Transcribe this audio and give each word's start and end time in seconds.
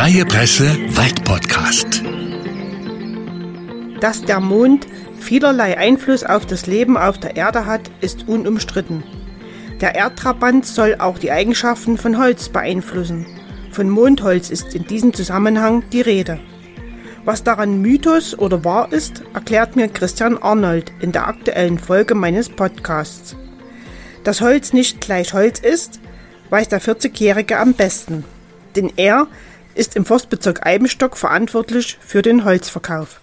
Freie 0.00 0.24
Presse 0.24 0.64
Waldpodcast. 0.96 2.02
Dass 4.00 4.22
der 4.22 4.40
Mond 4.40 4.86
vielerlei 5.18 5.76
Einfluss 5.76 6.24
auf 6.24 6.46
das 6.46 6.66
Leben 6.66 6.96
auf 6.96 7.18
der 7.18 7.36
Erde 7.36 7.66
hat, 7.66 7.90
ist 8.00 8.26
unumstritten. 8.26 9.02
Der 9.82 9.96
Erdtrabant 9.96 10.64
soll 10.64 10.96
auch 10.98 11.18
die 11.18 11.30
Eigenschaften 11.30 11.98
von 11.98 12.16
Holz 12.16 12.48
beeinflussen. 12.48 13.26
Von 13.72 13.90
Mondholz 13.90 14.48
ist 14.48 14.74
in 14.74 14.86
diesem 14.86 15.12
Zusammenhang 15.12 15.82
die 15.92 16.00
Rede. 16.00 16.40
Was 17.26 17.44
daran 17.44 17.82
Mythos 17.82 18.38
oder 18.38 18.64
wahr 18.64 18.90
ist, 18.90 19.22
erklärt 19.34 19.76
mir 19.76 19.88
Christian 19.88 20.38
Arnold 20.38 20.92
in 21.00 21.12
der 21.12 21.28
aktuellen 21.28 21.78
Folge 21.78 22.14
meines 22.14 22.48
Podcasts. 22.48 23.36
Dass 24.24 24.40
Holz 24.40 24.72
nicht 24.72 25.02
gleich 25.02 25.34
Holz 25.34 25.58
ist, 25.58 26.00
weiß 26.48 26.70
der 26.70 26.80
40-Jährige 26.80 27.58
am 27.58 27.74
besten. 27.74 28.24
Denn 28.76 28.92
er 28.96 29.26
ist 29.74 29.96
im 29.96 30.04
Forstbezirk 30.04 30.66
Eibenstock 30.66 31.16
verantwortlich 31.16 31.98
für 32.00 32.22
den 32.22 32.44
Holzverkauf. 32.44 33.20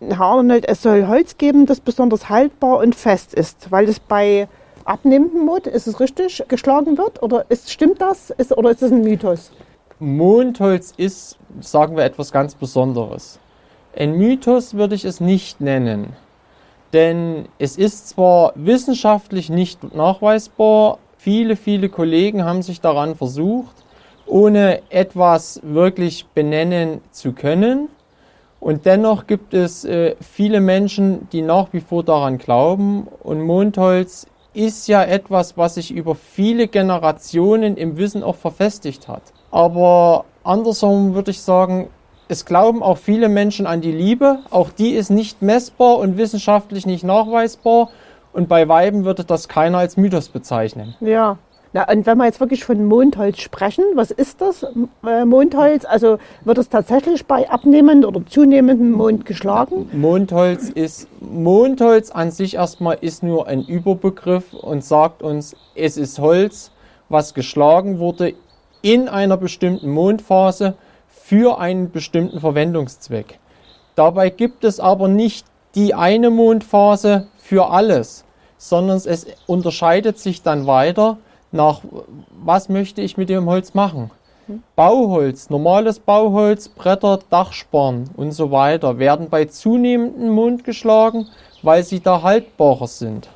Herr 0.00 0.20
Arnold, 0.20 0.68
es 0.68 0.82
soll 0.82 1.06
Holz 1.06 1.38
geben, 1.38 1.66
das 1.66 1.80
besonders 1.80 2.28
haltbar 2.28 2.78
und 2.78 2.94
fest 2.94 3.34
ist, 3.34 3.70
weil 3.70 3.88
es 3.88 4.00
bei 4.00 4.48
abnehmendem 4.84 5.44
Mond, 5.44 5.66
ist 5.66 5.86
es 5.86 6.00
richtig, 6.00 6.42
geschlagen 6.48 6.98
wird? 6.98 7.22
Oder 7.22 7.46
ist, 7.50 7.70
stimmt 7.70 8.00
das? 8.00 8.30
Ist, 8.30 8.56
oder 8.56 8.70
ist 8.70 8.82
das 8.82 8.90
ein 8.90 9.02
Mythos? 9.02 9.52
Mondholz 10.00 10.92
ist, 10.96 11.38
sagen 11.60 11.96
wir, 11.96 12.04
etwas 12.04 12.32
ganz 12.32 12.56
Besonderes. 12.56 13.38
Ein 13.96 14.16
Mythos 14.16 14.74
würde 14.74 14.96
ich 14.96 15.04
es 15.04 15.20
nicht 15.20 15.60
nennen. 15.60 16.16
Denn 16.92 17.48
es 17.58 17.76
ist 17.76 18.08
zwar 18.08 18.52
wissenschaftlich 18.54 19.48
nicht 19.48 19.94
nachweisbar, 19.94 20.98
viele, 21.16 21.56
viele 21.56 21.88
Kollegen 21.88 22.44
haben 22.44 22.62
sich 22.62 22.80
daran 22.80 23.14
versucht, 23.14 23.81
ohne 24.26 24.82
etwas 24.90 25.60
wirklich 25.62 26.26
benennen 26.26 27.00
zu 27.10 27.32
können. 27.32 27.88
Und 28.60 28.86
dennoch 28.86 29.26
gibt 29.26 29.54
es 29.54 29.84
äh, 29.84 30.14
viele 30.20 30.60
Menschen, 30.60 31.28
die 31.30 31.42
nach 31.42 31.72
wie 31.72 31.80
vor 31.80 32.04
daran 32.04 32.38
glauben. 32.38 33.08
Und 33.22 33.40
Mondholz 33.42 34.26
ist 34.54 34.86
ja 34.86 35.02
etwas, 35.02 35.56
was 35.56 35.74
sich 35.74 35.90
über 35.90 36.14
viele 36.14 36.68
Generationen 36.68 37.76
im 37.76 37.96
Wissen 37.96 38.22
auch 38.22 38.36
verfestigt 38.36 39.08
hat. 39.08 39.22
Aber 39.50 40.24
andersrum 40.44 41.14
würde 41.14 41.32
ich 41.32 41.40
sagen, 41.40 41.88
es 42.28 42.44
glauben 42.44 42.82
auch 42.82 42.98
viele 42.98 43.28
Menschen 43.28 43.66
an 43.66 43.80
die 43.80 43.92
Liebe. 43.92 44.38
Auch 44.50 44.70
die 44.70 44.90
ist 44.90 45.10
nicht 45.10 45.42
messbar 45.42 45.98
und 45.98 46.16
wissenschaftlich 46.16 46.86
nicht 46.86 47.04
nachweisbar. 47.04 47.90
Und 48.32 48.48
bei 48.48 48.68
Weiben 48.68 49.04
würde 49.04 49.24
das 49.24 49.48
keiner 49.48 49.78
als 49.78 49.96
Mythos 49.96 50.28
bezeichnen. 50.28 50.94
Ja. 51.00 51.36
Na, 51.74 51.90
und 51.90 52.04
wenn 52.04 52.18
wir 52.18 52.26
jetzt 52.26 52.38
wirklich 52.38 52.64
von 52.64 52.84
Mondholz 52.84 53.40
sprechen, 53.40 53.84
was 53.94 54.10
ist 54.10 54.42
das 54.42 54.66
äh, 55.06 55.24
Mondholz? 55.24 55.86
Also 55.86 56.18
wird 56.44 56.58
es 56.58 56.68
tatsächlich 56.68 57.24
bei 57.24 57.48
abnehmendem 57.48 58.08
oder 58.08 58.26
zunehmendem 58.26 58.92
Mond 58.92 59.24
geschlagen? 59.24 59.88
Mondholz 59.92 60.68
ist, 60.68 61.08
Mondholz 61.20 62.10
an 62.10 62.30
sich 62.30 62.56
erstmal 62.56 62.98
ist 63.00 63.22
nur 63.22 63.46
ein 63.46 63.64
Überbegriff 63.64 64.52
und 64.52 64.84
sagt 64.84 65.22
uns, 65.22 65.56
es 65.74 65.96
ist 65.96 66.18
Holz, 66.18 66.72
was 67.08 67.32
geschlagen 67.32 67.98
wurde 67.98 68.34
in 68.82 69.08
einer 69.08 69.38
bestimmten 69.38 69.90
Mondphase 69.90 70.74
für 71.08 71.58
einen 71.58 71.90
bestimmten 71.90 72.40
Verwendungszweck. 72.40 73.38
Dabei 73.94 74.28
gibt 74.28 74.64
es 74.64 74.78
aber 74.78 75.08
nicht 75.08 75.46
die 75.74 75.94
eine 75.94 76.28
Mondphase 76.28 77.28
für 77.38 77.70
alles, 77.70 78.24
sondern 78.58 78.98
es 78.98 79.26
unterscheidet 79.46 80.18
sich 80.18 80.42
dann 80.42 80.66
weiter 80.66 81.16
nach, 81.52 81.80
was 82.44 82.68
möchte 82.68 83.00
ich 83.02 83.16
mit 83.16 83.28
dem 83.28 83.46
Holz 83.46 83.74
machen. 83.74 84.10
Bauholz, 84.74 85.50
normales 85.50 85.98
Bauholz, 86.00 86.68
Bretter, 86.68 87.20
Dachsparren 87.30 88.10
und 88.16 88.32
so 88.32 88.50
weiter 88.50 88.98
werden 88.98 89.28
bei 89.30 89.44
zunehmendem 89.44 90.30
Mond 90.30 90.64
geschlagen, 90.64 91.28
weil 91.62 91.84
sie 91.84 92.00
da 92.00 92.22
haltbarer 92.22 92.88
sind. 92.88 93.28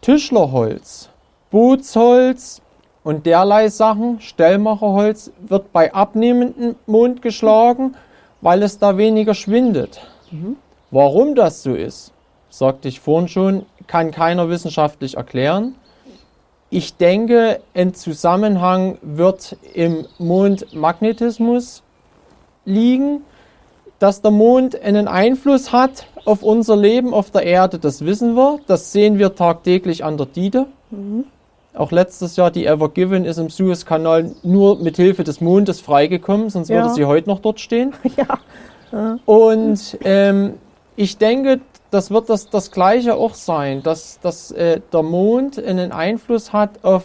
Tischlerholz, 0.00 1.08
Bootsholz, 1.50 2.62
und 3.02 3.26
derlei 3.26 3.68
Sachen, 3.68 4.20
Stellmacherholz, 4.20 5.32
wird 5.40 5.72
bei 5.72 5.92
abnehmendem 5.92 6.76
Mond 6.86 7.22
geschlagen, 7.22 7.96
weil 8.40 8.62
es 8.62 8.78
da 8.78 8.96
weniger 8.96 9.34
schwindet. 9.34 10.00
Mhm. 10.30 10.56
Warum 10.90 11.34
das 11.34 11.62
so 11.62 11.74
ist, 11.74 12.12
sagte 12.50 12.88
ich 12.88 13.00
vorhin 13.00 13.28
schon, 13.28 13.66
kann 13.86 14.10
keiner 14.10 14.48
wissenschaftlich 14.48 15.16
erklären. 15.16 15.74
Ich 16.70 16.96
denke, 16.96 17.60
ein 17.74 17.94
Zusammenhang 17.94 18.98
wird 19.02 19.56
im 19.74 20.06
Mondmagnetismus 20.18 21.82
liegen, 22.64 23.22
dass 23.98 24.22
der 24.22 24.30
Mond 24.30 24.80
einen 24.80 25.08
Einfluss 25.08 25.72
hat 25.72 26.06
auf 26.24 26.42
unser 26.42 26.76
Leben 26.76 27.12
auf 27.12 27.30
der 27.30 27.42
Erde, 27.42 27.78
das 27.78 28.04
wissen 28.04 28.36
wir. 28.36 28.60
Das 28.66 28.92
sehen 28.92 29.18
wir 29.18 29.34
tagtäglich 29.34 30.04
an 30.04 30.16
der 30.16 30.26
Diete. 30.26 30.66
Mhm. 30.90 31.24
Auch 31.74 31.92
letztes 31.92 32.36
Jahr 32.36 32.50
die 32.50 32.66
Ever 32.66 32.88
Given 32.88 33.24
ist 33.24 33.38
im 33.38 33.48
Suezkanal 33.48 34.32
nur 34.42 34.78
mit 34.78 34.96
Hilfe 34.96 35.24
des 35.24 35.40
Mondes 35.40 35.80
freigekommen, 35.80 36.50
sonst 36.50 36.68
ja. 36.68 36.82
würde 36.82 36.94
sie 36.94 37.04
heute 37.04 37.28
noch 37.28 37.40
dort 37.40 37.60
stehen. 37.60 37.94
Ja. 38.92 39.18
Und 39.24 39.98
ähm, 40.02 40.54
ich 40.96 41.16
denke, 41.16 41.60
das 41.90 42.10
wird 42.10 42.28
das, 42.28 42.48
das 42.50 42.70
Gleiche 42.70 43.14
auch 43.14 43.34
sein, 43.34 43.82
dass, 43.82 44.20
dass 44.20 44.50
äh, 44.52 44.80
der 44.92 45.02
Mond 45.02 45.58
einen 45.62 45.92
Einfluss 45.92 46.52
hat 46.52 46.84
auf 46.84 47.04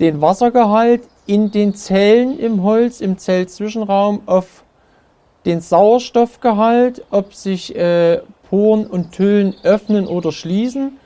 den 0.00 0.20
Wassergehalt 0.20 1.02
in 1.26 1.50
den 1.50 1.74
Zellen 1.74 2.38
im 2.38 2.62
Holz, 2.62 3.00
im 3.00 3.16
Zellzwischenraum, 3.16 4.22
auf 4.26 4.64
den 5.46 5.60
Sauerstoffgehalt, 5.60 7.04
ob 7.10 7.34
sich 7.34 7.74
äh, 7.74 8.20
Poren 8.50 8.86
und 8.86 9.18
Hüllen 9.18 9.54
öffnen 9.62 10.06
oder 10.06 10.32
schließen 10.32 10.98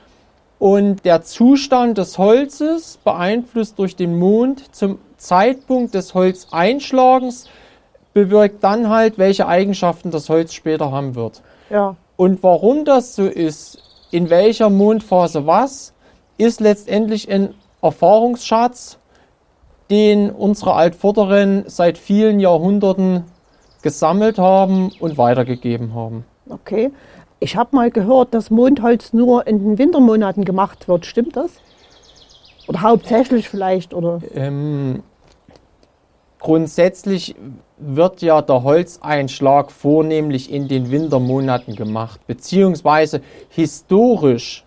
und 0.58 1.04
der 1.04 1.22
Zustand 1.22 1.98
des 1.98 2.18
Holzes, 2.18 2.98
beeinflusst 3.04 3.78
durch 3.78 3.94
den 3.94 4.18
Mond, 4.18 4.74
zum 4.74 4.98
Zeitpunkt 5.16 5.94
des 5.94 6.14
Holzeinschlagens, 6.14 7.48
bewirkt 8.12 8.64
dann 8.64 8.88
halt, 8.88 9.18
welche 9.18 9.46
Eigenschaften 9.46 10.10
das 10.10 10.28
Holz 10.28 10.52
später 10.52 10.90
haben 10.90 11.14
wird. 11.14 11.42
Ja. 11.70 11.96
Und 12.18 12.42
warum 12.42 12.84
das 12.84 13.14
so 13.14 13.26
ist, 13.26 13.78
in 14.10 14.28
welcher 14.28 14.70
Mondphase 14.70 15.46
was, 15.46 15.94
ist 16.36 16.60
letztendlich 16.60 17.30
ein 17.30 17.54
Erfahrungsschatz, 17.80 18.98
den 19.88 20.30
unsere 20.30 20.74
Altvorderen 20.74 21.62
seit 21.68 21.96
vielen 21.96 22.40
Jahrhunderten 22.40 23.22
gesammelt 23.82 24.36
haben 24.36 24.90
und 24.98 25.16
weitergegeben 25.16 25.94
haben. 25.94 26.24
Okay. 26.50 26.90
Ich 27.38 27.56
habe 27.56 27.76
mal 27.76 27.92
gehört, 27.92 28.34
dass 28.34 28.50
Mondholz 28.50 29.12
nur 29.12 29.46
in 29.46 29.60
den 29.60 29.78
Wintermonaten 29.78 30.44
gemacht 30.44 30.88
wird. 30.88 31.06
Stimmt 31.06 31.36
das? 31.36 31.52
Oder 32.66 32.82
hauptsächlich 32.82 33.48
vielleicht? 33.48 33.94
Oder? 33.94 34.20
Ähm, 34.34 35.04
grundsätzlich 36.38 37.34
wird 37.78 38.22
ja 38.22 38.42
der 38.42 38.62
Holzeinschlag 38.62 39.70
vornehmlich 39.70 40.52
in 40.52 40.68
den 40.68 40.90
Wintermonaten 40.90 41.74
gemacht. 41.74 42.20
Beziehungsweise 42.26 43.20
historisch 43.50 44.64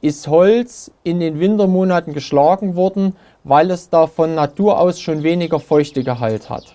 ist 0.00 0.26
Holz 0.26 0.90
in 1.04 1.20
den 1.20 1.38
Wintermonaten 1.38 2.12
geschlagen 2.12 2.74
worden, 2.76 3.16
weil 3.44 3.70
es 3.70 3.88
da 3.88 4.06
von 4.06 4.34
Natur 4.34 4.78
aus 4.78 5.00
schon 5.00 5.22
weniger 5.22 5.60
Feuchtegehalt 5.60 6.50
hat. 6.50 6.74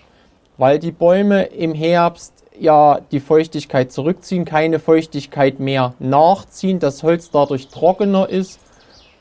Weil 0.56 0.78
die 0.78 0.92
Bäume 0.92 1.44
im 1.44 1.74
Herbst 1.74 2.32
ja 2.58 3.00
die 3.12 3.20
Feuchtigkeit 3.20 3.92
zurückziehen, 3.92 4.44
keine 4.44 4.78
Feuchtigkeit 4.78 5.60
mehr 5.60 5.94
nachziehen, 5.98 6.80
das 6.80 7.02
Holz 7.02 7.30
dadurch 7.30 7.68
trockener 7.68 8.28
ist, 8.28 8.58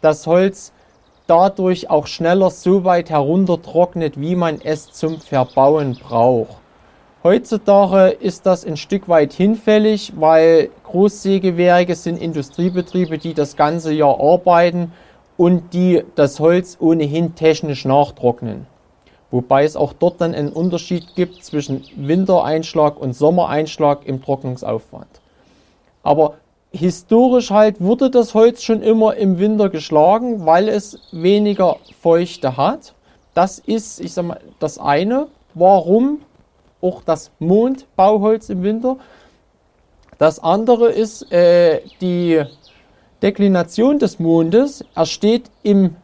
das 0.02 0.26
Holz 0.26 0.72
dadurch 1.28 1.90
auch 1.90 2.08
schneller 2.08 2.50
so 2.50 2.84
weit 2.84 3.10
heruntertrocknet, 3.10 4.20
wie 4.20 4.36
man 4.36 4.60
es 4.64 4.92
zum 4.92 5.20
Verbauen 5.20 5.96
braucht. 5.96 6.58
Heutzutage 7.24 8.10
ist 8.10 8.46
das 8.46 8.66
ein 8.66 8.78
Stück 8.78 9.10
weit 9.10 9.34
hinfällig, 9.34 10.14
weil 10.16 10.70
Großsägewerke 10.84 11.96
sind 11.96 12.22
Industriebetriebe, 12.22 13.18
die 13.18 13.34
das 13.34 13.56
ganze 13.56 13.92
Jahr 13.92 14.20
arbeiten 14.20 14.94
und 15.36 15.74
die 15.74 16.04
das 16.16 16.40
Holz 16.40 16.78
ohnehin 16.80 17.36
technisch 17.36 17.86
nachtrocknen. 17.86 18.66
Wobei 19.30 19.66
es 19.66 19.76
auch 19.76 19.94
dort 19.94 20.22
dann 20.22 20.34
einen 20.34 20.54
Unterschied 20.54 21.16
gibt 21.16 21.44
zwischen 21.44 21.84
Wintereinschlag 21.96 22.98
und 22.98 23.14
Sommereinschlag 23.14 24.06
im 24.06 24.22
Trocknungsaufwand. 24.22 25.20
Aber 26.04 26.36
historisch 26.72 27.52
halt 27.52 27.82
wurde 27.82 28.10
das 28.10 28.34
Holz 28.34 28.64
schon 28.64 28.82
immer 28.82 29.16
im 29.16 29.40
Winter 29.40 29.70
geschlagen, 29.70 30.46
weil 30.46 30.68
es 30.68 31.00
weniger 31.12 31.78
Feuchte 32.02 32.58
hat. 32.58 32.94
Das 33.34 33.60
ist, 33.60 34.00
ich 34.00 34.14
sag 34.14 34.26
mal, 34.26 34.40
das 34.60 34.78
eine. 34.78 35.28
Warum 35.54 36.22
auch 36.82 37.02
das 37.04 37.32
Mondbauholz 37.40 38.50
im 38.50 38.64
Winter? 38.64 38.98
Das 40.18 40.40
andere 40.40 40.90
ist 40.90 41.32
äh, 41.32 41.82
die 42.02 42.44
Deklination 43.22 44.00
des 44.00 44.20
Mondes. 44.20 44.84
Er 44.96 45.06
steht 45.06 45.50
im 45.64 45.96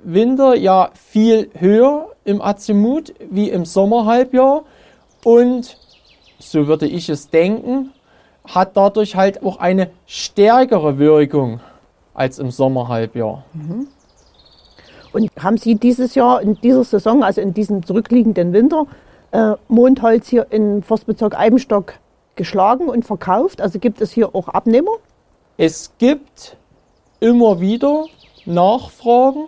Winter 0.00 0.54
ja 0.54 0.90
viel 0.94 1.50
höher 1.54 2.08
im 2.24 2.42
Azimut 2.42 3.14
wie 3.30 3.50
im 3.50 3.64
Sommerhalbjahr 3.64 4.64
und, 5.24 5.78
so 6.38 6.66
würde 6.66 6.86
ich 6.86 7.08
es 7.08 7.30
denken, 7.30 7.92
hat 8.44 8.76
dadurch 8.76 9.16
halt 9.16 9.42
auch 9.42 9.58
eine 9.58 9.90
stärkere 10.06 10.98
Wirkung 10.98 11.60
als 12.14 12.38
im 12.38 12.50
Sommerhalbjahr. 12.50 13.44
Und 15.12 15.30
haben 15.38 15.56
Sie 15.58 15.74
dieses 15.74 16.14
Jahr 16.14 16.40
in 16.42 16.54
dieser 16.60 16.84
Saison, 16.84 17.22
also 17.22 17.40
in 17.40 17.54
diesem 17.54 17.84
zurückliegenden 17.84 18.52
Winter, 18.52 18.86
äh, 19.30 19.54
Mondholz 19.68 20.28
hier 20.28 20.46
im 20.50 20.82
Forstbezirk 20.82 21.38
Eibenstock 21.38 21.94
geschlagen 22.36 22.88
und 22.88 23.04
verkauft? 23.04 23.60
Also 23.60 23.78
gibt 23.78 24.00
es 24.00 24.12
hier 24.12 24.34
auch 24.34 24.48
Abnehmer? 24.48 24.92
Es 25.56 25.92
gibt 25.98 26.56
immer 27.20 27.60
wieder 27.60 28.06
Nachfragen. 28.44 29.44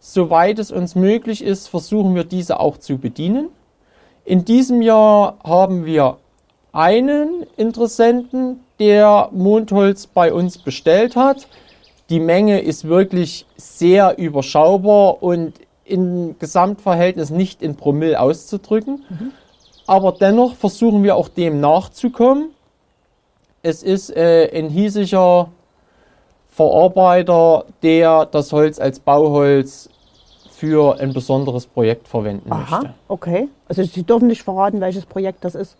Soweit 0.00 0.58
es 0.58 0.70
uns 0.70 0.94
möglich 0.94 1.42
ist, 1.42 1.68
versuchen 1.68 2.14
wir 2.14 2.24
diese 2.24 2.60
auch 2.60 2.78
zu 2.78 2.98
bedienen. 2.98 3.48
In 4.24 4.44
diesem 4.44 4.82
Jahr 4.82 5.38
haben 5.44 5.84
wir 5.84 6.18
einen 6.76 7.46
Interessenten, 7.56 8.60
der 8.78 9.30
Mondholz 9.32 10.06
bei 10.06 10.32
uns 10.32 10.58
bestellt 10.58 11.16
hat. 11.16 11.48
Die 12.10 12.20
Menge 12.20 12.60
ist 12.60 12.86
wirklich 12.86 13.46
sehr 13.56 14.18
überschaubar 14.18 15.22
und 15.22 15.54
im 15.86 16.38
Gesamtverhältnis 16.38 17.30
nicht 17.30 17.62
in 17.62 17.76
Promille 17.76 18.20
auszudrücken. 18.20 19.04
Aber 19.86 20.12
dennoch 20.12 20.54
versuchen 20.54 21.02
wir 21.02 21.16
auch 21.16 21.28
dem 21.28 21.60
nachzukommen. 21.60 22.50
Es 23.62 23.82
ist 23.82 24.14
äh, 24.14 24.50
ein 24.54 24.68
hiesiger 24.68 25.48
Verarbeiter, 26.48 27.64
der 27.82 28.26
das 28.26 28.52
Holz 28.52 28.78
als 28.78 29.00
Bauholz 29.00 29.88
für 30.50 30.98
ein 31.00 31.14
besonderes 31.14 31.66
Projekt 31.66 32.06
verwenden 32.06 32.52
Aha, 32.52 32.80
möchte. 32.80 32.94
okay. 33.08 33.48
Also 33.66 33.82
Sie 33.82 34.02
dürfen 34.02 34.28
nicht 34.28 34.42
verraten, 34.42 34.80
welches 34.80 35.06
Projekt 35.06 35.44
das 35.44 35.54
ist. 35.54 35.76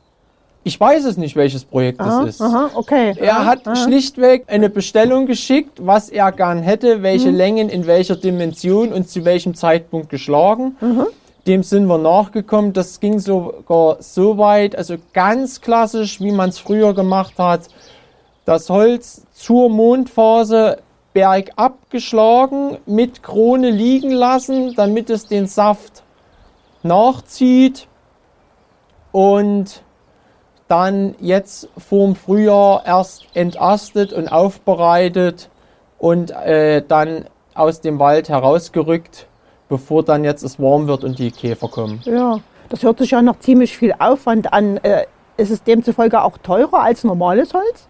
Ich 0.67 0.81
weiß 0.81 1.05
es 1.05 1.17
nicht, 1.17 1.37
welches 1.37 1.65
Projekt 1.65 2.01
Aha, 2.01 2.25
das 2.25 2.35
ist. 2.35 2.41
aha 2.41 2.71
okay. 2.75 3.15
Er 3.21 3.37
aha, 3.39 3.45
hat 3.45 3.79
schlichtweg 3.79 4.47
eine 4.49 4.69
Bestellung 4.69 5.27
geschickt, 5.27 5.79
was 5.81 6.09
er 6.09 6.33
gern 6.33 6.61
hätte, 6.61 7.05
welche 7.05 7.29
Mhm. 7.31 7.37
Längen 7.37 7.69
in 7.69 7.87
welcher 7.87 8.17
Dimension 8.17 8.93
und 8.93 9.09
zu 9.09 9.25
welchem 9.25 9.55
Zeitpunkt 9.55 10.09
geschlagen. 10.09 10.77
Mhm. 10.81 11.07
Dem 11.47 11.63
sind 11.63 11.87
wir 11.87 11.99
nachgekommen. 11.99 12.73
Das 12.73 12.99
ging 12.99 13.21
sogar 13.21 13.99
so 14.01 14.39
weit, 14.39 14.75
also 14.75 14.97
ganz 15.13 15.61
klassisch, 15.61 16.21
wie 16.21 16.33
man 16.33 16.49
es 16.49 16.59
früher 16.59 16.95
gemacht 16.95 17.35
hat. 17.39 17.69
Das 18.45 18.69
Holz 18.69 19.25
zur 19.31 19.71
Mondphase 19.71 20.79
bergab 21.13 21.79
geschlagen, 21.91 22.79
mit 22.87 23.23
Krone 23.23 23.71
liegen 23.71 24.11
lassen, 24.11 24.75
damit 24.75 25.11
es 25.11 25.29
den 25.29 25.47
Saft 25.47 26.03
nachzieht 26.83 27.87
und 29.13 29.83
dann 30.69 31.15
jetzt 31.21 31.69
vorm 31.79 32.17
Frühjahr 32.17 32.85
erst 32.85 33.27
entastet 33.35 34.13
und 34.13 34.29
aufbereitet 34.29 35.49
und 35.99 36.31
äh, 36.31 36.83
dann 36.87 37.27
aus 37.55 37.81
dem 37.81 37.99
Wald 37.99 38.29
herausgerückt, 38.29 39.27
bevor 39.69 40.03
dann 40.03 40.25
jetzt 40.25 40.43
es 40.43 40.61
warm 40.61 40.89
wird 40.89 41.05
und 41.05 41.19
die 41.19 41.31
Käfer 41.31 41.69
kommen. 41.69 42.01
Ja, 42.05 42.39
das 42.69 42.83
hört 42.83 42.99
sich 42.99 43.13
ja 43.13 43.23
noch 43.23 43.39
ziemlich 43.39 43.77
viel 43.77 43.95
Aufwand 43.99 44.53
an. 44.53 44.79
Äh, 44.79 45.07
ist 45.37 45.51
es 45.51 45.63
demzufolge 45.63 46.23
auch 46.23 46.39
teurer 46.39 46.83
als 46.83 47.05
normales 47.05 47.55
Holz? 47.55 47.87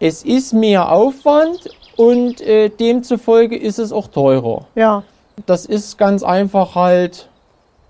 Es 0.00 0.24
ist 0.24 0.52
mehr 0.52 0.92
Aufwand 0.92 1.70
und 1.96 2.40
äh, 2.40 2.68
demzufolge 2.68 3.56
ist 3.56 3.78
es 3.78 3.92
auch 3.92 4.08
teurer. 4.08 4.66
Ja, 4.74 5.04
Das 5.46 5.64
ist 5.66 5.96
ganz 5.98 6.22
einfach 6.22 6.74
halt 6.74 7.28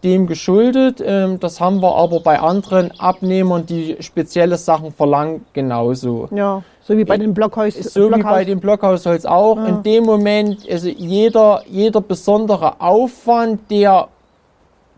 dem 0.04 0.26
geschuldet. 0.26 1.02
Ähm, 1.04 1.40
das 1.40 1.60
haben 1.60 1.81
wir 1.82 1.94
aber 1.96 2.20
bei 2.20 2.38
anderen 2.38 2.93
Abnehmern, 2.98 3.66
die 3.66 3.96
spezielle 4.00 4.56
Sachen 4.56 4.93
verlangen, 4.93 5.44
genauso. 5.52 6.28
ja. 6.32 6.62
So 6.81 6.96
wie 6.96 7.04
bei 7.04 7.19
den 7.19 7.34
Blockhaus. 7.34 7.75
So 7.75 8.12
wie 8.14 8.22
bei 8.22 8.44
dem 8.44 8.60
Blockhausholz 8.60 9.25
auch. 9.25 9.56
In 9.66 9.82
dem 9.82 10.04
Moment, 10.04 10.60
also 10.70 10.88
jeder, 10.88 11.62
jeder 11.69 12.00
besondere 12.00 12.81
Aufwand, 12.81 13.69
der 13.72 14.06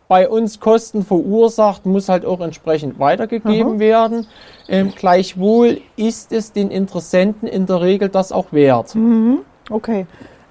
bei 0.06 0.28
uns 0.28 0.60
Kosten 0.60 1.02
verursacht, 1.02 1.86
muss 1.86 2.10
halt 2.10 2.26
auch 2.26 2.40
entsprechend 2.40 2.98
weitergegeben 2.98 3.74
Aha. 3.74 3.78
werden. 3.78 4.26
Ähm, 4.68 4.92
gleichwohl 4.94 5.80
ist 5.96 6.32
es 6.32 6.52
den 6.52 6.70
Interessenten 6.70 7.48
in 7.48 7.64
der 7.64 7.80
Regel 7.80 8.10
das 8.10 8.32
auch 8.32 8.52
wert. 8.52 8.94
Okay. 9.70 10.06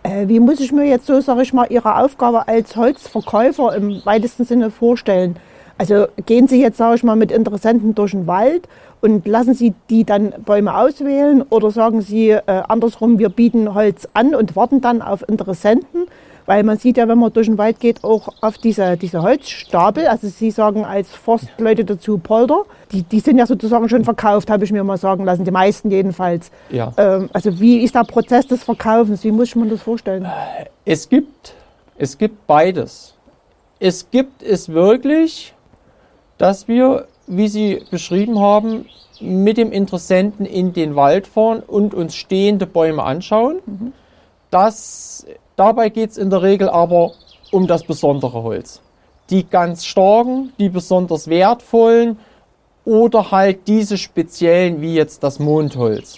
Äh, 0.08 0.30
wie 0.30 0.40
muss 0.40 0.62
ich 0.62 0.72
mir 0.72 0.86
jetzt 0.86 1.06
so, 1.06 1.20
sage 1.20 1.42
ich 1.42 1.54
mal, 1.54 1.68
Ihre 1.70 1.98
Aufgabe 1.98 2.48
als 2.48 2.76
Holzverkäufer 2.78 3.76
im 3.76 4.02
weitesten 4.06 4.46
Sinne 4.46 4.72
vorstellen? 4.72 5.36
Also 5.78 6.08
gehen 6.26 6.48
Sie 6.48 6.62
jetzt, 6.62 6.78
sage 6.78 6.96
ich 6.96 7.04
mal, 7.04 7.18
mit 7.18 7.32
Interessenten 7.32 7.94
durch 7.94 8.12
den 8.12 8.26
Wald 8.26 8.70
und 9.02 9.28
lassen 9.28 9.54
Sie 9.54 9.74
die 9.90 10.06
dann 10.06 10.34
Bäume 10.46 10.76
auswählen 10.76 11.44
oder 11.50 11.72
sagen 11.72 12.02
Sie 12.02 12.30
äh, 12.30 12.42
andersrum, 12.46 13.20
wir 13.20 13.30
bieten 13.30 13.74
Holz 13.74 14.08
an 14.14 14.34
und 14.34 14.56
warten 14.56 14.80
dann 14.80 15.02
auf 15.02 15.28
Interessenten? 15.28 16.08
Weil 16.48 16.64
man 16.64 16.78
sieht 16.78 16.96
ja, 16.96 17.08
wenn 17.10 17.20
man 17.20 17.32
durch 17.32 17.48
den 17.48 17.58
Wald 17.58 17.80
geht, 17.82 18.06
auch 18.06 18.30
auf 18.42 18.58
diese, 18.58 18.96
diese 18.96 19.22
Holzstapel, 19.22 20.08
also 20.08 20.30
Sie 20.30 20.50
sagen 20.50 20.86
als 20.86 21.10
Forstleute 21.10 21.84
dazu 21.84 22.18
Polder, 22.18 22.64
die, 22.92 23.04
die 23.04 23.20
sind 23.20 23.38
ja 23.38 23.46
sozusagen 23.46 23.90
schon 23.90 24.06
verkauft, 24.06 24.50
habe 24.50 24.64
ich 24.64 24.72
mir 24.72 24.84
mal 24.86 24.98
sagen 24.98 25.26
lassen, 25.26 25.44
die 25.44 25.52
meisten 25.52 25.92
jedenfalls. 25.92 26.50
Ja. 26.70 26.94
Ähm, 26.98 27.30
also 27.34 27.60
wie 27.60 27.84
ist 27.84 27.96
der 27.96 28.06
Prozess 28.06 28.48
des 28.48 28.64
Verkaufens? 28.64 29.26
Wie 29.26 29.32
muss 29.32 29.54
man 29.56 29.70
das 29.70 29.82
vorstellen? 29.82 30.26
Es 30.86 31.10
gibt, 31.10 31.54
es 31.98 32.18
gibt 32.18 32.48
beides. 32.48 33.14
Es 33.80 34.10
gibt 34.10 34.42
es 34.42 34.70
wirklich, 34.70 35.54
dass 36.38 36.70
wir, 36.70 37.08
wie 37.28 37.50
Sie 37.50 37.84
beschrieben 37.92 38.40
haben, 38.40 38.86
mit 39.20 39.58
dem 39.58 39.74
Interessenten 39.74 40.46
in 40.46 40.72
den 40.72 40.96
Wald 40.96 41.28
fahren 41.28 41.62
und 41.66 41.94
uns 41.94 42.16
stehende 42.16 42.66
Bäume 42.66 43.04
anschauen. 43.04 43.60
Das, 44.50 45.26
dabei 45.58 45.90
geht 45.90 46.12
es 46.12 46.18
in 46.18 46.30
der 46.30 46.42
Regel 46.42 46.70
aber 46.70 47.12
um 47.52 47.68
das 47.68 47.84
besondere 47.84 48.44
Holz. 48.44 48.82
Die 49.30 49.46
ganz 49.46 49.84
starken, 49.84 50.54
die 50.58 50.70
besonders 50.70 51.28
wertvollen 51.28 52.18
oder 52.86 53.32
halt 53.32 53.68
diese 53.68 53.98
speziellen, 53.98 54.82
wie 54.82 54.96
jetzt 54.96 55.22
das 55.24 55.40
Mondholz. 55.40 56.18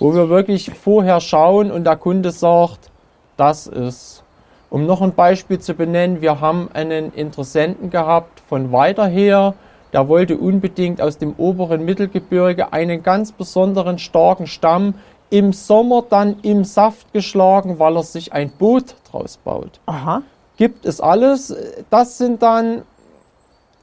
Wo 0.00 0.12
wir 0.14 0.28
wirklich 0.28 0.70
vorher 0.70 1.20
schauen 1.20 1.70
und 1.70 1.84
der 1.84 1.96
Kunde 1.96 2.32
sagt, 2.32 2.90
das 3.36 3.68
ist. 3.68 4.24
Um 4.70 4.86
noch 4.86 5.02
ein 5.02 5.14
Beispiel 5.14 5.58
zu 5.58 5.74
benennen, 5.74 6.20
wir 6.20 6.40
haben 6.40 6.68
einen 6.72 7.12
Interessenten 7.12 7.90
gehabt 7.90 8.40
von 8.48 8.72
weiter 8.72 9.06
her, 9.06 9.54
der 9.92 10.08
wollte 10.08 10.36
unbedingt 10.36 11.00
aus 11.00 11.18
dem 11.18 11.34
oberen 11.36 11.84
Mittelgebirge 11.84 12.72
einen 12.72 13.02
ganz 13.02 13.32
besonderen 13.32 13.98
starken 13.98 14.46
Stamm 14.46 14.94
im 15.30 15.52
Sommer 15.52 16.04
dann 16.08 16.36
im 16.42 16.64
Saft 16.64 17.12
geschlagen, 17.12 17.78
weil 17.78 17.96
er 17.96 18.02
sich 18.02 18.32
ein 18.32 18.50
Boot 18.50 18.96
draus 19.10 19.36
baut. 19.36 19.80
Aha. 19.86 20.22
Gibt 20.56 20.84
es 20.84 21.00
alles. 21.00 21.54
Das 21.88 22.18
sind 22.18 22.42
dann 22.42 22.82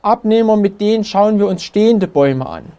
Abnehmer, 0.01 0.57
mit 0.57 0.79
denen 0.79 1.03
schauen 1.03 1.39
wir 1.39 1.47
uns 1.47 1.63
stehende 1.63 2.07
Bäume 2.07 2.45
an. 2.45 2.71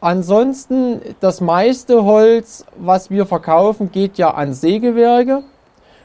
Ansonsten, 0.00 1.00
das 1.20 1.40
meiste 1.40 2.04
Holz, 2.04 2.64
was 2.76 3.10
wir 3.10 3.26
verkaufen, 3.26 3.90
geht 3.90 4.16
ja 4.16 4.30
an 4.30 4.52
Sägewerke. 4.52 5.42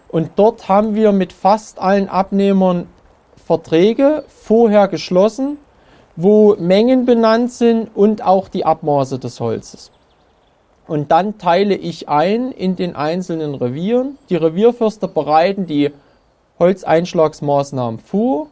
Und 0.10 0.32
dort 0.36 0.68
haben 0.68 0.96
wir 0.96 1.12
mit 1.12 1.32
fast 1.32 1.80
allen 1.80 2.10
Abnehmern 2.10 2.88
Verträge 3.46 4.24
vorher 4.28 4.88
geschlossen, 4.88 5.58
wo 6.16 6.56
Mengen 6.56 7.06
benannt 7.06 7.52
sind 7.52 7.90
und 7.96 8.24
auch 8.24 8.48
die 8.48 8.66
Abmaße 8.66 9.20
des 9.20 9.40
Holzes. 9.40 9.92
Und 10.88 11.12
dann 11.12 11.38
teile 11.38 11.76
ich 11.76 12.10
ein 12.10 12.52
in 12.52 12.76
den 12.76 12.96
einzelnen 12.96 13.56
Revieren. 13.56 14.18
Die 14.30 14.36
Revierförster 14.36 15.08
bereiten 15.08 15.66
die 15.66 15.92
Holzeinschlagsmaßnahmen 16.60 18.00
vor, 18.00 18.48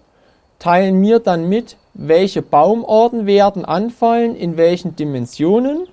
teilen 0.60 1.00
mir 1.00 1.20
dann 1.20 1.50
mit, 1.50 1.78
welche 1.94 2.42
Baumarten 2.42 3.26
werden 3.26 3.66
anfallen, 3.66 4.36
in 4.36 4.56
welchen 4.58 4.96
Dimensionen. 4.96 5.88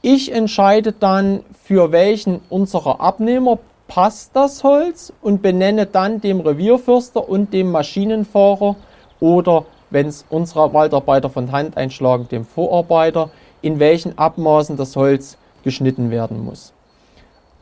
Ich 0.00 0.32
entscheide 0.32 0.92
dann, 0.92 1.40
für 1.62 1.92
welchen 1.92 2.40
unserer 2.48 3.00
Abnehmer 3.00 3.58
passt 3.86 4.34
das 4.34 4.64
Holz 4.64 5.12
und 5.22 5.42
benenne 5.42 5.86
dann 5.86 6.20
dem 6.20 6.40
Revierförster 6.40 7.28
und 7.28 7.52
dem 7.52 7.70
Maschinenfahrer 7.70 8.76
oder, 9.20 9.64
wenn 9.90 10.08
es 10.08 10.24
unserer 10.28 10.72
Waldarbeiter 10.72 11.30
von 11.30 11.52
Hand 11.52 11.76
einschlagen, 11.76 12.28
dem 12.28 12.44
Vorarbeiter, 12.44 13.30
in 13.64 13.78
welchen 13.78 14.18
Abmaßen 14.18 14.76
das 14.76 14.94
Holz 14.94 15.38
geschnitten 15.62 16.10
werden 16.10 16.44
muss. 16.44 16.72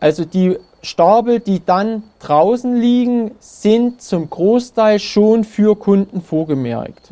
Also 0.01 0.25
die 0.25 0.59
Stapel, 0.83 1.39
die 1.39 1.65
dann 1.65 2.03
draußen 2.19 2.75
liegen, 2.75 3.31
sind 3.39 4.03
zum 4.03 4.29
Großteil 4.29 4.99
schon 4.99 5.45
für 5.45 5.77
Kunden 5.77 6.21
vorgemerkt. 6.21 7.09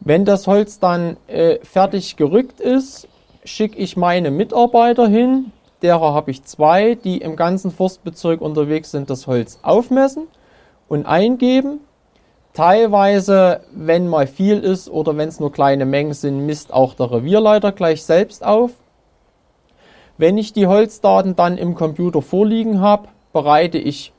Wenn 0.00 0.26
das 0.26 0.46
Holz 0.46 0.78
dann 0.78 1.16
äh, 1.26 1.58
fertig 1.64 2.16
gerückt 2.16 2.60
ist, 2.60 3.08
schicke 3.44 3.78
ich 3.78 3.96
meine 3.96 4.30
Mitarbeiter 4.30 5.08
hin, 5.08 5.52
derer 5.80 6.12
habe 6.12 6.30
ich 6.30 6.44
zwei, 6.44 6.96
die 6.96 7.18
im 7.18 7.34
ganzen 7.34 7.70
Forstbezirk 7.70 8.42
unterwegs 8.42 8.90
sind, 8.90 9.08
das 9.08 9.26
Holz 9.26 9.58
aufmessen 9.62 10.24
und 10.88 11.06
eingeben. 11.06 11.80
Teilweise, 12.56 13.60
wenn 13.70 14.08
mal 14.08 14.26
viel 14.26 14.60
ist 14.60 14.88
oder 14.88 15.14
wenn 15.18 15.28
es 15.28 15.40
nur 15.40 15.52
kleine 15.52 15.84
Mengen 15.84 16.14
sind, 16.14 16.46
misst 16.46 16.72
auch 16.72 16.94
der 16.94 17.10
Revierleiter 17.10 17.70
gleich 17.70 18.02
selbst 18.02 18.42
auf. 18.42 18.70
Wenn 20.16 20.38
ich 20.38 20.54
die 20.54 20.66
Holzdaten 20.66 21.36
dann 21.36 21.58
im 21.58 21.74
Computer 21.74 22.22
vorliegen 22.22 22.80
habe, 22.80 23.08
bereite 23.34 23.76
ich 23.76 24.14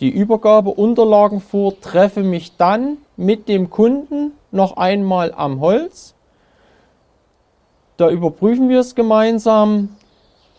die 0.00 0.08
Übergabeunterlagen 0.08 1.42
vor, 1.42 1.78
treffe 1.78 2.22
mich 2.22 2.56
dann 2.56 2.96
mit 3.18 3.48
dem 3.48 3.68
Kunden 3.68 4.32
noch 4.50 4.78
einmal 4.78 5.34
am 5.36 5.60
Holz. 5.60 6.14
Da 7.98 8.08
überprüfen 8.08 8.70
wir 8.70 8.80
es 8.80 8.94
gemeinsam, 8.94 9.94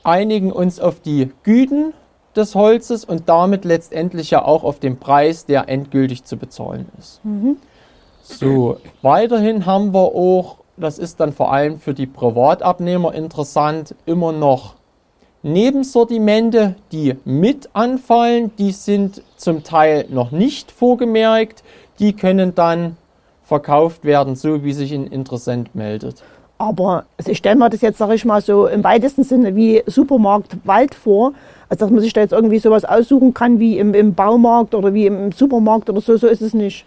einigen 0.04 0.52
uns 0.52 0.80
auf 0.80 1.00
die 1.00 1.32
Güten 1.42 1.96
des 2.38 2.56
Holzes 2.56 3.06
und 3.06 3.30
damit 3.30 3.66
letztendlich 3.66 4.32
ja 4.32 4.44
auch 4.44 4.64
auf 4.64 4.80
den 4.80 4.98
Preis, 4.98 5.46
der 5.46 5.70
endgültig 5.70 6.24
zu 6.24 6.38
bezahlen 6.38 6.88
ist. 7.00 7.24
Mhm. 7.24 7.58
So, 8.22 8.78
weiterhin 9.02 9.66
haben 9.66 9.94
wir 9.94 10.16
auch, 10.16 10.58
das 10.78 10.98
ist 10.98 11.20
dann 11.20 11.32
vor 11.32 11.52
allem 11.52 11.80
für 11.80 11.94
die 11.94 12.08
Privatabnehmer 12.08 13.14
interessant, 13.14 13.96
immer 14.06 14.32
noch 14.32 14.76
Nebensortimente, 15.44 16.74
die 16.92 17.18
mit 17.24 17.70
anfallen. 17.74 18.52
Die 18.58 18.72
sind 18.72 19.22
zum 19.38 19.64
Teil 19.64 20.08
noch 20.10 20.32
nicht 20.32 20.72
vorgemerkt. 20.72 21.64
Die 22.00 22.14
können 22.14 22.56
dann 22.56 22.98
verkauft 23.44 24.06
werden, 24.06 24.36
so 24.36 24.64
wie 24.64 24.74
sich 24.74 24.92
ein 24.92 25.06
Interessent 25.06 25.76
meldet. 25.76 26.24
Aber 26.58 27.06
also 27.18 27.30
ich 27.30 27.38
stelle 27.38 27.58
mir 27.58 27.70
das 27.70 27.82
jetzt, 27.82 28.00
sage 28.00 28.16
ich 28.16 28.26
mal, 28.26 28.42
so 28.42 28.66
im 28.66 28.84
weitesten 28.84 29.24
Sinne 29.24 29.56
wie 29.56 29.84
Supermarkt 29.86 30.58
Wald 30.66 30.96
vor. 30.96 31.34
Also 31.70 31.86
dass 31.86 31.92
man 31.92 32.02
sich 32.02 32.14
da 32.14 32.22
jetzt 32.22 32.34
irgendwie 32.34 32.60
sowas 32.60 32.86
aussuchen 32.86 33.34
kann 33.34 33.60
wie 33.60 33.78
im, 33.78 33.94
im 33.94 34.14
Baumarkt 34.14 34.76
oder 34.76 34.94
wie 34.94 35.06
im 35.08 35.32
Supermarkt 35.32 35.90
oder 35.90 36.02
so, 36.02 36.18
so 36.18 36.28
ist 36.28 36.42
es 36.42 36.54
nicht. 36.54 36.86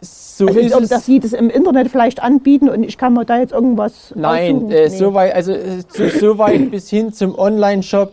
So 0.00 0.46
also, 0.46 0.60
ist 0.60 0.74
es. 0.74 0.88
dass 0.88 1.06
sie 1.06 1.20
das 1.20 1.32
im 1.32 1.48
Internet 1.48 1.88
vielleicht 1.88 2.22
anbieten 2.22 2.68
und 2.68 2.82
ich 2.82 2.98
kann 2.98 3.14
mir 3.14 3.24
da 3.24 3.38
jetzt 3.38 3.52
irgendwas. 3.52 4.12
Nein, 4.14 4.70
äh, 4.70 4.88
nee. 4.88 4.88
so 4.88 5.14
weit, 5.14 5.34
also 5.34 5.52
äh, 5.52 5.82
so, 5.88 6.08
so 6.08 6.38
weit 6.38 6.70
bis 6.70 6.90
hin 6.90 7.12
zum 7.12 7.38
Online-Shop 7.38 8.12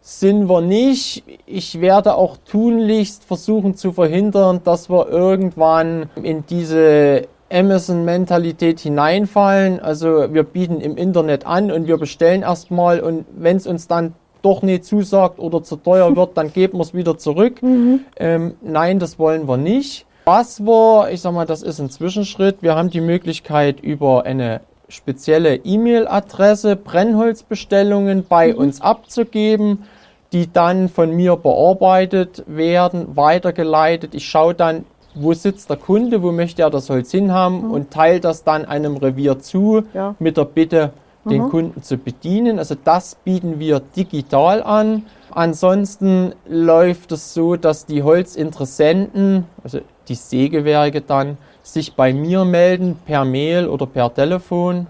sind 0.00 0.48
wir 0.48 0.60
nicht. 0.60 1.24
Ich 1.46 1.80
werde 1.80 2.14
auch 2.14 2.36
tunlichst 2.36 3.24
versuchen 3.24 3.74
zu 3.74 3.92
verhindern, 3.92 4.60
dass 4.62 4.90
wir 4.90 5.08
irgendwann 5.08 6.10
in 6.22 6.44
diese 6.46 7.22
Amazon-Mentalität 7.50 8.80
hineinfallen. 8.80 9.80
Also 9.80 10.32
wir 10.32 10.42
bieten 10.42 10.80
im 10.80 10.96
Internet 10.96 11.46
an 11.46 11.70
und 11.70 11.86
wir 11.86 11.96
bestellen 11.96 12.42
erstmal 12.42 13.00
und 13.00 13.24
wenn 13.34 13.56
es 13.56 13.66
uns 13.66 13.88
dann 13.88 14.14
doch 14.44 14.62
nicht 14.62 14.84
zusagt 14.84 15.38
oder 15.38 15.62
zu 15.62 15.76
teuer 15.76 16.14
wird, 16.16 16.36
dann 16.36 16.52
geben 16.52 16.78
wir 16.78 16.82
es 16.82 16.94
wieder 16.94 17.16
zurück. 17.18 17.62
Mhm. 17.62 18.00
Ähm, 18.16 18.54
nein, 18.62 18.98
das 18.98 19.18
wollen 19.18 19.48
wir 19.48 19.56
nicht. 19.56 20.06
Was 20.26 20.60
wir, 20.60 21.08
ich 21.10 21.20
sag 21.20 21.32
mal, 21.32 21.46
das 21.46 21.62
ist 21.62 21.80
ein 21.80 21.90
Zwischenschritt. 21.90 22.58
Wir 22.60 22.74
haben 22.74 22.90
die 22.90 23.00
Möglichkeit 23.00 23.80
über 23.80 24.24
eine 24.24 24.60
spezielle 24.88 25.56
E-Mail-Adresse 25.56 26.76
Brennholzbestellungen 26.76 28.24
bei 28.28 28.52
mhm. 28.52 28.58
uns 28.58 28.80
abzugeben, 28.80 29.84
die 30.32 30.52
dann 30.52 30.88
von 30.88 31.14
mir 31.14 31.36
bearbeitet 31.36 32.42
werden, 32.46 33.16
weitergeleitet. 33.16 34.14
Ich 34.14 34.26
schaue 34.26 34.54
dann, 34.54 34.84
wo 35.14 35.32
sitzt 35.32 35.70
der 35.70 35.76
Kunde, 35.76 36.22
wo 36.22 36.32
möchte 36.32 36.62
er 36.62 36.70
das 36.70 36.90
Holz 36.90 37.10
hinhaben 37.10 37.66
mhm. 37.66 37.70
und 37.70 37.90
teile 37.90 38.20
das 38.20 38.44
dann 38.44 38.64
einem 38.64 38.96
Revier 38.96 39.38
zu 39.38 39.84
ja. 39.94 40.14
mit 40.18 40.36
der 40.36 40.44
Bitte, 40.44 40.92
den 41.24 41.42
mhm. 41.42 41.50
Kunden 41.50 41.82
zu 41.82 41.96
bedienen. 41.96 42.58
Also 42.58 42.74
das 42.82 43.14
bieten 43.14 43.58
wir 43.58 43.80
digital 43.80 44.62
an. 44.62 45.06
Ansonsten 45.30 46.34
läuft 46.48 47.12
es 47.12 47.34
so, 47.34 47.56
dass 47.56 47.86
die 47.86 48.02
Holzinteressenten, 48.02 49.46
also 49.62 49.80
die 50.08 50.14
Sägewerke 50.14 51.00
dann, 51.00 51.38
sich 51.62 51.94
bei 51.94 52.12
mir 52.12 52.44
melden 52.44 52.98
per 53.06 53.24
Mail 53.24 53.68
oder 53.68 53.86
per 53.86 54.12
Telefon 54.12 54.86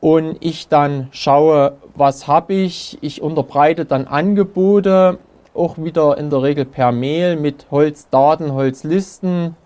und 0.00 0.36
ich 0.40 0.68
dann 0.68 1.08
schaue, 1.12 1.78
was 1.94 2.28
habe 2.28 2.52
ich. 2.52 2.98
Ich 3.00 3.22
unterbreite 3.22 3.84
dann 3.84 4.06
Angebote, 4.06 5.18
auch 5.54 5.78
wieder 5.78 6.18
in 6.18 6.30
der 6.30 6.42
Regel 6.42 6.64
per 6.64 6.92
Mail 6.92 7.36
mit 7.36 7.66
Holzdaten, 7.70 8.52
Holzlisten, 8.52 9.56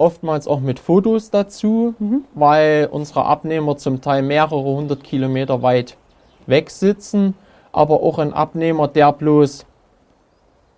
oftmals 0.00 0.48
auch 0.48 0.60
mit 0.60 0.80
Fotos 0.80 1.30
dazu, 1.30 1.94
mhm. 1.98 2.24
weil 2.34 2.88
unsere 2.90 3.26
Abnehmer 3.26 3.76
zum 3.76 4.00
Teil 4.00 4.22
mehrere 4.22 4.62
hundert 4.62 5.04
Kilometer 5.04 5.62
weit 5.62 5.96
weg 6.46 6.70
sitzen, 6.70 7.34
aber 7.70 8.02
auch 8.02 8.18
ein 8.18 8.32
Abnehmer, 8.32 8.88
der 8.88 9.12
bloß 9.12 9.66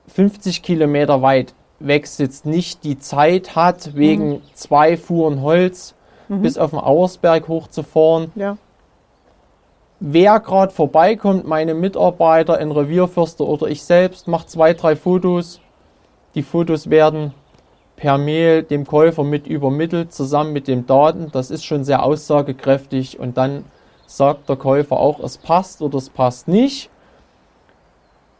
50 0.08 0.62
Kilometer 0.62 1.22
weit 1.22 1.54
weg 1.78 2.06
sitzt, 2.06 2.46
nicht 2.46 2.84
die 2.84 2.98
Zeit 2.98 3.54
hat, 3.54 3.94
wegen 3.94 4.30
mhm. 4.30 4.42
zwei 4.54 4.96
Fuhren 4.96 5.40
Holz 5.40 5.94
mhm. 6.28 6.42
bis 6.42 6.58
auf 6.58 6.70
den 6.70 6.80
Auersberg 6.80 7.46
hochzufahren. 7.48 8.32
Ja. 8.34 8.56
Wer 10.00 10.40
gerade 10.40 10.72
vorbeikommt, 10.72 11.46
meine 11.46 11.74
Mitarbeiter, 11.74 12.58
ein 12.58 12.72
Revierförster 12.72 13.44
oder 13.44 13.68
ich 13.68 13.84
selbst, 13.84 14.26
macht 14.26 14.50
zwei, 14.50 14.74
drei 14.74 14.96
Fotos. 14.96 15.60
Die 16.34 16.42
Fotos 16.42 16.90
werden 16.90 17.34
per 17.96 18.18
Mail 18.18 18.62
dem 18.62 18.86
Käufer 18.86 19.24
mit 19.24 19.46
übermittelt, 19.46 20.12
zusammen 20.12 20.52
mit 20.52 20.68
den 20.68 20.86
Daten. 20.86 21.30
Das 21.32 21.50
ist 21.50 21.64
schon 21.64 21.84
sehr 21.84 22.02
aussagekräftig 22.02 23.18
und 23.18 23.36
dann 23.36 23.64
sagt 24.06 24.48
der 24.48 24.56
Käufer 24.56 24.98
auch, 24.98 25.20
es 25.20 25.38
passt 25.38 25.82
oder 25.82 25.98
es 25.98 26.10
passt 26.10 26.48
nicht. 26.48 26.90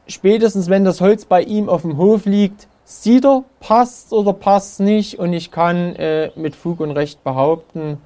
Spätestens 0.07 0.69
wenn 0.69 0.85
das 0.85 1.01
Holz 1.01 1.25
bei 1.25 1.43
ihm 1.43 1.69
auf 1.69 1.83
dem 1.83 1.97
Hof 1.97 2.27
liegt, 2.27 2.69
sieht 2.85 3.25
er, 3.25 3.45
passt 3.61 4.13
oder 4.13 4.33
passt 4.33 4.81
nicht 4.81 5.19
und 5.19 5.33
ich 5.33 5.51
kann 5.51 5.95
äh, 5.97 6.31
mit 6.35 6.57
Fug 6.57 6.81
und 6.81 6.91
Recht 6.91 7.23
behaupten, 7.25 7.99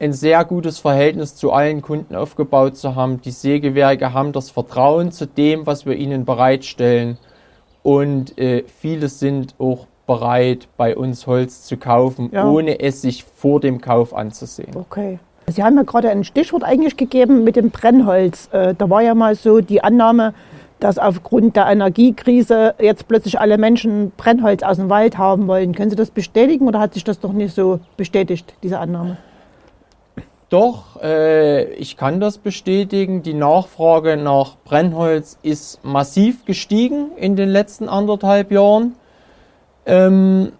ein 0.00 0.12
sehr 0.12 0.44
gutes 0.44 0.78
Verhältnis 0.78 1.36
zu 1.36 1.52
allen 1.52 1.82
Kunden 1.82 2.16
aufgebaut 2.16 2.76
zu 2.76 2.94
haben. 2.94 3.20
Die 3.20 3.30
Sägewerke 3.30 4.14
haben 4.14 4.32
das 4.32 4.50
Vertrauen 4.50 5.12
zu 5.12 5.26
dem, 5.26 5.66
was 5.66 5.86
wir 5.86 5.94
ihnen 5.94 6.24
bereitstellen 6.24 7.18
und 7.82 8.36
äh, 8.38 8.64
viele 8.66 9.08
sind 9.08 9.54
auch 9.58 9.86
bereit, 10.10 10.66
bei 10.76 10.96
uns 10.96 11.28
Holz 11.28 11.62
zu 11.62 11.76
kaufen, 11.76 12.30
ja. 12.32 12.50
ohne 12.50 12.80
es 12.80 13.00
sich 13.00 13.22
vor 13.22 13.60
dem 13.60 13.80
Kauf 13.80 14.12
anzusehen. 14.12 14.74
Okay. 14.74 15.20
Sie 15.46 15.62
haben 15.62 15.76
ja 15.76 15.84
gerade 15.84 16.10
ein 16.10 16.24
Stichwort 16.24 16.64
eigentlich 16.64 16.96
gegeben 16.96 17.44
mit 17.44 17.54
dem 17.54 17.70
Brennholz. 17.70 18.48
Äh, 18.50 18.74
da 18.76 18.90
war 18.90 19.02
ja 19.02 19.14
mal 19.14 19.36
so 19.36 19.60
die 19.60 19.84
Annahme, 19.84 20.34
dass 20.80 20.98
aufgrund 20.98 21.54
der 21.54 21.66
Energiekrise 21.66 22.74
jetzt 22.80 23.06
plötzlich 23.06 23.38
alle 23.38 23.56
Menschen 23.56 24.10
Brennholz 24.16 24.64
aus 24.64 24.78
dem 24.78 24.90
Wald 24.90 25.16
haben 25.16 25.46
wollen. 25.46 25.76
Können 25.76 25.90
Sie 25.90 25.96
das 25.96 26.10
bestätigen 26.10 26.66
oder 26.66 26.80
hat 26.80 26.94
sich 26.94 27.04
das 27.04 27.20
doch 27.20 27.32
nicht 27.32 27.54
so 27.54 27.78
bestätigt, 27.96 28.54
diese 28.64 28.80
Annahme? 28.80 29.16
Doch, 30.48 31.00
äh, 31.00 31.72
ich 31.74 31.96
kann 31.96 32.18
das 32.18 32.38
bestätigen. 32.38 33.22
Die 33.22 33.34
Nachfrage 33.34 34.16
nach 34.16 34.56
Brennholz 34.64 35.38
ist 35.42 35.84
massiv 35.84 36.44
gestiegen 36.46 37.12
in 37.16 37.36
den 37.36 37.48
letzten 37.48 37.88
anderthalb 37.88 38.50
Jahren. 38.50 38.96
Ähm, 39.86 40.52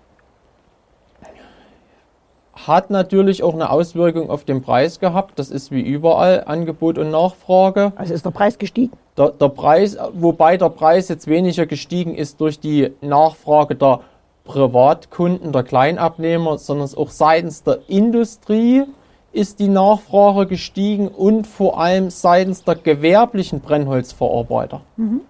hat 2.66 2.90
natürlich 2.90 3.42
auch 3.42 3.54
eine 3.54 3.70
Auswirkung 3.70 4.30
auf 4.30 4.44
den 4.44 4.62
Preis 4.62 5.00
gehabt. 5.00 5.38
Das 5.38 5.50
ist 5.50 5.70
wie 5.70 5.80
überall 5.80 6.44
Angebot 6.46 6.98
und 6.98 7.10
Nachfrage. 7.10 7.92
Also 7.96 8.14
ist 8.14 8.24
der 8.24 8.30
Preis 8.30 8.58
gestiegen? 8.58 8.92
Der, 9.16 9.30
der 9.30 9.48
Preis, 9.48 9.96
wobei 10.12 10.56
der 10.56 10.68
Preis 10.68 11.08
jetzt 11.08 11.26
weniger 11.26 11.66
gestiegen 11.66 12.14
ist 12.14 12.40
durch 12.40 12.60
die 12.60 12.92
Nachfrage 13.00 13.76
der 13.76 14.00
Privatkunden, 14.44 15.52
der 15.52 15.62
Kleinabnehmer, 15.62 16.58
sondern 16.58 16.88
auch 16.96 17.10
seitens 17.10 17.62
der 17.62 17.78
Industrie 17.88 18.84
ist 19.32 19.60
die 19.60 19.68
Nachfrage 19.68 20.46
gestiegen 20.46 21.08
und 21.08 21.46
vor 21.46 21.78
allem 21.78 22.10
seitens 22.10 22.64
der 22.64 22.74
gewerblichen 22.74 23.60
Brennholzverarbeiter. 23.60 24.80
Mhm. 24.96 25.20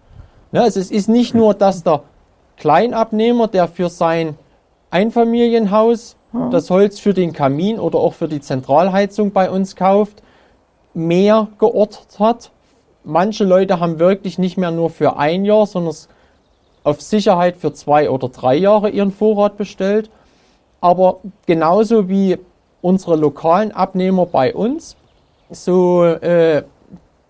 Ja, 0.52 0.62
also 0.62 0.80
es 0.80 0.90
ist 0.90 1.08
nicht 1.08 1.34
nur, 1.34 1.54
dass 1.54 1.82
der 1.82 2.02
Kleinabnehmer, 2.60 3.48
der 3.48 3.68
für 3.68 3.88
sein 3.88 4.36
Einfamilienhaus 4.90 6.16
ja. 6.34 6.50
das 6.50 6.68
Holz 6.68 7.00
für 7.00 7.14
den 7.14 7.32
Kamin 7.32 7.80
oder 7.80 7.98
auch 7.98 8.12
für 8.12 8.28
die 8.28 8.40
Zentralheizung 8.40 9.32
bei 9.32 9.50
uns 9.50 9.76
kauft, 9.76 10.22
mehr 10.92 11.48
geortet 11.58 12.20
hat. 12.20 12.50
Manche 13.02 13.44
Leute 13.44 13.80
haben 13.80 13.98
wirklich 13.98 14.38
nicht 14.38 14.58
mehr 14.58 14.70
nur 14.70 14.90
für 14.90 15.16
ein 15.16 15.46
Jahr, 15.46 15.66
sondern 15.66 15.94
auf 16.84 17.00
Sicherheit 17.00 17.56
für 17.56 17.72
zwei 17.72 18.10
oder 18.10 18.28
drei 18.28 18.56
Jahre 18.56 18.90
ihren 18.90 19.10
Vorrat 19.10 19.56
bestellt. 19.56 20.10
Aber 20.82 21.20
genauso 21.46 22.10
wie 22.10 22.38
unsere 22.82 23.16
lokalen 23.16 23.72
Abnehmer 23.72 24.26
bei 24.26 24.54
uns, 24.54 24.96
so 25.50 26.04
äh, 26.04 26.62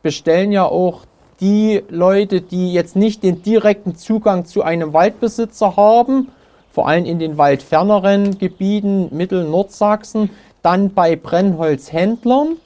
bestellen 0.02 0.50
ja 0.50 0.64
auch 0.64 1.02
die 1.40 1.82
Leute, 1.88 2.40
die 2.40 2.73
jetzt 2.73 2.97
nicht 2.97 3.23
den 3.23 3.42
direkten 3.42 3.97
Zugang 3.97 4.44
zu 4.44 4.62
einem 4.62 4.92
Waldbesitzer 4.92 5.76
haben, 5.76 6.28
vor 6.73 6.88
allem 6.88 7.04
in 7.04 7.18
den 7.18 7.38
waldferneren 7.38 8.38
Gebieten 8.38 9.09
Mittel-Nordsachsen, 9.16 10.30
dann 10.62 10.92
bei 10.92 11.16
Brennholzhändlern 11.16 12.56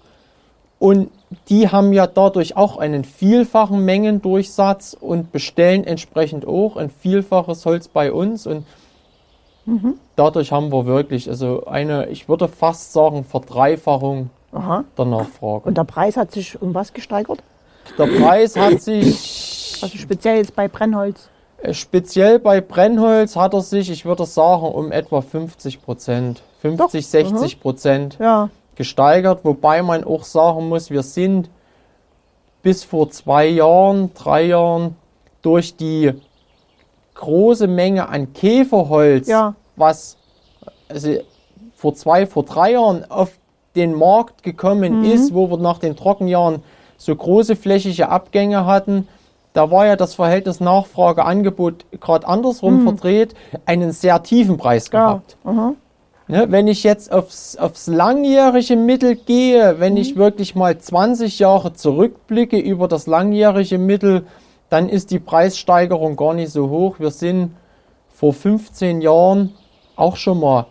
und 0.78 1.10
die 1.48 1.68
haben 1.68 1.92
ja 1.92 2.06
dadurch 2.06 2.56
auch 2.56 2.78
einen 2.78 3.04
vielfachen 3.04 3.84
Mengendurchsatz 3.84 4.96
und 4.98 5.32
bestellen 5.32 5.84
entsprechend 5.84 6.46
auch 6.46 6.76
ein 6.76 6.90
vielfaches 6.90 7.64
Holz 7.64 7.88
bei 7.88 8.12
uns 8.12 8.46
und 8.46 8.64
Dadurch 10.16 10.52
haben 10.52 10.70
wir 10.70 10.86
wirklich 10.86 11.28
also 11.28 11.64
eine, 11.66 12.08
ich 12.08 12.28
würde 12.28 12.48
fast 12.48 12.92
sagen, 12.92 13.24
Verdreifachung 13.24 14.30
Aha. 14.52 14.84
der 14.96 15.04
Nachfrage. 15.06 15.66
Und 15.66 15.78
der 15.78 15.84
Preis 15.84 16.16
hat 16.16 16.32
sich 16.32 16.60
um 16.60 16.74
was 16.74 16.92
gesteigert? 16.92 17.42
Der 17.98 18.06
Preis 18.06 18.56
hat 18.56 18.80
sich 18.80 19.78
Also 19.82 19.98
speziell 19.98 20.36
jetzt 20.38 20.54
bei 20.56 20.68
Brennholz. 20.68 21.28
äh, 21.62 21.74
speziell 21.74 22.38
bei 22.38 22.60
Brennholz 22.60 23.36
hat 23.36 23.54
er 23.54 23.60
sich, 23.60 23.90
ich 23.90 24.04
würde 24.04 24.24
sagen, 24.26 24.66
um 24.66 24.90
etwa 24.92 25.20
50 25.20 25.82
Prozent, 25.82 26.42
50, 26.60 27.06
60 27.06 27.60
Prozent 27.60 28.18
Ja. 28.20 28.48
gesteigert, 28.76 29.44
wobei 29.44 29.82
man 29.82 30.04
auch 30.04 30.24
sagen 30.24 30.68
muss, 30.68 30.90
wir 30.90 31.02
sind 31.02 31.50
bis 32.62 32.82
vor 32.84 33.10
zwei 33.10 33.46
Jahren, 33.46 34.12
drei 34.14 34.44
Jahren 34.44 34.96
durch 35.42 35.76
die 35.76 36.12
große 37.14 37.66
Menge 37.68 38.08
an 38.08 38.32
Käferholz, 38.32 39.28
Ja. 39.28 39.54
was 39.76 40.16
also 40.88 41.10
vor 41.76 41.94
zwei, 41.94 42.26
vor 42.26 42.44
drei 42.44 42.72
Jahren 42.72 43.08
auf 43.10 43.38
den 43.76 43.94
Markt 43.94 44.42
gekommen 44.42 45.00
Mhm. 45.00 45.04
ist, 45.04 45.34
wo 45.34 45.50
wir 45.50 45.58
nach 45.58 45.78
den 45.78 45.96
Trockenjahren 45.96 46.62
so 46.96 47.14
große 47.14 47.56
flächige 47.56 48.08
Abgänge 48.08 48.66
hatten, 48.66 49.08
da 49.52 49.70
war 49.70 49.86
ja 49.86 49.96
das 49.96 50.14
Verhältnis 50.14 50.60
Nachfrage-Angebot 50.60 51.84
gerade 52.00 52.26
andersrum 52.26 52.82
verdreht, 52.82 53.34
einen 53.66 53.92
sehr 53.92 54.22
tiefen 54.22 54.56
Preis 54.56 54.90
Mhm. 54.90 54.96
Ja. 54.96 55.06
gehabt. 55.06 55.36
Aha. 55.44 55.74
Ne, 56.26 56.46
wenn 56.50 56.68
ich 56.68 56.84
jetzt 56.84 57.12
aufs, 57.12 57.54
aufs 57.56 57.86
langjährige 57.86 58.76
Mittel 58.76 59.14
gehe, 59.14 59.78
wenn 59.78 59.98
ich 59.98 60.16
wirklich 60.16 60.54
mal 60.54 60.78
20 60.78 61.38
Jahre 61.38 61.74
zurückblicke 61.74 62.58
über 62.58 62.88
das 62.88 63.06
langjährige 63.06 63.76
Mittel, 63.76 64.24
dann 64.70 64.88
ist 64.88 65.10
die 65.10 65.18
Preissteigerung 65.18 66.16
gar 66.16 66.32
nicht 66.32 66.50
so 66.50 66.70
hoch. 66.70 66.96
Wir 66.98 67.10
sind 67.10 67.50
vor 68.08 68.32
15 68.32 69.02
Jahren 69.02 69.52
auch 69.96 70.16
schon 70.16 70.40
mal 70.40 70.66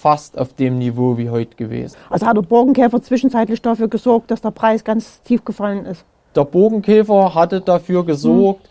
fast 0.00 0.38
auf 0.38 0.52
dem 0.54 0.78
Niveau 0.78 1.18
wie 1.18 1.30
heute 1.30 1.56
gewesen. 1.56 1.96
Also 2.08 2.26
hat 2.26 2.36
der 2.36 2.42
Borkenkäfer 2.42 3.02
zwischenzeitlich 3.02 3.60
dafür 3.60 3.88
gesorgt, 3.88 4.30
dass 4.30 4.40
der 4.40 4.52
Preis 4.52 4.84
ganz 4.84 5.20
tief 5.22 5.44
gefallen 5.44 5.86
ist. 5.86 6.04
Der 6.34 6.44
Bogenkäfer 6.44 7.34
hatte 7.34 7.60
dafür 7.60 8.04
gesorgt, 8.04 8.68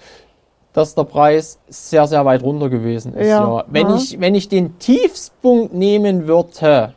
dass 0.71 0.95
der 0.95 1.03
Preis 1.03 1.59
sehr, 1.67 2.07
sehr 2.07 2.23
weit 2.23 2.43
runter 2.43 2.69
gewesen 2.69 3.13
ist. 3.13 3.27
Ja. 3.27 3.57
Ja. 3.57 3.65
Wenn, 3.67 3.87
Aha. 3.87 3.95
ich, 3.97 4.19
wenn 4.19 4.35
ich 4.35 4.47
den 4.47 4.77
Tiefspunkt 4.79 5.73
nehmen 5.73 6.27
würde, 6.27 6.93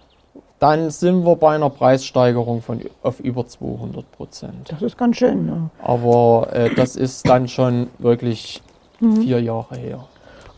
dann 0.58 0.90
sind 0.90 1.24
wir 1.24 1.36
bei 1.36 1.54
einer 1.54 1.70
Preissteigerung 1.70 2.60
von 2.60 2.80
auf 3.02 3.18
über 3.20 3.46
200 3.46 4.12
Prozent. 4.12 4.68
Das 4.70 4.82
ist 4.82 4.98
ganz 4.98 5.16
schön. 5.16 5.48
Ja. 5.48 5.70
Aber 5.82 6.48
äh, 6.52 6.74
das 6.74 6.94
ist 6.94 7.26
dann 7.26 7.48
schon 7.48 7.88
wirklich 7.98 8.62
vier 8.98 9.40
Jahre 9.40 9.76
her. 9.76 10.04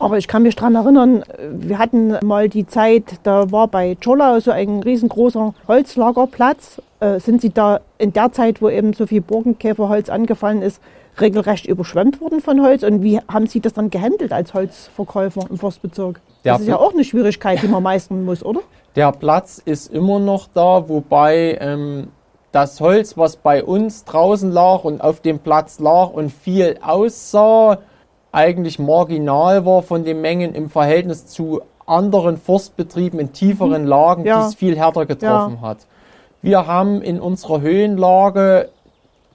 Aber 0.03 0.17
ich 0.17 0.27
kann 0.27 0.43
mich 0.43 0.55
daran 0.57 0.75
erinnern, 0.75 1.23
wir 1.49 1.77
hatten 1.77 2.17
mal 2.25 2.49
die 2.49 2.67
Zeit, 2.67 3.05
da 3.23 3.51
war 3.51 3.69
bei 3.69 3.95
Cholau 3.95 4.37
so 4.41 4.51
ein 4.51 4.81
riesengroßer 4.81 5.53
Holzlagerplatz. 5.65 6.81
Äh, 6.99 7.21
sind 7.21 7.39
Sie 7.41 7.51
da 7.51 7.79
in 7.97 8.11
der 8.11 8.33
Zeit, 8.33 8.61
wo 8.61 8.67
eben 8.67 8.91
so 8.91 9.07
viel 9.07 9.21
Borkenkäferholz 9.21 10.09
angefallen 10.09 10.61
ist, 10.61 10.81
regelrecht 11.21 11.65
überschwemmt 11.67 12.19
worden 12.19 12.41
von 12.41 12.61
Holz? 12.61 12.83
Und 12.83 13.01
wie 13.01 13.19
haben 13.31 13.47
Sie 13.47 13.61
das 13.61 13.71
dann 13.71 13.89
gehandelt 13.89 14.33
als 14.33 14.53
Holzverkäufer 14.53 15.45
im 15.49 15.57
Forstbezirk? 15.57 16.19
Der 16.43 16.53
Das 16.53 16.61
ist 16.63 16.67
ja 16.67 16.77
auch 16.77 16.93
eine 16.93 17.05
Schwierigkeit, 17.05 17.61
die 17.61 17.69
man 17.69 17.81
meistern 17.81 18.25
muss, 18.25 18.43
oder? 18.43 18.59
Der 18.97 19.13
Platz 19.13 19.61
ist 19.63 19.89
immer 19.93 20.19
noch 20.19 20.49
da, 20.53 20.89
wobei 20.89 21.57
ähm, 21.61 22.09
das 22.51 22.81
Holz, 22.81 23.17
was 23.17 23.37
bei 23.37 23.63
uns 23.63 24.03
draußen 24.03 24.51
lag 24.51 24.83
und 24.83 24.99
auf 24.99 25.21
dem 25.21 25.39
Platz 25.39 25.79
lag 25.79 26.09
und 26.09 26.29
viel 26.29 26.77
aussah, 26.81 27.79
eigentlich 28.33 28.79
marginal 28.79 29.65
war 29.65 29.83
von 29.83 30.03
den 30.03 30.19
Mengen 30.19 30.53
im 30.55 30.69
Verhältnis 30.69 31.27
zu 31.27 31.61
anderen 31.85 32.37
Forstbetrieben 32.37 33.19
in 33.19 33.31
tieferen 33.31 33.85
Lagen, 33.85 34.25
Ja. 34.25 34.41
die 34.41 34.47
es 34.47 34.55
viel 34.55 34.75
härter 34.75 35.05
getroffen 35.05 35.61
hat. 35.61 35.77
Wir 36.41 36.65
haben 36.67 37.01
in 37.01 37.21
unserer 37.21 37.61
Höhenlage 37.61 38.69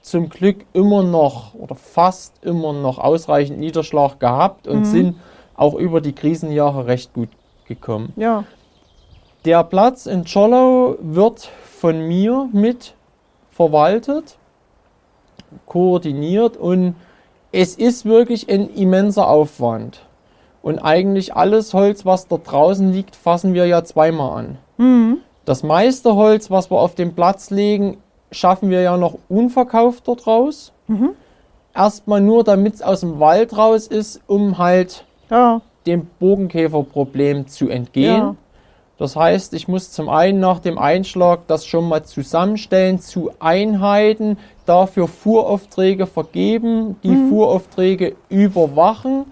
zum 0.01 0.29
Glück 0.29 0.65
immer 0.73 1.01
noch 1.03 1.53
oder 1.55 1.75
fast 1.75 2.43
immer 2.43 2.73
noch 2.73 2.99
ausreichend 2.99 3.59
Niederschlag 3.59 4.19
gehabt 4.19 4.67
und 4.67 4.85
sind 4.85 5.15
auch 5.55 5.73
über 5.75 6.01
die 6.01 6.13
Krisenjahre 6.13 6.87
recht 6.87 7.13
gut 7.13 7.29
gekommen. 7.67 8.13
Ja. 8.15 8.43
Der 9.45 9.63
Platz 9.63 10.05
in 10.05 10.25
Czollau 10.25 10.95
wird 10.99 11.49
von 11.63 12.07
mir 12.07 12.49
mit 12.51 12.93
verwaltet, 13.51 14.37
koordiniert 15.65 16.57
und 16.57 16.95
es 17.51 17.75
ist 17.75 18.05
wirklich 18.05 18.49
ein 18.49 18.69
immenser 18.69 19.27
Aufwand. 19.27 20.01
Und 20.61 20.79
eigentlich 20.79 21.35
alles 21.35 21.73
Holz, 21.73 22.05
was 22.05 22.27
dort 22.27 22.51
draußen 22.51 22.91
liegt, 22.91 23.15
fassen 23.15 23.53
wir 23.53 23.65
ja 23.65 23.83
zweimal 23.83 24.57
an. 24.77 25.17
Das 25.45 25.63
meiste 25.63 26.15
Holz, 26.15 26.51
was 26.51 26.69
wir 26.69 26.79
auf 26.79 26.95
den 26.95 27.15
Platz 27.15 27.49
legen, 27.49 27.97
schaffen 28.31 28.69
wir 28.69 28.81
ja 28.81 28.97
noch 28.97 29.17
unverkauft 29.29 30.07
dort 30.07 30.27
raus. 30.27 30.73
Erstmal 31.73 32.21
nur, 32.21 32.43
damit 32.43 32.75
es 32.75 32.81
aus 32.81 32.99
dem 33.01 33.19
Wald 33.19 33.55
raus 33.57 33.87
ist, 33.87 34.21
um 34.27 34.57
halt 34.57 35.05
Ja. 35.29 35.61
dem 35.85 36.07
Bogenkäferproblem 36.19 37.47
zu 37.47 37.69
entgehen. 37.69 38.17
Ja. 38.17 38.35
Das 38.99 39.15
heißt, 39.15 39.53
ich 39.53 39.67
muss 39.69 39.91
zum 39.91 40.09
einen 40.09 40.39
nach 40.41 40.59
dem 40.59 40.77
Einschlag 40.77 41.47
das 41.47 41.65
schon 41.65 41.87
mal 41.87 42.03
zusammenstellen 42.03 42.99
zu 42.99 43.31
Einheiten, 43.39 44.37
dafür 44.65 45.07
Fuhraufträge 45.07 46.05
vergeben, 46.05 46.97
die 47.01 47.07
Mhm. 47.11 47.29
Fuhraufträge 47.29 48.15
überwachen, 48.27 49.25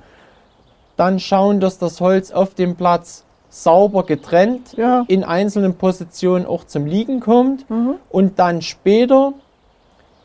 dann 0.95 1.19
schauen, 1.19 1.60
dass 1.60 1.77
das 1.77 1.99
Holz 2.01 2.32
auf 2.32 2.56
dem 2.56 2.75
Platz 2.77 3.25
sauber 3.49 4.03
getrennt 4.03 4.73
Ja. 4.77 5.03
in 5.08 5.23
einzelnen 5.23 5.75
Positionen 5.75 6.45
auch 6.45 6.63
zum 6.63 6.86
Liegen 6.86 7.19
kommt 7.19 7.69
Mhm. 7.69 7.95
und 8.10 8.39
dann 8.39 8.62
später, 8.62 9.34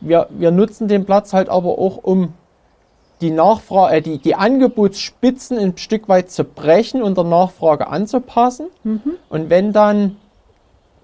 wir, 0.00 0.28
wir 0.30 0.50
nutzen 0.52 0.86
den 0.88 1.04
Platz 1.04 1.32
halt 1.32 1.48
aber 1.48 1.78
auch, 1.78 1.98
um 2.02 2.32
die 3.22 3.30
Nachfrage, 3.30 3.96
äh, 3.96 4.02
die, 4.02 4.18
die 4.18 4.34
Angebotsspitzen 4.34 5.58
ein 5.58 5.78
Stück 5.78 6.08
weit 6.08 6.30
zu 6.30 6.44
brechen 6.44 7.02
und 7.02 7.16
der 7.16 7.24
Nachfrage 7.24 7.86
anzupassen. 7.86 8.66
Und 9.28 9.50
wenn 9.50 9.72
dann 9.72 10.16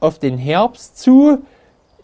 auf 0.00 0.18
den 0.18 0.36
Herbst 0.38 0.98
zu 0.98 1.38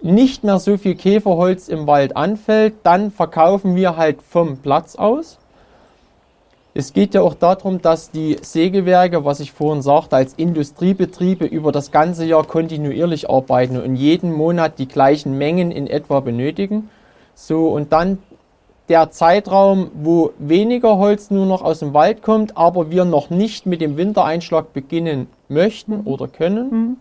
nicht 0.00 0.44
mehr 0.44 0.58
so 0.58 0.76
viel 0.76 0.94
Käferholz 0.94 1.68
im 1.68 1.86
Wald 1.86 2.16
anfällt, 2.16 2.74
dann 2.82 3.10
verkaufen 3.10 3.74
wir 3.74 3.96
halt 3.96 4.22
vom 4.22 4.58
Platz 4.58 4.96
aus. 4.96 5.38
Es 6.76 6.92
geht 6.92 7.14
ja 7.14 7.22
auch 7.22 7.34
darum, 7.34 7.80
dass 7.80 8.10
die 8.10 8.36
Sägewerke, 8.42 9.24
was 9.24 9.38
ich 9.38 9.52
vorhin 9.52 9.80
sagte, 9.80 10.16
als 10.16 10.34
Industriebetriebe 10.34 11.46
über 11.46 11.70
das 11.70 11.92
ganze 11.92 12.24
Jahr 12.24 12.44
kontinuierlich 12.44 13.30
arbeiten 13.30 13.80
und 13.80 13.94
jeden 13.94 14.32
Monat 14.32 14.78
die 14.78 14.88
gleichen 14.88 15.38
Mengen 15.38 15.70
in 15.70 15.86
etwa 15.86 16.18
benötigen. 16.18 16.90
So, 17.36 17.68
und 17.68 17.92
dann 17.92 18.18
der 18.88 19.10
Zeitraum, 19.10 19.90
wo 19.94 20.32
weniger 20.38 20.98
Holz 20.98 21.30
nur 21.30 21.46
noch 21.46 21.62
aus 21.62 21.78
dem 21.78 21.94
Wald 21.94 22.22
kommt, 22.22 22.56
aber 22.56 22.90
wir 22.90 23.04
noch 23.04 23.30
nicht 23.30 23.64
mit 23.66 23.80
dem 23.80 23.96
Wintereinschlag 23.96 24.72
beginnen 24.72 25.28
möchten 25.48 26.02
oder 26.04 26.28
können, 26.28 26.98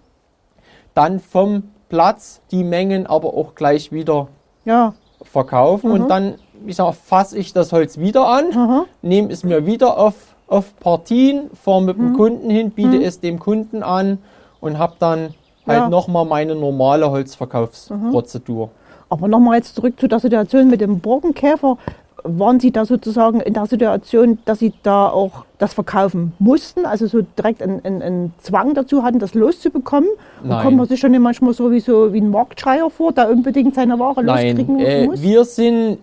dann 0.94 1.20
vom 1.20 1.64
Platz 1.90 2.42
die 2.52 2.64
Mengen 2.64 3.06
aber 3.06 3.34
auch 3.34 3.56
gleich 3.56 3.92
wieder 3.92 4.28
Ja. 4.66 4.94
verkaufen. 5.24 5.92
Und 5.92 6.10
dann, 6.10 6.36
ich 6.66 6.76
sag, 6.78 6.94
fasse 6.96 7.38
ich 7.38 7.54
das 7.54 7.72
Holz 7.72 7.98
wieder 7.98 8.28
an, 8.28 8.86
nehme 9.02 9.32
es 9.32 9.44
mir 9.44 9.66
wieder 9.66 9.98
auf, 9.98 10.16
auf 10.48 10.78
Partien, 10.80 11.50
fahre 11.54 11.82
mit 11.82 11.98
dem 11.98 12.14
Kunden 12.14 12.50
hin, 12.50 12.72
biete 12.72 13.02
es 13.04 13.20
dem 13.20 13.40
Kunden 13.40 13.84
an 13.84 14.20
und 14.62 14.78
habe 14.78 14.94
dann 15.00 15.34
halt 15.68 15.84
Ja. 15.84 15.90
nochmal 15.90 16.26
meine 16.26 16.56
normale 16.56 17.10
Holzverkaufsprozedur. 17.12 18.70
Aber 19.14 19.28
nochmal 19.28 19.58
jetzt 19.58 19.76
zurück 19.76 20.00
zu 20.00 20.08
der 20.08 20.20
Situation 20.20 20.72
mit 20.72 20.82
dem 20.82 21.00
Borkenkäfer. 21.00 21.78
Waren 22.24 22.60
Sie 22.60 22.72
da 22.72 22.84
sozusagen 22.84 23.42
in 23.42 23.54
der 23.54 23.68
Situation, 23.68 24.40
dass 24.46 24.58
Sie 24.58 24.74
da 24.82 25.08
auch 25.10 25.46
das 25.60 25.76
verkaufen 25.76 26.34
mussten, 26.40 26.88
also 26.88 27.06
so 27.06 27.22
direkt 27.22 27.62
einen, 27.62 27.86
einen, 27.86 28.02
einen 28.02 28.34
Zwang 28.40 28.74
dazu 28.74 29.04
hatten, 29.04 29.20
das 29.20 29.36
loszubekommen? 29.36 30.10
Und 30.42 30.50
Nein. 30.50 30.64
kommt 30.64 30.78
man 30.78 30.88
sich 30.88 31.00
schon 31.00 31.12
manchmal 31.22 31.54
so 31.54 31.70
wie, 31.70 31.80
so 31.80 32.12
wie 32.12 32.22
ein 32.22 32.32
Marktschreier 32.32 32.90
vor, 32.90 33.12
der 33.12 33.30
unbedingt 33.30 33.76
seine 33.76 34.00
Ware 34.00 34.24
Nein, 34.24 34.58
loskriegen 34.58 34.80
äh, 34.80 35.06
muss? 35.06 35.22
wir 35.22 35.46
sind 35.46 36.00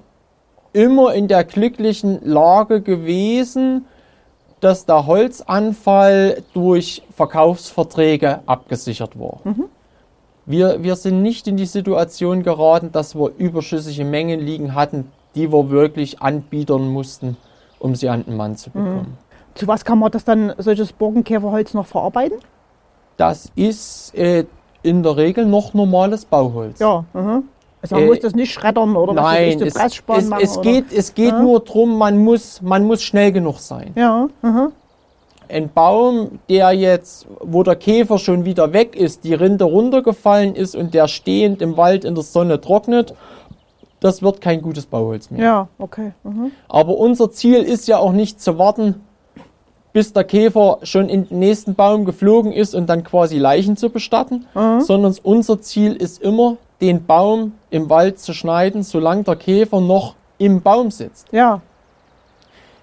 immer 0.73 1.13
in 1.15 1.27
der 1.27 1.43
glücklichen 1.43 2.21
Lage 2.23 2.81
gewesen, 2.81 3.87
dass 4.61 4.87
der 4.87 5.07
Holzanfall 5.07 6.45
durch 6.55 7.03
Verkaufsverträge 7.17 8.41
abgesichert 8.47 9.19
war. 9.19 9.41
Mhm. 9.43 9.65
Wir, 10.51 10.83
wir 10.83 10.97
sind 10.97 11.23
nicht 11.23 11.47
in 11.47 11.57
die 11.57 11.67
Situation 11.67 12.43
geraten, 12.43 12.91
dass 12.93 13.15
wir 13.15 13.31
überschüssige 13.39 14.05
Mengen 14.05 14.41
liegen 14.41 14.75
hatten, 14.75 15.11
die 15.35 15.53
wir 15.53 15.71
wirklich 15.71 16.21
anbiedern 16.23 16.89
mussten, 16.89 17.37
um 17.79 17.95
sie 17.95 18.09
an 18.09 18.25
den 18.25 18.37
Mann 18.37 18.57
zu 18.57 18.71
Mhm. 18.71 18.73
bekommen. 18.85 19.19
Zu 19.55 19.67
was 19.69 19.85
kann 19.85 19.99
man 19.99 20.11
das 20.11 20.25
dann, 20.25 20.53
solches 20.59 20.93
Borkenkäferholz 20.93 21.75
noch 21.75 21.87
verarbeiten? 21.87 22.39
Das 23.17 23.51
ist 23.55 24.15
äh, 24.17 24.45
in 24.83 25.03
der 25.03 25.17
Regel 25.17 25.47
noch 25.47 25.75
normales 25.75 26.25
Bauholz. 26.25 26.79
Ja. 26.81 27.05
mhm. 27.13 27.45
Also 27.83 27.95
man 27.95 28.05
Äh, 28.05 28.07
muss 28.09 28.19
das 28.21 28.35
nicht 28.35 28.53
schreddern 28.53 28.95
oder 28.97 29.15
was 29.17 29.25
weiß 29.25 29.41
ich, 29.55 29.59
Nein, 29.59 29.59
so 29.59 29.65
es, 29.65 29.97
es, 30.19 30.29
machen 30.29 30.43
es 30.43 30.61
geht, 30.61 30.93
es 30.93 31.15
geht 31.15 31.39
nur 31.39 31.61
darum, 31.61 31.97
man 31.97 32.19
muss, 32.19 32.61
man 32.61 32.85
muss 32.85 33.03
schnell 33.03 33.33
genug 33.33 33.59
sein. 33.59 33.93
Ja, 33.95 34.29
mhm. 34.43 34.73
Ein 35.51 35.71
Baum, 35.73 36.41
der 36.49 36.73
jetzt, 36.73 37.27
wo 37.41 37.63
der 37.63 37.77
Käfer 37.77 38.19
schon 38.19 38.45
wieder 38.45 38.73
weg 38.73 38.97
ist, 38.97 39.25
die 39.25 39.35
Rinde 39.35 39.65
runtergefallen 39.65 40.55
ist 40.55 40.75
und 40.75 40.95
der 40.95 41.09
stehend 41.09 41.63
im 41.63 41.77
Wald 41.77 42.05
in 42.05 42.15
der 42.15 42.25
Sonne 42.25 42.61
trocknet, 42.61 43.15
das 44.01 44.23
wird 44.23 44.41
kein 44.41 44.63
gutes 44.63 44.87
Bauholz 44.87 45.31
mehr. 45.31 45.45
Ja, 45.45 45.69
okay. 45.79 46.13
Mhm. 46.25 46.53
Aber 46.69 46.97
unser 46.97 47.31
Ziel 47.31 47.63
ist 47.63 47.87
ja 47.87 47.99
auch 47.99 48.13
nicht 48.13 48.41
zu 48.41 48.59
warten, 48.59 48.95
bis 49.93 50.13
der 50.13 50.25
Käfer 50.25 50.79
schon 50.83 51.09
in 51.09 51.29
den 51.29 51.39
nächsten 51.39 51.75
Baum 51.75 52.05
geflogen 52.05 52.53
ist 52.53 52.75
und 52.75 52.89
dann 52.89 53.05
quasi 53.05 53.39
Leichen 53.39 53.77
zu 53.77 53.91
bestatten, 53.91 54.47
sondern 54.55 55.15
unser 55.23 55.61
Ziel 55.61 55.95
ist 55.95 56.23
immer, 56.23 56.57
den 56.81 57.05
Baum 57.05 57.53
im 57.71 57.91
Wald 57.91 58.19
zu 58.19 58.33
schneiden, 58.33 58.83
solange 58.83 59.25
der 59.25 59.37
Käfer 59.37 59.81
noch 59.81 60.15
im 60.39 60.63
Baum 60.63 60.91
sitzt. 60.91 61.27
Ja, 61.33 61.61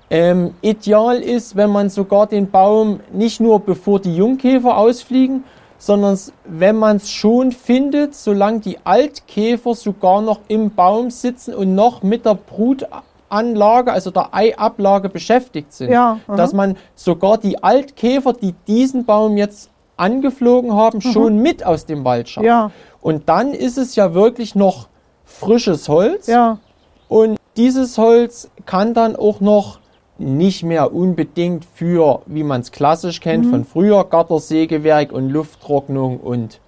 Ähm, 0.09 0.53
ideal 0.61 1.17
ist, 1.17 1.55
wenn 1.55 1.69
man 1.69 1.89
sogar 1.89 2.27
den 2.27 2.49
Baum 2.49 3.01
nicht 3.11 3.41
nur 3.41 3.59
bevor 3.59 3.99
die 3.99 4.15
Jungkäfer 4.15 4.77
ausfliegen, 4.77 5.43
sondern 5.77 6.17
wenn 6.45 6.77
man 6.77 6.97
es 6.97 7.11
schon 7.11 7.51
findet, 7.51 8.15
solange 8.15 8.59
die 8.59 8.79
Altkäfer 8.83 9.75
sogar 9.75 10.21
noch 10.21 10.39
im 10.47 10.73
Baum 10.73 11.11
sitzen 11.11 11.53
und 11.53 11.75
noch 11.75 12.03
mit 12.03 12.25
der 12.25 12.35
Brutanlage, 12.35 13.91
also 13.91 14.09
der 14.09 14.33
Eiablage 14.33 15.09
beschäftigt 15.09 15.73
sind. 15.73 15.91
Ja. 15.91 16.19
Dass 16.27 16.53
man 16.53 16.77
sogar 16.95 17.37
die 17.37 17.61
Altkäfer, 17.61 18.33
die 18.33 18.53
diesen 18.67 19.05
Baum 19.05 19.37
jetzt 19.37 19.69
angeflogen 19.97 20.73
haben, 20.73 21.01
schon 21.01 21.39
mit 21.39 21.65
aus 21.65 21.85
dem 21.85 22.05
Wald 22.05 22.29
schafft. 22.29 22.45
Ja. 22.45 22.71
Und 23.01 23.29
dann 23.29 23.53
ist 23.53 23.77
es 23.77 23.95
ja 23.95 24.13
wirklich 24.13 24.55
noch 24.55 24.87
frisches 25.25 25.89
Holz. 25.89 26.27
ja, 26.27 26.59
Und 27.07 27.37
dieses 27.57 27.97
Holz 27.97 28.49
kann 28.65 28.93
dann 28.93 29.15
auch 29.15 29.41
noch 29.41 29.79
nicht 30.19 30.63
mehr 30.63 30.93
unbedingt 30.93 31.65
für, 31.65 32.21
wie 32.25 32.43
man 32.43 32.61
es 32.61 32.71
klassisch 32.71 33.19
kennt, 33.21 33.45
von 33.47 33.65
früher 33.65 34.03
Gattersägewerk 34.03 35.11
und 35.11 35.29
Lufttrocknung 35.29 36.19
und 36.19 36.59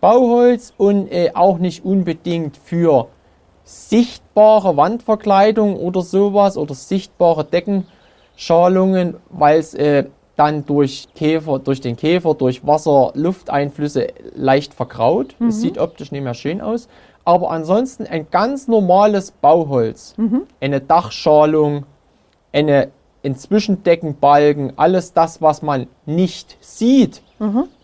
Bauholz 0.00 0.72
und 0.76 1.08
äh, 1.12 1.30
auch 1.34 1.58
nicht 1.58 1.84
unbedingt 1.84 2.56
für 2.56 3.08
sichtbare 3.64 4.76
Wandverkleidung 4.76 5.76
oder 5.76 6.02
sowas 6.02 6.56
oder 6.58 6.74
sichtbare 6.74 7.44
Deckenschalungen, 7.44 9.16
weil 9.30 9.58
es 9.58 9.74
äh, 9.74 10.04
dann 10.36 10.66
durch 10.66 11.08
Käfer, 11.14 11.60
durch 11.60 11.80
den 11.80 11.96
Käfer, 11.96 12.34
durch 12.34 12.66
Wasser, 12.66 13.12
Lufteinflüsse 13.14 14.08
leicht 14.34 14.74
verkraut. 14.74 15.36
Es 15.48 15.60
sieht 15.60 15.78
optisch 15.78 16.10
nicht 16.10 16.24
mehr 16.24 16.34
schön 16.34 16.60
aus. 16.60 16.88
Aber 17.24 17.50
ansonsten 17.50 18.06
ein 18.06 18.26
ganz 18.30 18.68
normales 18.68 19.30
Bauholz. 19.30 20.14
Eine 20.60 20.80
Dachschalung, 20.80 21.84
eine 22.54 22.88
ein 23.24 23.36
Zwischendeckenbalken, 23.36 24.74
alles 24.76 25.14
das, 25.14 25.40
was 25.40 25.62
man 25.62 25.86
nicht 26.04 26.58
sieht, 26.60 27.22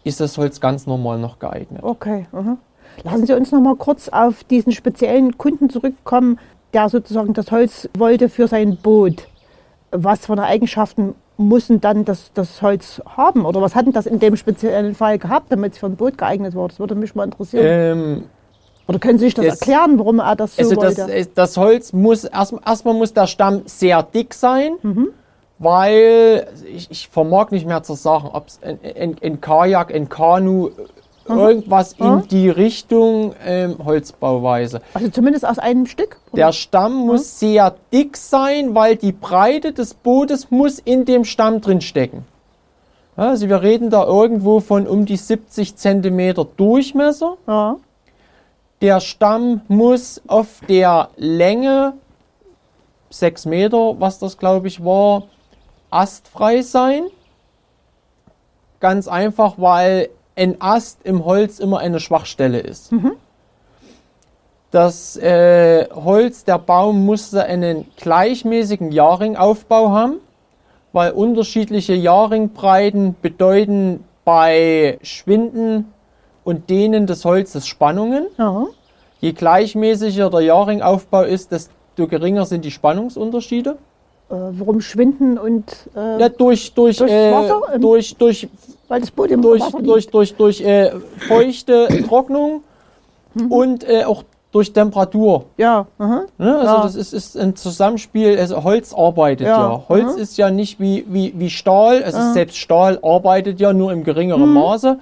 ist 0.05 0.21
das 0.21 0.37
Holz 0.37 0.61
ganz 0.61 0.87
normal 0.87 1.19
noch 1.19 1.39
geeignet. 1.39 1.83
okay. 1.83 2.27
Mhm. 2.33 2.59
Lassen 3.05 3.27
Sie 3.27 3.33
uns 3.33 3.53
noch 3.53 3.61
mal 3.61 3.77
kurz 3.77 4.09
auf 4.09 4.45
diesen 4.45 4.73
speziellen 4.73 5.39
Kunden 5.39 5.71
zurückkommen, 5.71 6.39
der 6.75 6.89
sozusagen 6.89 7.33
das 7.35 7.51
Holz 7.51 7.89
wollte 7.97 8.29
für 8.29 8.49
sein 8.49 8.77
Boot. 8.77 9.29
Was 9.93 10.27
von 10.27 10.37
den 10.37 10.45
Eigenschaften 10.45 11.15
muss 11.37 11.69
denn 11.69 11.81
dann 11.81 12.05
das, 12.05 12.33
das 12.35 12.61
Holz 12.63 13.01
haben? 13.07 13.47
Oder 13.47 13.63
was 13.63 13.75
hat 13.75 13.87
denn 13.87 13.93
das 13.93 14.07
in 14.07 14.19
dem 14.19 14.37
speziellen 14.37 14.95
Fall 14.95 15.19
gehabt, 15.19 15.51
damit 15.51 15.73
es 15.73 15.79
für 15.79 15.87
ein 15.87 15.97
Boot 15.97 16.19
geeignet 16.19 16.55
war? 16.55 16.69
Das 16.69 16.79
würde 16.79 16.95
mich 16.95 17.15
mal 17.15 17.25
interessieren. 17.25 17.65
Ähm, 17.67 18.25
Oder 18.91 18.99
können 18.99 19.19
Sie 19.19 19.27
sich 19.27 19.35
das 19.35 19.47
das- 19.47 19.61
erklären, 19.61 19.99
warum 19.99 20.19
er 20.19 20.37
das 20.37 20.57
so 20.57 20.63
also 20.63 20.75
das, 20.75 20.99
wollte? 20.99 21.13
äh, 21.15 21.27
das 21.35 21.57
Holz 21.57 21.93
muss 21.93 22.25
erst, 22.25 22.55
erstmal 22.67 22.95
muss 22.95 23.15
der 23.15 23.27
Stamm 23.27 23.63
sehr 23.67 24.03
dick 24.03 24.35
sein, 24.35 24.73
weil 25.59 26.47
ich, 26.75 26.91
ich 26.91 27.09
vermag 27.09 27.51
nicht 27.51 27.67
mehr 27.67 27.83
zu 27.83 27.95
sagen, 27.95 28.29
ob 28.33 28.49
es 28.49 28.61
ein, 28.63 29.41
Kajak, 29.41 29.95
ein 29.95 30.09
Kanu, 30.09 30.71
irgendwas 31.29 31.93
in 31.93 32.27
die 32.29 32.49
Richtung 32.49 33.35
ähm, 33.47 33.77
Holzbauweise. 33.85 34.81
also 34.95 35.09
zumindest 35.11 35.47
aus 35.47 35.61
einem 35.61 35.87
Stück? 35.87 36.17
oder? 36.33 36.47
Der 36.47 36.53
Stamm 36.53 37.07
muss 37.07 37.39
sehr 37.39 37.75
dick 37.93 38.17
sein, 38.17 38.75
weil 38.75 38.97
die 38.97 39.13
Breite 39.13 39.73
des 39.73 39.95
Bootes 39.95 40.51
muss 40.51 40.81
in 40.81 41.05
dem 41.05 41.25
Stamm 41.25 41.61
drin 41.61 41.81
stecken. 41.83 42.25
Ja, 43.17 43.29
Also 43.29 43.49
wir 43.49 43.63
reden 43.63 43.91
da 43.91 44.05
irgendwo 44.05 44.59
von 44.59 44.89
um 44.89 45.07
die 45.07 45.17
70 45.17 45.77
Zentimeter 45.77 46.45
Durchmesser. 46.57 47.37
ja. 47.47 47.77
Der 48.81 49.01
Stamm 49.01 49.61
muss 49.69 50.23
auf 50.27 50.63
der 50.67 51.11
Länge 51.17 51.95
6 53.11 53.45
Meter, 53.47 54.01
was 54.01 54.19
das 54.19 54.39
glaube 54.39 54.69
ich 54.69 54.83
war, 54.83 55.25
astfrei 55.91 56.63
sein. 56.63 57.03
Ganz 58.79 59.07
einfach, 59.07 59.55
weil 59.59 60.09
ein 60.35 60.63
Ast 60.63 61.01
im 61.05 61.27
Holz 61.27 61.59
immer 61.59 61.81
eine 61.81 62.01
Schwachstelle 62.01 62.61
ist. 62.61 62.91
Das 64.71 65.17
äh, 65.17 65.89
Holz, 65.91 66.45
der 66.45 66.59
Baum 66.59 67.05
musste 67.05 67.45
einen 67.45 67.87
gleichmäßigen 67.97 68.93
Jahrringaufbau 68.93 69.91
haben, 69.91 70.21
weil 70.93 71.11
unterschiedliche 71.11 71.95
Jahrringbreiten 71.95 73.17
bedeuten 73.21 74.05
bei 74.25 74.99
Schwinden 75.03 75.93
und 76.45 76.71
Dehnen 76.71 77.07
des 77.07 77.25
Holzes 77.25 77.67
Spannungen. 77.67 78.27
Ja. 78.39 78.67
Je 79.21 79.33
gleichmäßiger 79.33 80.31
der 80.31 80.41
Jahrringaufbau 80.41 81.23
ist, 81.23 81.53
desto 81.53 82.07
geringer 82.09 82.47
sind 82.47 82.65
die 82.65 82.71
Spannungsunterschiede. 82.71 83.71
Äh, 84.31 84.35
warum 84.53 84.81
schwinden 84.81 85.39
und 85.39 85.65
äh, 85.97 86.21
Ja, 86.21 86.29
durch, 86.29 86.73
durch, 86.73 86.99
Durchs 86.99 87.13
äh, 87.13 87.33
Wasser 87.33 87.61
im- 87.75 87.83
durch, 87.83 88.15
durch, 88.17 88.49
weil 88.89 89.01
das 89.01 89.11
Boot 89.11 89.31
im 89.31 89.43
durch, 89.43 89.61
Wasser 89.61 89.83
durch, 89.83 90.09
durch, 90.09 90.35
durch 90.35 90.61
äh, 90.63 90.93
feuchte 91.29 91.89
Trocknung 92.09 92.63
Mhm. 93.35 93.53
und 93.53 93.89
äh, 93.89 94.03
auch 94.05 94.25
durch 94.51 94.73
Temperatur. 94.73 95.45
Ja, 95.57 95.87
aha. 95.99 96.23
Ne? 96.39 96.59
Also 96.59 96.75
Ja. 96.75 96.83
das 96.83 96.97
ist, 96.97 97.13
ist 97.13 97.37
ein 97.39 97.55
Zusammenspiel, 97.55 98.37
also 98.37 98.65
Holz 98.65 98.93
arbeitet 98.93 99.47
ja. 99.47 99.57
Ja, 99.71 99.85
Holz 99.89 100.17
mhm. 100.17 100.23
ist 100.23 100.37
ja 100.37 100.51
nicht 100.51 100.81
wie, 100.81 101.05
wie, 101.09 101.33
wie 101.37 101.49
Stahl, 101.51 102.03
also 102.03 102.33
selbst 102.33 102.57
Stahl 102.57 102.99
arbeitet 103.03 103.61
ja 103.61 103.73
nur 103.73 103.93
im 103.93 104.03
geringeren 104.03 104.49
Mhm. 104.49 104.55
Maße. 104.55 104.99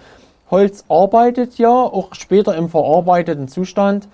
Holz 0.51 0.85
arbeitet 0.89 1.59
ja 1.59 1.71
auch 1.71 2.15
später 2.15 2.57
im 2.57 2.69
verarbeiteten 2.69 3.49
Zustand. 3.49 4.09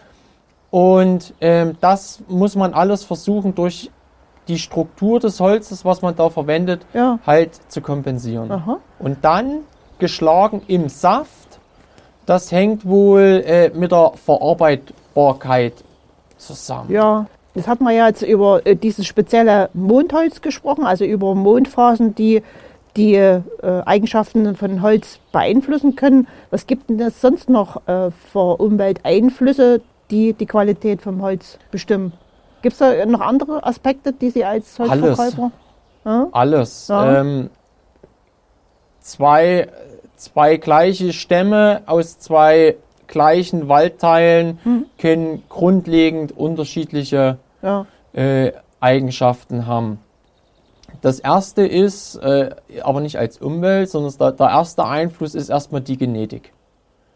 Und 0.70 1.34
ähm, 1.40 1.76
das 1.80 2.20
muss 2.28 2.56
man 2.56 2.74
alles 2.74 3.04
versuchen 3.04 3.54
durch 3.54 3.90
die 4.48 4.58
Struktur 4.58 5.20
des 5.20 5.38
Holzes, 5.40 5.84
was 5.84 6.02
man 6.02 6.16
da 6.16 6.28
verwendet, 6.30 6.84
Ja. 6.92 7.18
halt 7.26 7.52
zu 7.70 7.80
kompensieren. 7.80 8.50
Aha. 8.50 8.78
Und 8.98 9.18
dann 9.24 9.60
geschlagen 9.98 10.62
im 10.66 10.88
Saft, 10.88 11.60
das 12.26 12.50
hängt 12.52 12.84
wohl 12.86 13.42
äh, 13.46 13.70
mit 13.70 13.92
der 13.92 14.12
Verarbeitbarkeit 14.24 15.74
zusammen. 16.36 16.90
Ja, 16.90 17.26
das 17.54 17.68
hat 17.68 17.80
man 17.80 17.94
ja 17.94 18.08
jetzt 18.08 18.22
über 18.22 18.66
äh, 18.66 18.74
dieses 18.76 19.06
spezielle 19.06 19.70
Mondholz 19.72 20.40
gesprochen, 20.40 20.84
also 20.84 21.04
über 21.04 21.34
Mondphasen, 21.34 22.14
die 22.14 22.42
die 22.96 23.14
äh, 23.14 23.42
Eigenschaften 23.84 24.54
von 24.56 24.82
Holz 24.82 25.18
beeinflussen 25.32 25.96
können. 25.96 26.28
Was 26.50 26.66
gibt 26.66 26.88
denn 26.88 26.98
das 26.98 27.20
sonst 27.20 27.48
noch 27.48 27.86
äh, 27.88 28.10
für 28.32 28.60
Umwelteinflüsse, 28.60 29.80
die 30.10 30.32
die 30.32 30.46
Qualität 30.46 31.02
vom 31.02 31.20
Holz 31.22 31.58
bestimmen? 31.70 32.12
Gibt 32.62 32.74
es 32.74 32.78
da 32.78 33.04
noch 33.06 33.20
andere 33.20 33.64
Aspekte, 33.64 34.12
die 34.12 34.30
Sie 34.30 34.44
als 34.44 34.78
Holzverkäufer? 34.78 35.50
Alles. 36.32 36.88
Ja. 36.88 37.20
Ähm, 37.20 37.50
zwei, 39.00 39.68
zwei 40.16 40.56
gleiche 40.56 41.12
Stämme 41.12 41.82
aus 41.86 42.18
zwei 42.18 42.76
gleichen 43.06 43.68
Waldteilen 43.68 44.58
Hm. 44.64 44.86
können 44.98 45.42
grundlegend 45.48 46.36
unterschiedliche 46.36 47.38
Ja, 47.62 47.86
äh, 48.12 48.52
Eigenschaften 48.80 49.66
haben. 49.66 49.98
Das 51.04 51.20
erste 51.20 51.66
ist, 51.66 52.16
äh, 52.16 52.54
aber 52.82 53.02
nicht 53.02 53.18
als 53.18 53.36
Umwelt, 53.36 53.90
sondern 53.90 54.14
der, 54.18 54.32
der 54.32 54.48
erste 54.48 54.86
Einfluss 54.86 55.34
ist 55.34 55.50
erstmal 55.50 55.82
die 55.82 55.98
Genetik. 55.98 56.54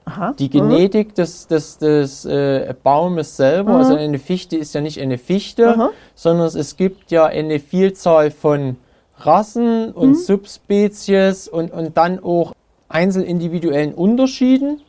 aha. 0.05 0.35
Die 0.39 0.51
Genetik 0.51 1.15
des, 1.15 1.47
des, 1.47 1.79
des 1.79 2.27
äh, 2.27 2.75
Baumes 2.83 3.39
selber, 3.39 3.77
also 3.77 3.95
eine 3.95 4.19
Fichte 4.19 4.59
ist 4.59 4.75
ja 4.75 4.83
nicht 4.83 5.01
eine 5.01 5.17
Fichte, 5.17 5.71
Aha. 5.71 5.89
sondern 6.15 6.49
es 6.49 6.77
gibt 6.77 7.11
ja 7.11 7.25
eine 7.25 7.61
Vielzahl 7.61 8.31
von 8.31 8.77
Rassen 9.21 9.93
und 9.93 10.17
Subspezies 10.17 11.49
und, 11.49 11.73
und 11.73 11.97
dann 11.97 12.23
auch 12.23 12.53
einzelindividuellen 12.91 13.95
Unterschieden, 13.95 14.83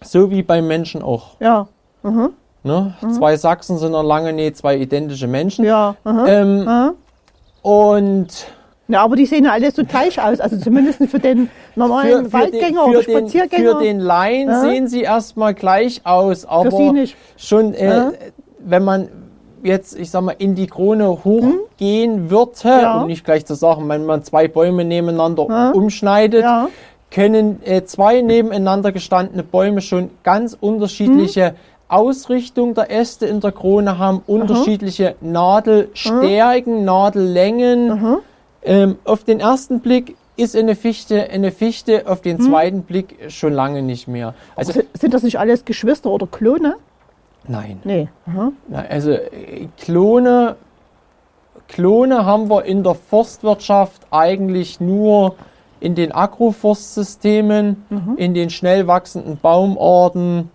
so 0.00 0.30
wie 0.30 0.42
beim 0.42 0.66
Menschen 0.66 1.02
auch. 1.02 1.38
Ja, 1.38 1.68
Ne? 2.62 2.94
Zwei 3.14 3.36
Sachsen 3.36 3.76
sind 3.76 3.92
noch 3.92 4.02
lange 4.02 4.32
nicht 4.32 4.56
zwei 4.56 4.78
identische 4.78 5.26
Menschen. 5.26 5.66
ja. 5.66 5.96
Ähm. 6.06 6.94
Und 7.62 8.28
Ja, 8.88 9.02
aber 9.04 9.14
die 9.16 9.26
sehen 9.26 9.44
ja 9.44 9.52
alle 9.52 9.70
so 9.70 9.84
gleich 9.84 10.20
aus, 10.20 10.40
also 10.40 10.56
zumindest 10.56 10.98
für 11.04 11.18
den 11.20 11.48
normalen 11.76 12.32
Waldgänger 12.32 12.84
den, 12.84 12.90
oder 12.90 13.02
für, 13.02 13.10
den, 13.12 13.18
Spaziergänger. 13.28 13.78
für 13.78 13.84
den 13.84 14.00
Laien 14.00 14.48
Ja. 14.48 14.60
sehen 14.60 14.88
sie 14.88 15.02
erstmal 15.02 15.54
gleich 15.54 16.00
aus, 16.04 16.44
aber 16.44 16.70
schon, 17.36 17.74
äh, 17.74 17.86
Ja. 17.96 18.12
wenn 18.58 18.82
man 18.84 19.08
jetzt, 19.62 19.96
ich 19.98 20.10
sag 20.10 20.22
mal, 20.22 20.34
in 20.38 20.54
die 20.54 20.66
Krone 20.66 21.08
hochgehen 21.22 22.30
würde 22.30 22.52
Ja. 22.64 23.00
und 23.00 23.06
nicht 23.06 23.24
gleich 23.24 23.46
zu 23.46 23.54
sagen, 23.54 23.88
wenn 23.88 24.06
man 24.06 24.24
zwei 24.24 24.48
Bäume 24.48 24.84
nebeneinander 24.84 25.72
umschneidet, 25.74 26.44
können 27.12 27.60
äh, 27.64 27.84
zwei 27.84 28.22
nebeneinander 28.22 28.90
gestandene 28.92 29.42
Bäume 29.42 29.80
schon 29.82 30.10
ganz 30.22 30.56
unterschiedliche 30.60 31.54
Ausrichtung 31.92 32.74
der 32.74 32.90
Äste 32.90 33.26
in 33.26 33.40
der 33.40 33.52
Krone 33.52 33.98
haben, 33.98 34.22
unterschiedliche 34.26 35.14
Nadelstärken, 35.20 36.84
Nadellängen. 36.84 38.18
Ähm, 38.62 38.96
auf 39.04 39.24
den 39.24 39.40
ersten 39.40 39.80
Blick 39.80 40.16
ist 40.36 40.54
eine 40.56 40.74
Fichte 40.74 41.28
eine 41.30 41.50
Fichte, 41.50 42.04
auf 42.06 42.20
den 42.20 42.40
zweiten 42.40 42.82
Blick 42.82 43.16
schon 43.28 43.52
lange 43.52 43.82
nicht 43.82 44.06
mehr. 44.08 44.34
Also 44.56 44.72
Si- 44.72 44.86
Sind 44.94 45.14
das 45.14 45.22
nicht 45.22 45.38
alles 45.38 45.64
Geschwister 45.64 46.10
oder 46.10 46.26
Klone? 46.26 46.76
nein. 47.48 47.80
Nee. 47.84 48.08
Aha. 48.26 48.52
Na, 48.68 48.84
also 48.88 49.12
äh, 49.12 49.68
Klone, 49.78 50.56
Klone 51.68 52.24
haben 52.24 52.48
wir 52.50 52.64
in 52.64 52.82
der 52.82 52.94
Forstwirtschaft 52.94 54.02
eigentlich 54.10 54.80
nur 54.80 55.34
in 55.80 55.94
den 55.94 56.12
Agroforstsystemen, 56.12 57.84
in 58.16 58.34
den 58.34 58.50
schnell 58.50 58.86
wachsenden 58.86 59.38
Baumarten. 59.38 60.50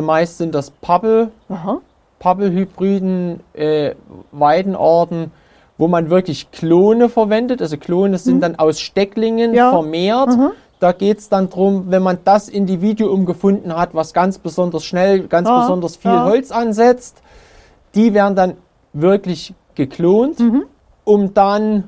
Zumeist 0.00 0.36
sind 0.36 0.54
das 0.54 0.70
Pappel, 0.70 1.30
Aha. 1.48 1.78
Pappelhybriden, 2.18 3.40
äh, 3.54 3.94
Weidenarten, 4.30 5.30
wo 5.78 5.88
man 5.88 6.10
wirklich 6.10 6.50
Klone 6.50 7.08
verwendet. 7.08 7.62
Also 7.62 7.78
Klone 7.78 8.18
sind 8.18 8.42
dann 8.42 8.56
aus 8.56 8.78
Stecklingen 8.78 9.54
Ja. 9.54 9.70
vermehrt. 9.70 10.28
Aha. 10.28 10.52
Da 10.80 10.92
geht 10.92 11.16
es 11.20 11.30
dann 11.30 11.48
drum, 11.48 11.86
wenn 11.88 12.02
man 12.02 12.18
das 12.26 12.50
Individuum 12.50 13.24
gefunden 13.24 13.74
hat, 13.74 13.94
was 13.94 14.12
ganz 14.12 14.36
besonders 14.36 14.84
schnell, 14.84 15.28
ganz 15.28 15.48
Ja, 15.48 15.60
besonders 15.60 15.96
viel 15.96 16.10
ja. 16.10 16.26
Holz 16.26 16.50
ansetzt, 16.50 17.22
die 17.94 18.12
werden 18.12 18.36
dann 18.36 18.54
wirklich 18.92 19.54
geklont, 19.76 20.40
Mhm. 20.40 20.64
um 21.04 21.32
dann 21.32 21.84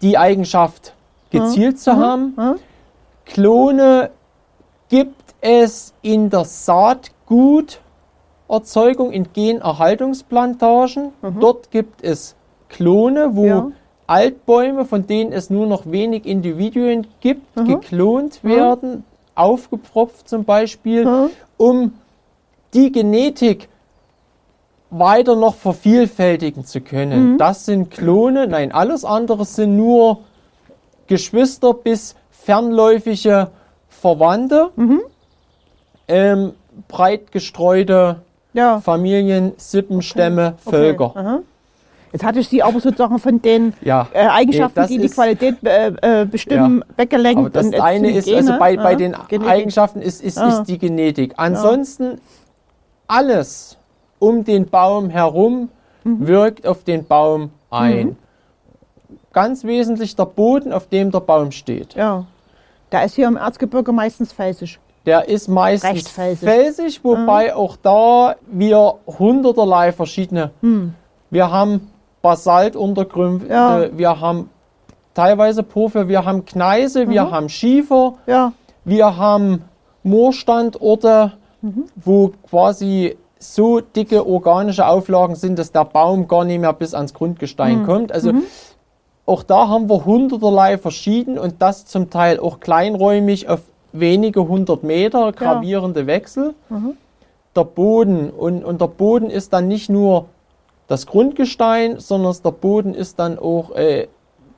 die 0.00 0.16
Eigenschaft 0.16 0.94
gezielt 1.28 1.78
zu 1.78 1.94
haben. 1.96 2.32
ja. 2.38 2.54
Klone 3.26 4.08
gibt 4.88 5.34
es 5.42 5.92
in 6.00 6.30
der 6.30 6.46
Saatguterzeugung 7.28 9.12
in 9.12 9.32
Generhaltungsplantagen. 9.32 11.12
Dort 11.40 11.70
gibt 11.70 12.02
es 12.02 12.34
Klone, 12.68 13.30
wo 13.34 13.44
Ja. 13.46 13.70
Altbäume, 14.06 14.84
von 14.84 15.06
denen 15.06 15.32
es 15.32 15.48
nur 15.48 15.66
noch 15.66 15.86
wenig 15.90 16.26
Individuen 16.26 17.06
gibt, 17.20 17.42
geklont 17.66 18.44
werden, 18.44 19.04
aufgepfropft 19.34 20.28
zum 20.28 20.44
Beispiel, 20.44 21.04
Ja. 21.04 21.30
um 21.56 21.94
die 22.74 22.92
Genetik 22.92 23.68
weiter 24.90 25.36
noch 25.36 25.54
vervielfältigen 25.54 26.64
zu 26.66 26.80
können. 26.82 27.38
Das 27.38 27.64
sind 27.64 27.90
Klone, 27.90 28.46
nein, 28.46 28.72
alles 28.72 29.04
andere 29.06 29.44
sind 29.46 29.76
nur 29.76 30.18
Geschwister 31.06 31.72
bis 31.72 32.14
fernläufige 32.30 33.48
Verwandte, 33.88 34.70
ähm, 36.08 36.52
breit 36.88 37.32
gestreute 37.32 38.20
Ja. 38.52 38.80
Familien, 38.80 39.52
Sippenstämme, 39.56 40.54
Völker. 40.58 41.06
Okay. 41.10 41.38
Jetzt 42.12 42.24
hatte 42.24 42.38
ich 42.38 42.48
Sie 42.48 42.62
aber 42.62 42.78
sozusagen 42.78 43.18
von 43.18 43.42
den 43.42 43.72
Ja, 43.80 44.06
äh, 44.12 44.26
Eigenschaften, 44.28 44.82
nee, 44.82 44.86
die 44.86 44.98
die 44.98 45.08
Qualität 45.08 45.56
äh, 45.64 45.88
äh, 46.22 46.24
bestimmen, 46.24 46.84
weggelenkt. 46.96 47.38
Aber 47.40 47.50
das 47.50 47.72
eine 47.74 48.12
ist, 48.12 48.26
Gene, 48.26 48.36
also 48.36 48.58
bei, 48.58 48.76
bei 48.76 48.92
ja, 48.92 48.96
den 48.98 49.16
Genetik. 49.28 49.52
Eigenschaften 49.52 50.00
ist, 50.00 50.22
ist, 50.22 50.38
Ah. 50.38 50.48
ist 50.48 50.64
die 50.64 50.78
Genetik. 50.78 51.34
Ansonsten 51.36 52.20
alles 53.08 53.76
um 54.20 54.44
den 54.44 54.66
Baum 54.68 55.10
herum 55.10 55.68
Mhm. 56.04 56.26
wirkt 56.28 56.66
auf 56.66 56.84
den 56.84 57.04
Baum 57.06 57.50
ein. 57.70 58.16
Ganz 59.32 59.64
wesentlich 59.64 60.14
der 60.14 60.26
Boden, 60.26 60.72
auf 60.72 60.86
dem 60.86 61.10
der 61.10 61.20
Baum 61.20 61.50
steht. 61.50 61.94
Ja. 61.94 62.26
Da 62.90 63.02
ist 63.02 63.14
hier 63.16 63.26
im 63.26 63.36
Erzgebirge 63.36 63.90
meistens 63.90 64.32
felsisch. 64.32 64.78
Der 65.06 65.28
ist 65.28 65.48
meistens 65.48 66.08
felsig. 66.08 66.48
felsig, 66.48 67.04
wobei 67.04 67.54
auch 67.54 67.76
da 67.76 68.36
wir 68.50 68.94
hunderterlei 69.18 69.92
verschiedene. 69.92 70.50
Wir 71.30 71.50
haben 71.50 71.90
Basaltuntergründe, 72.22 73.46
Ja. 73.48 73.86
wir 73.96 74.18
haben 74.20 74.48
teilweise 75.12 75.62
Porphyr, 75.62 76.08
wir 76.08 76.24
haben 76.24 76.44
Gneise, 76.46 77.08
wir 77.08 77.30
haben 77.30 77.48
Schiefer, 77.48 78.14
Ja. 78.26 78.52
wir 78.84 79.16
haben 79.16 79.64
Moorstandorte, 80.02 81.32
wo 81.96 82.32
quasi 82.48 83.16
so 83.38 83.80
dicke 83.80 84.26
organische 84.26 84.86
Auflagen 84.86 85.34
sind, 85.34 85.58
dass 85.58 85.70
der 85.70 85.84
Baum 85.84 86.28
gar 86.28 86.44
nicht 86.44 86.60
mehr 86.60 86.72
bis 86.72 86.94
ans 86.94 87.12
Grundgestein 87.12 87.84
kommt. 87.84 88.10
Also 88.10 88.32
auch 89.26 89.42
da 89.42 89.68
haben 89.68 89.88
wir 89.88 90.04
hunderterlei 90.04 90.78
verschieden 90.78 91.38
und 91.38 91.60
das 91.60 91.84
zum 91.86 92.08
Teil 92.10 92.38
auch 92.40 92.60
kleinräumig 92.60 93.48
auf 93.48 93.60
wenige 93.94 94.46
hundert 94.46 94.82
Meter 94.82 95.32
gravierende 95.32 96.06
Wechsel. 96.06 96.54
Der 97.56 97.64
Boden 97.64 98.30
und, 98.30 98.64
und 98.64 98.80
der 98.80 98.88
Boden 98.88 99.30
ist 99.30 99.52
dann 99.52 99.68
nicht 99.68 99.88
nur 99.88 100.26
das 100.88 101.06
Grundgestein, 101.06 102.00
sondern 102.00 102.34
der 102.44 102.50
Boden 102.50 102.94
ist 102.94 103.18
dann 103.18 103.38
auch 103.38 103.70
äh, 103.70 104.08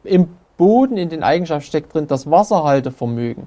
im 0.03 0.29
Boden, 0.57 0.97
in 0.97 1.11
den 1.11 1.23
Eigenschaften 1.23 1.69
steckt 1.69 1.95
drin 1.95 2.07
das 2.07 2.31
Wasserhaltevermögen. 2.31 3.47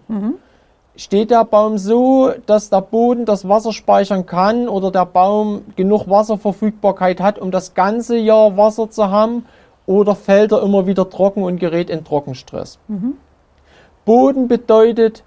Steht 0.95 1.31
der 1.31 1.43
Baum 1.45 1.77
so, 1.77 2.31
dass 2.45 2.69
der 2.69 2.81
Boden 2.81 3.25
das 3.25 3.47
Wasser 3.47 3.73
speichern 3.73 4.25
kann 4.25 4.67
oder 4.67 4.91
der 4.91 5.05
Baum 5.05 5.61
genug 5.75 6.07
Wasserverfügbarkeit 6.07 7.19
hat, 7.19 7.39
um 7.39 7.51
das 7.51 7.73
ganze 7.73 8.17
Jahr 8.17 8.57
Wasser 8.57 8.89
zu 8.91 9.09
haben, 9.09 9.45
oder 9.87 10.13
fällt 10.13 10.51
er 10.51 10.61
immer 10.61 10.85
wieder 10.85 11.09
trocken 11.09 11.41
und 11.41 11.57
gerät 11.59 11.89
in 11.89 12.03
Trockenstress? 12.03 12.77
Boden 14.05 14.47
bedeutet 14.47 15.23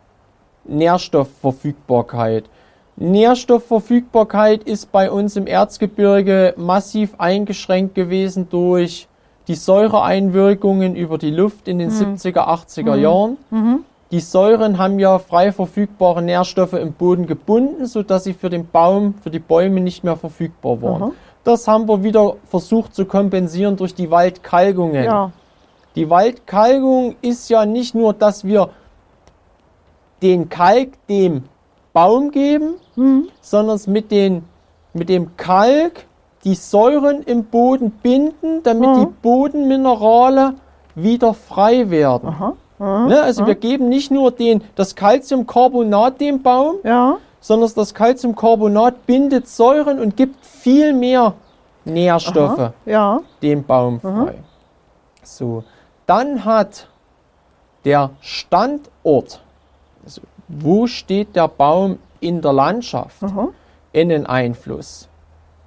Nährstoffverfügbarkeit. 0.64 2.44
Nährstoffverfügbarkeit 2.96 4.64
ist 4.64 4.92
bei 4.92 5.10
uns 5.10 5.36
im 5.36 5.46
Erzgebirge 5.46 6.54
massiv 6.56 7.14
eingeschränkt 7.18 7.94
gewesen 7.94 8.48
durch 8.50 9.08
die 9.48 9.54
Säureeinwirkungen 9.54 10.94
über 10.94 11.18
die 11.18 11.30
Luft 11.30 11.68
in 11.68 11.78
den 11.78 11.90
70er, 11.90 12.46
80er 12.46 12.96
Jahren. 12.96 13.38
Die 14.12 14.20
Säuren 14.20 14.76
haben 14.76 14.98
ja 14.98 15.18
frei 15.18 15.52
verfügbare 15.52 16.20
Nährstoffe 16.20 16.74
im 16.74 16.92
Boden 16.92 17.26
gebunden, 17.26 17.86
sodass 17.86 18.24
sie 18.24 18.34
für 18.34 18.50
den 18.50 18.68
Baum, 18.68 19.14
für 19.22 19.30
die 19.30 19.38
Bäume 19.38 19.80
nicht 19.80 20.04
mehr 20.04 20.16
verfügbar 20.16 20.82
waren. 20.82 21.02
Aha. 21.02 21.12
Das 21.44 21.66
haben 21.66 21.88
wir 21.88 22.04
wieder 22.04 22.36
versucht 22.44 22.94
zu 22.94 23.06
kompensieren 23.06 23.76
durch 23.76 23.94
die 23.94 24.10
Waldkalkungen. 24.10 25.04
Ja. 25.04 25.32
Die 25.96 26.08
Waldkalkung 26.08 27.16
ist 27.22 27.48
ja 27.48 27.66
nicht 27.66 27.94
nur, 27.94 28.12
dass 28.12 28.44
wir 28.44 28.68
den 30.22 30.48
Kalk 30.48 30.90
dem 31.08 31.44
Baum 31.92 32.30
geben, 32.30 32.74
sondern 33.40 33.76
es 33.76 33.86
mit, 33.86 34.10
den, 34.10 34.44
mit 34.94 35.08
dem 35.08 35.36
Kalk 35.36 36.06
die 36.44 36.54
Säuren 36.54 37.22
im 37.22 37.44
Boden 37.44 37.90
binden, 37.90 38.62
damit 38.62 38.88
Mhm. 38.90 39.00
die 39.00 39.06
Bodenminerale 39.22 40.54
wieder 40.94 41.34
frei 41.34 41.90
werden. 41.90 42.28
Aha. 42.28 42.54
Ne? 43.06 43.22
Also 43.22 43.46
wir 43.46 43.54
geben 43.54 43.88
nicht 43.88 44.10
nur 44.10 44.30
den, 44.32 44.62
das 44.74 44.94
Calciumcarbonat 44.96 46.20
dem 46.20 46.42
Baum, 46.42 46.76
Ja. 46.82 47.18
sondern 47.40 47.70
das 47.76 47.94
Calciumcarbonat 47.94 49.06
bindet 49.06 49.46
Säuren 49.48 50.00
und 50.00 50.16
gibt 50.16 50.44
viel 50.44 50.92
mehr 50.92 51.34
Nährstoffe 51.84 52.58
Aha. 52.58 52.72
Ja. 52.86 53.20
dem 53.42 53.62
Baum 53.64 54.00
frei. 54.00 54.34
So, 55.22 55.62
dann 56.06 56.44
hat 56.44 56.88
der 57.84 58.10
Standort, 58.20 59.40
wo 60.60 60.86
steht 60.86 61.34
der 61.34 61.48
Baum 61.48 61.98
in 62.20 62.40
der 62.42 62.52
Landschaft, 62.52 63.22
Aha. 63.22 63.48
einen 63.94 64.26
Einfluss. 64.26 65.08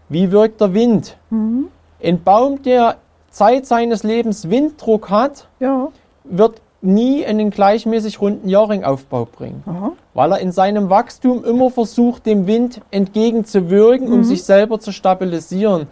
Wie 0.09 0.31
wirkt 0.31 0.61
der 0.61 0.73
Wind? 0.73 1.17
Ein 1.31 2.23
Baum, 2.23 2.61
der 2.61 2.97
Zeit 3.29 3.65
seines 3.65 4.03
Lebens 4.03 4.49
Winddruck 4.49 5.09
hat, 5.09 5.47
Ja. 5.59 5.87
wird 6.23 6.61
nie 6.81 7.25
einen 7.25 7.49
gleichmäßig 7.49 8.21
runden 8.21 8.47
Jahrringaufbau 8.47 9.25
bringen, 9.25 9.63
Aha. 9.65 9.91
weil 10.13 10.31
er 10.33 10.39
in 10.39 10.51
seinem 10.51 10.89
Wachstum 10.91 11.43
immer 11.43 11.71
versucht, 11.71 12.25
dem 12.27 12.45
Wind 12.45 12.81
entgegenzuwirken, 12.91 14.11
um 14.13 14.23
sich 14.23 14.43
selber 14.43 14.79
zu 14.79 14.91
stabilisieren. 14.91 15.87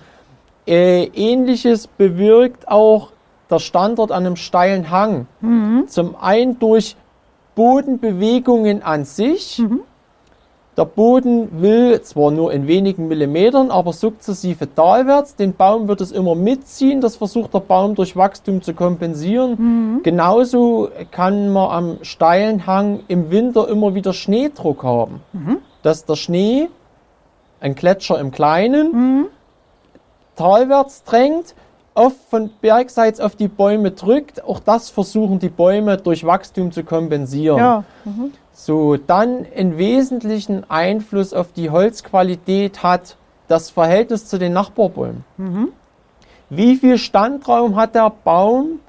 Äh, 0.68 1.06
Ähnliches 1.16 1.88
bewirkt 1.88 2.68
auch 2.70 3.10
der 3.50 3.60
Standort 3.60 4.12
an 4.12 4.26
einem 4.26 4.36
steilen 4.36 4.90
Hang. 4.92 5.28
Zum 5.88 6.16
einen 6.16 6.60
durch 6.60 6.96
Bodenbewegungen 7.56 8.84
an 8.84 9.06
sich. 9.06 9.62
Der 10.76 10.86
Boden 10.86 11.62
will 11.62 12.02
zwar 12.02 12.32
nur 12.32 12.52
in 12.52 12.66
wenigen 12.68 13.08
Millimetern, 13.08 13.70
aber 13.70 13.94
sukzessive 13.94 14.74
talwärts. 14.74 15.36
Den 15.36 15.54
Baum 15.54 15.88
wird 15.88 16.02
es 16.02 16.12
immer 16.12 16.34
mitziehen. 16.34 17.00
Das 17.00 17.16
versucht 17.16 17.54
der 17.54 17.60
Baum 17.60 17.94
durch 17.94 18.16
Wachstum 18.16 18.64
zu 18.64 18.74
kompensieren. 18.74 20.02
Genauso 20.02 20.90
kann 21.12 21.54
man 21.54 21.70
am 21.70 21.98
steilen 22.02 22.66
Hang 22.66 23.02
im 23.08 23.30
Winter 23.30 23.70
immer 23.70 23.94
wieder 23.94 24.14
Schneedruck 24.14 24.84
haben. 24.84 25.22
Dass 25.84 26.06
der 26.06 26.16
Schnee, 26.16 26.70
ein 27.60 27.76
Gletscher 27.76 28.20
im 28.20 28.32
Kleinen, 28.32 29.28
talwärts 30.36 31.04
drängt, 31.04 31.54
oft 31.96 32.18
von 32.30 32.50
bergseits 32.62 33.20
auf 33.20 33.36
die 33.36 33.48
Bäume 33.48 33.92
drückt. 33.92 34.44
Auch 34.44 34.60
das 34.60 34.90
versuchen 34.90 35.40
die 35.40 35.50
Bäume 35.50 35.98
durch 35.98 36.26
Wachstum 36.26 36.72
zu 36.72 36.84
kompensieren. 36.84 37.58
Ja. 37.58 37.84
So, 38.52 38.98
dann 38.98 39.46
einen 39.56 39.78
wesentlichen 39.78 40.70
Einfluss 40.70 41.34
auf 41.34 41.52
die 41.54 41.70
Holzqualität 41.70 42.84
hat 42.84 43.18
das 43.48 43.70
Verhältnis 43.70 44.28
zu 44.28 44.38
den 44.38 44.54
Nachbarbäumen. 44.54 45.24
Wie 46.50 46.76
viel 46.76 46.98
Standraum 46.98 47.76
hat 47.76 47.96
der 47.96 48.12
Baum 48.24 48.80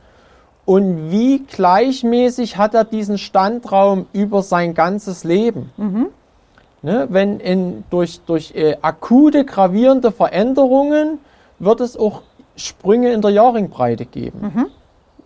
und 0.67 1.11
wie 1.11 1.41
gleichmäßig 1.41 2.57
hat 2.57 2.75
er 2.75 2.85
diesen 2.85 3.19
Standraum 3.19 4.07
über 4.13 4.43
sein 4.43 4.75
ganzes 4.75 5.25
Leben? 5.25 5.71
Ne, 6.83 7.07
wenn 7.09 7.41
in, 7.41 7.85
durch, 7.89 8.21
durch 8.27 8.55
äh, 8.55 8.77
akute, 8.83 9.47
gravierende 9.47 10.13
Veränderungen 10.13 11.19
wird 11.59 11.81
es 11.81 11.97
auch 11.97 12.21
Sprünge 12.57 13.13
in 13.13 13.21
der 13.23 13.31
Jahringbreite 13.31 14.05
geben. 14.07 14.67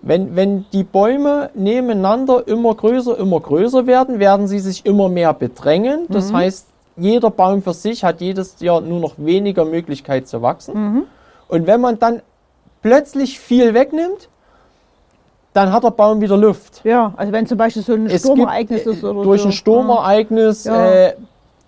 Wenn, 0.01 0.37
wenn 0.37 0.65
die 0.73 0.85
Bäume 0.85 1.51
nebeneinander 1.55 2.47
immer 2.47 2.75
größer, 2.75 3.19
immer 3.19 3.41
größer 3.41 3.87
werden, 3.87 4.19
werden 4.21 4.47
sie 4.47 4.61
sich 4.61 4.87
immer 4.87 5.09
mehr 5.09 5.35
bedrängen. 5.35 6.07
Das 6.09 6.33
heißt, 6.33 6.67
jeder 6.97 7.31
Baum 7.31 7.63
für 7.63 7.75
sich 7.75 8.05
hat 8.05 8.21
jedes 8.21 8.61
Jahr 8.61 8.81
nur 8.81 9.01
noch 9.01 9.15
weniger 9.19 9.65
Möglichkeit 9.65 10.29
zu 10.29 10.41
wachsen. 10.43 11.07
Und 11.49 11.67
wenn 11.67 11.81
man 11.81 11.99
dann 11.99 12.23
plötzlich 12.83 13.39
viel 13.41 13.75
wegnimmt, 13.75 14.29
dann 15.53 15.73
hat 15.73 15.83
der 15.83 15.91
Baum 15.91 16.21
wieder 16.21 16.37
Luft. 16.37 16.83
Ja, 16.85 17.13
also 17.17 17.33
wenn 17.33 17.47
zum 17.47 17.59
Beispiel 17.59 17.83
so 17.83 17.95
ein 17.95 18.09
Sturmereignis 18.11 18.85
gibt, 18.85 18.97
ist 18.97 19.03
äh, 19.03 19.07
oder 19.07 19.23
durch 19.25 19.41
so. 19.43 19.49
ein 19.49 19.53
Sturmereignis, 19.53 20.65
Ja. 20.65 20.87
äh, 20.91 21.15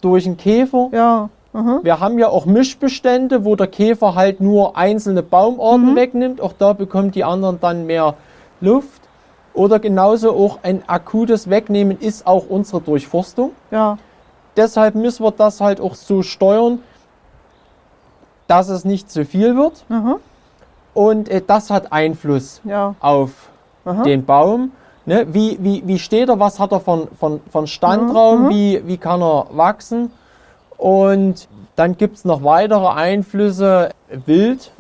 durch 0.01 0.27
einen 0.27 0.37
Käfer. 0.37 0.88
Ja. 0.92 1.29
Aha. 1.53 1.81
Wir 1.83 2.01
haben 2.01 2.19
ja 2.19 2.29
auch 2.29 2.47
Mischbestände, 2.47 3.45
wo 3.45 3.57
der 3.57 3.67
Käfer 3.67 4.15
halt 4.15 4.41
nur 4.41 4.77
einzelne 4.77 5.23
Baumarten 5.23 5.97
wegnimmt. 5.97 6.41
Auch 6.41 6.53
da 6.59 6.73
bekommen 6.73 7.11
die 7.11 7.25
anderen 7.25 7.61
dann 7.61 7.87
mehr 7.87 8.15
Luft. 8.61 9.03
Oder 9.53 9.79
genauso 9.81 10.33
auch 10.33 10.61
ein 10.63 10.83
akutes 10.89 11.51
Wegnehmen 11.51 11.99
ist 11.99 12.27
auch 12.27 12.49
unsere 12.49 12.81
Durchforstung. 12.81 13.51
Ja. 13.71 13.99
Deshalb 14.57 14.95
müssen 14.95 15.25
wir 15.25 15.33
das 15.33 15.61
halt 15.61 15.81
auch 15.81 15.95
so 15.95 16.23
steuern, 16.23 16.81
dass 18.47 18.69
es 18.69 18.85
nicht 18.85 19.11
zu 19.11 19.25
viel 19.25 19.57
wird. 19.57 19.85
Aha. 19.89 20.17
Und 20.95 21.29
äh, 21.29 21.41
das 21.45 21.71
hat 21.71 21.93
Einfluss 21.93 22.61
Ja. 22.65 22.95
auf 23.01 23.31
Aha. 23.85 24.03
den 24.03 24.25
Baum. 24.25 24.73
Ne? 25.07 25.27
Wie, 25.33 25.57
wie, 25.61 25.83
wie 25.87 25.99
steht 25.99 26.29
er, 26.29 26.39
was 26.39 26.59
hat 26.61 26.73
er 26.73 26.81
von, 26.81 27.09
von, 27.19 27.41
von 27.51 27.67
Standraum, 27.67 28.49
wie, 28.51 28.83
wie 28.87 28.99
kann 28.99 29.23
er 29.23 29.47
wachsen. 29.51 30.13
Und 30.81 31.47
dann 31.77 31.97
gibt 31.99 32.16
es 32.16 32.25
noch 32.25 32.43
weitere 32.43 32.88
Einflüsse. 32.88 33.90
Wild. 34.27 34.73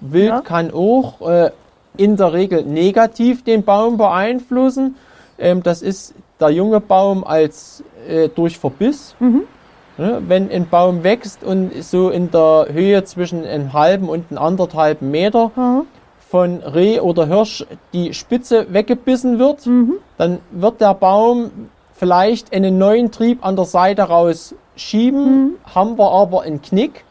Wild 0.00 0.28
Ja. 0.28 0.40
kann 0.40 0.70
auch 0.72 1.20
äh, 1.28 1.50
in 1.96 2.16
der 2.16 2.32
Regel 2.32 2.62
negativ 2.64 3.42
den 3.44 3.64
Baum 3.64 3.96
beeinflussen. 3.98 4.94
Ähm, 5.38 5.62
das 5.62 5.82
ist 5.82 6.14
der 6.40 6.50
junge 6.50 6.80
Baum 6.80 7.24
als 7.24 7.82
äh, 8.08 8.28
durch 8.28 8.56
Verbiss. 8.58 9.14
Ne, 9.20 10.22
wenn 10.28 10.48
ein 10.52 10.68
Baum 10.68 11.02
wächst 11.02 11.42
und 11.42 11.72
so 11.82 12.10
in 12.10 12.30
der 12.30 12.68
Höhe 12.70 13.02
zwischen 13.02 13.44
einem 13.44 13.72
halben 13.72 14.08
und 14.08 14.26
einem 14.30 14.38
anderthalben 14.38 15.10
Meter 15.10 15.50
Aha. 15.56 15.82
von 16.20 16.58
Reh 16.62 17.00
oder 17.00 17.26
Hirsch 17.26 17.66
die 17.92 18.14
Spitze 18.14 18.72
weggebissen 18.72 19.40
wird, 19.40 19.68
dann 20.16 20.38
wird 20.52 20.80
der 20.80 20.94
Baum 20.94 21.50
vielleicht 21.98 22.54
einen 22.54 22.78
neuen 22.78 23.10
Trieb 23.10 23.44
an 23.44 23.56
der 23.56 23.64
Seite 23.64 24.02
raus 24.02 24.54
schieben, 24.76 25.56
haben 25.74 25.98
wir 25.98 26.10
aber 26.10 26.42
einen 26.42 26.62
Knick. 26.62 27.04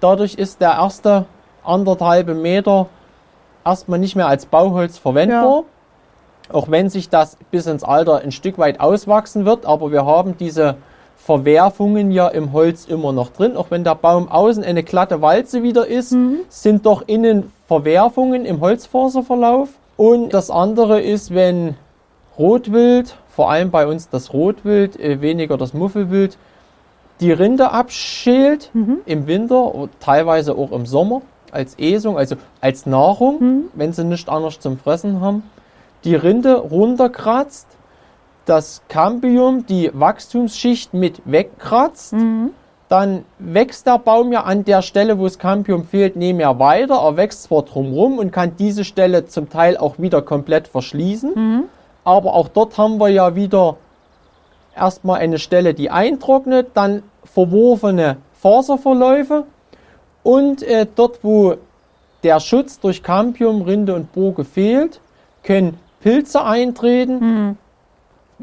Dadurch 0.00 0.34
ist 0.34 0.60
der 0.60 0.72
erste 0.72 1.26
anderthalbe 1.64 2.34
Meter 2.34 2.86
erstmal 3.64 3.98
nicht 3.98 4.16
mehr 4.16 4.28
als 4.28 4.46
Bauholz 4.46 4.98
verwendbar. 4.98 5.64
Auch 6.52 6.70
wenn 6.70 6.88
sich 6.88 7.08
das 7.08 7.36
bis 7.50 7.66
ins 7.66 7.82
Alter 7.84 8.18
ein 8.20 8.32
Stück 8.32 8.58
weit 8.58 8.80
auswachsen 8.80 9.44
wird, 9.44 9.66
aber 9.66 9.90
wir 9.90 10.06
haben 10.06 10.36
diese 10.38 10.76
Verwerfungen 11.16 12.10
ja 12.10 12.28
im 12.28 12.52
Holz 12.52 12.84
immer 12.84 13.12
noch 13.12 13.30
drin. 13.30 13.56
Auch 13.56 13.70
wenn 13.70 13.84
der 13.84 13.94
Baum 13.94 14.28
außen 14.28 14.64
eine 14.64 14.82
glatte 14.82 15.22
Walze 15.22 15.62
wieder 15.62 15.86
ist, 15.86 16.14
sind 16.48 16.86
doch 16.86 17.02
innen 17.06 17.52
Verwerfungen 17.66 18.44
im 18.44 18.60
Holzfaserverlauf. 18.60 19.68
Und 19.96 20.34
das 20.34 20.50
andere 20.50 21.00
ist, 21.00 21.32
wenn 21.34 21.76
Rotwild, 22.38 23.16
vor 23.34 23.50
allem 23.50 23.70
bei 23.70 23.86
uns 23.86 24.08
das 24.08 24.32
Rotwild, 24.32 25.00
äh, 25.00 25.20
weniger 25.20 25.56
das 25.56 25.74
Muffelwild, 25.74 26.36
die 27.20 27.32
Rinde 27.32 27.70
abschält 27.70 28.70
im 29.06 29.26
Winter, 29.26 29.74
und 29.74 29.90
teilweise 30.00 30.56
auch 30.56 30.72
im 30.72 30.86
Sommer 30.86 31.22
als 31.52 31.78
Esung, 31.78 32.18
also 32.18 32.36
als 32.60 32.86
Nahrung, 32.86 33.66
wenn 33.74 33.92
sie 33.92 34.04
nichts 34.04 34.28
anderes 34.28 34.58
zum 34.60 34.78
Fressen 34.78 35.20
haben, 35.20 35.42
die 36.04 36.14
Rinde 36.14 36.56
runterkratzt, 36.56 37.68
das 38.44 38.82
Cambium, 38.88 39.66
die 39.66 39.90
Wachstumsschicht 39.92 40.94
mit 40.94 41.22
wegkratzt, 41.24 42.14
dann 42.88 43.24
wächst 43.38 43.86
der 43.86 43.98
Baum 43.98 44.32
ja 44.32 44.42
an 44.42 44.64
der 44.64 44.82
Stelle, 44.82 45.18
wo 45.18 45.24
das 45.24 45.38
Cambium 45.38 45.84
fehlt, 45.84 46.16
nicht 46.16 46.34
mehr 46.34 46.58
weiter. 46.58 46.96
Er 46.96 47.16
wächst 47.16 47.44
zwar 47.44 47.62
drumherum 47.62 48.18
und 48.18 48.32
kann 48.32 48.56
diese 48.58 48.84
Stelle 48.84 49.26
zum 49.26 49.48
Teil 49.48 49.76
auch 49.76 49.98
wieder 49.98 50.22
komplett 50.22 50.66
verschließen, 50.66 51.68
aber 52.04 52.34
auch 52.34 52.48
dort 52.48 52.78
haben 52.78 52.98
wir 52.98 53.08
ja 53.08 53.34
wieder 53.34 53.76
erstmal 54.76 55.20
eine 55.20 55.38
Stelle, 55.38 55.74
die 55.74 55.90
eintrocknet, 55.90 56.68
dann 56.74 57.02
verworfene 57.24 58.16
Faserverläufe 58.32 59.44
und 60.22 60.62
äh, 60.62 60.86
dort, 60.94 61.20
wo 61.22 61.56
der 62.22 62.40
Schutz 62.40 62.78
durch 62.80 63.02
Cambium, 63.02 63.62
Rinde 63.62 63.94
und 63.94 64.12
Burge 64.12 64.44
fehlt, 64.44 65.00
können 65.42 65.78
Pilze 66.00 66.44
eintreten. 66.44 67.58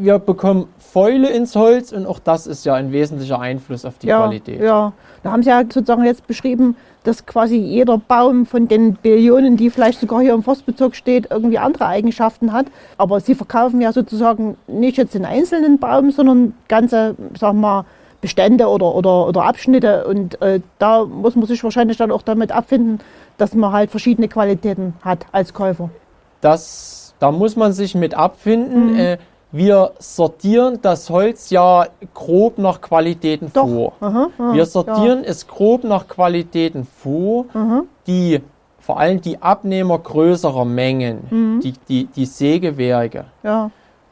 Wir 0.02 0.18
bekommen 0.18 0.70
Fäule 0.78 1.30
ins 1.30 1.58
Holz 1.58 1.92
und 1.92 2.06
auch 2.06 2.20
das 2.20 2.48
ist 2.48 2.66
ja 2.66 2.74
ein 2.74 2.94
wesentlicher 2.94 3.38
Einfluss 3.38 3.84
auf 3.84 3.98
die 3.98 4.08
ja, 4.08 4.20
Qualität. 4.20 4.62
Ja, 4.62 4.94
da 5.24 5.32
haben 5.32 5.44
Sie 5.44 5.50
ja 5.50 5.62
sozusagen 5.64 6.06
jetzt 6.06 6.26
beschrieben, 6.26 6.78
dass 7.04 7.26
quasi 7.26 7.58
jeder 7.58 7.98
Baum 7.98 8.46
von 8.46 8.70
den 8.70 8.94
Billionen, 8.94 9.58
die 9.58 9.70
vielleicht 9.70 10.00
sogar 10.00 10.22
hier 10.22 10.34
im 10.34 10.42
Forstbezirk 10.42 10.96
steht, 10.96 11.28
irgendwie 11.30 11.58
andere 11.58 11.86
Eigenschaften 11.88 12.54
hat. 12.54 12.68
Aber 12.98 13.20
Sie 13.20 13.36
verkaufen 13.36 13.82
ja 13.82 13.92
sozusagen 13.92 14.56
nicht 14.68 14.96
jetzt 14.96 15.16
den 15.16 15.26
einzelnen 15.26 15.80
Baum, 15.80 16.12
sondern 16.12 16.54
ganze, 16.70 17.16
sagen 17.38 17.58
wir 17.58 17.68
mal, 17.68 17.86
Bestände 18.22 18.68
oder, 18.68 18.96
oder, 18.96 19.28
oder 19.28 19.44
Abschnitte. 19.44 20.08
Und 20.08 20.42
äh, 20.42 20.62
da 20.78 21.04
muss 21.04 21.36
man 21.36 21.46
sich 21.46 21.62
wahrscheinlich 21.62 21.98
dann 21.98 22.12
auch 22.12 22.22
damit 22.22 22.54
abfinden, 22.54 23.00
dass 23.38 23.54
man 23.54 23.74
halt 23.74 23.92
verschiedene 23.92 24.30
Qualitäten 24.30 24.94
hat 25.02 25.26
als 25.34 25.54
Käufer. 25.54 25.90
Das, 26.40 27.14
da 27.20 27.34
muss 27.34 27.58
man 27.58 27.74
sich 27.74 27.96
mit 27.96 28.14
abfinden. 28.14 28.94
Mhm. 28.94 29.00
Äh, 29.00 29.18
wir 29.52 29.92
sortieren 30.00 30.80
das 30.82 31.10
Holz 31.10 31.50
ja 31.50 31.88
grob 32.14 32.58
nach 32.60 32.82
Qualitäten 32.82 33.52
Doch. 33.54 33.68
vor. 33.68 33.94
Aha, 34.00 34.28
aha, 34.38 34.54
Wir 34.54 34.66
sortieren 34.66 35.24
es 35.24 35.48
grob 35.48 35.84
nach 35.84 36.08
Qualitäten 36.08 36.86
vor, 36.86 37.46
die 38.06 38.42
vor 38.80 39.00
allem 39.00 39.22
die 39.22 39.42
Abnehmer 39.42 40.00
größerer 40.00 40.66
Mengen, 40.66 41.28
Mhm. 41.30 41.60
die, 41.62 41.74
die, 41.88 42.06
die 42.06 42.26
Sägewerke, 42.26 43.26
Ja, 43.44 43.72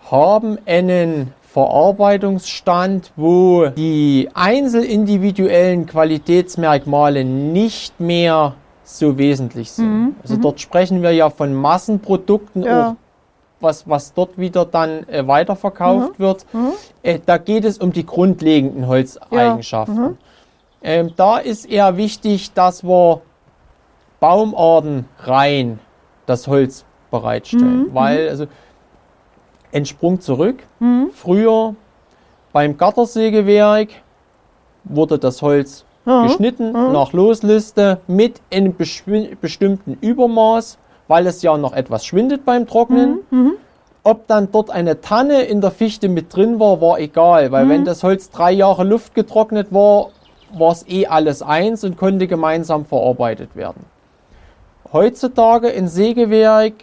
haben 0.09 0.57
einen 0.65 1.33
Verarbeitungsstand, 1.41 3.11
wo 3.15 3.67
die 3.67 4.29
einzelindividuellen 4.33 5.85
Qualitätsmerkmale 5.85 7.23
nicht 7.25 7.99
mehr 7.99 8.53
so 8.83 9.17
wesentlich 9.17 9.71
sind. 9.71 10.15
Also 10.21 10.37
dort 10.37 10.59
sprechen 10.61 11.01
wir 11.01 11.11
ja 11.11 11.29
von 11.29 11.53
Massenprodukten, 11.53 12.61
Mhm. 12.61 12.67
Ja. 12.67 12.95
Was, 13.59 13.87
was 13.89 14.13
dort 14.13 14.37
wieder 14.37 14.65
dann 14.65 15.07
äh, 15.09 15.27
weiterverkauft 15.27 16.19
wird. 16.19 16.45
Äh, 17.03 17.19
da 17.25 17.37
geht 17.37 17.65
es 17.65 17.77
um 17.77 17.91
die 17.91 18.05
grundlegenden 18.05 18.87
Holzeigenschaften. 18.87 20.17
Ähm, 20.81 21.13
da 21.15 21.37
ist 21.37 21.65
eher 21.65 21.97
wichtig, 21.97 22.53
dass 22.53 22.83
wir 22.83 23.21
Baumarten 24.19 25.05
rein 25.19 25.79
das 26.25 26.47
Holz 26.47 26.85
bereitstellen, 27.11 27.87
weil 27.93 28.29
also 28.29 28.45
ein 29.73 29.85
Sprung 29.85 30.19
zurück. 30.21 30.63
Früher 31.13 31.75
beim 32.53 32.77
Gattersägewerk 32.77 33.89
wurde 34.83 35.19
das 35.19 35.41
Holz 35.41 35.85
geschnitten 36.05 36.71
nach 36.71 37.11
Losliste 37.13 37.99
mit 38.07 38.41
einem 38.51 38.75
bestimmten 38.75 39.97
Übermaß, 39.99 40.77
weil 41.07 41.27
es 41.27 41.41
ja 41.41 41.57
noch 41.57 41.73
etwas 41.73 42.05
schwindet 42.05 42.45
beim 42.45 42.67
Trocknen. 42.67 43.19
Ob 44.03 44.27
dann 44.27 44.51
dort 44.51 44.69
eine 44.69 45.01
Tanne 45.01 45.41
in 45.43 45.59
der 45.59 45.71
Fichte 45.71 46.07
mit 46.07 46.33
drin 46.33 46.59
war, 46.59 46.79
war 46.79 46.99
egal, 46.99 47.51
weil 47.51 47.67
wenn 47.69 47.83
das 47.85 48.03
Holz 48.03 48.29
drei 48.29 48.51
Jahre 48.51 48.83
Luft 48.85 49.13
getrocknet 49.15 49.73
war, 49.73 50.09
war 50.53 50.71
es 50.71 50.87
eh 50.87 51.07
alles 51.07 51.41
eins 51.41 51.83
und 51.83 51.97
konnte 51.97 52.27
gemeinsam 52.27 52.85
verarbeitet 52.85 53.55
werden. 53.55 53.85
Heutzutage 54.93 55.67
in 55.67 55.89
Sägewerk 55.89 56.73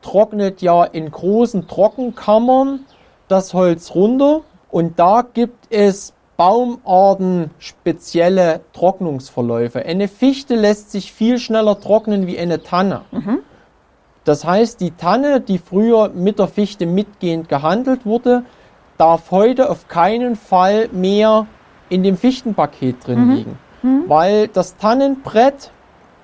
trocknet 0.00 0.62
ja 0.62 0.84
in 0.84 1.10
großen 1.10 1.68
Trockenkammern 1.68 2.80
das 3.28 3.52
Holz 3.52 3.94
runter 3.94 4.40
und 4.70 4.98
da 4.98 5.22
gibt 5.34 5.66
es 5.70 6.14
Baumarten 6.38 7.50
spezielle 7.58 8.60
Trocknungsverläufe. 8.72 9.84
Eine 9.84 10.08
Fichte 10.08 10.54
lässt 10.54 10.90
sich 10.90 11.12
viel 11.12 11.38
schneller 11.38 11.78
trocknen 11.78 12.26
wie 12.26 12.38
eine 12.38 12.62
Tanne. 12.62 13.02
Das 14.24 14.44
heißt, 14.44 14.80
die 14.80 14.92
Tanne, 14.92 15.40
die 15.40 15.58
früher 15.58 16.10
mit 16.10 16.38
der 16.38 16.46
Fichte 16.48 16.86
mitgehend 16.86 17.48
gehandelt 17.48 18.06
wurde, 18.06 18.44
darf 18.98 19.30
heute 19.30 19.68
auf 19.70 19.88
keinen 19.88 20.36
Fall 20.36 20.88
mehr 20.92 21.46
in 21.88 22.02
dem 22.02 22.16
Fichtenpaket 22.16 23.06
drin 23.06 23.30
liegen. 23.34 23.58
Weil 24.08 24.46
das 24.48 24.76
Tannenbrett 24.76 25.70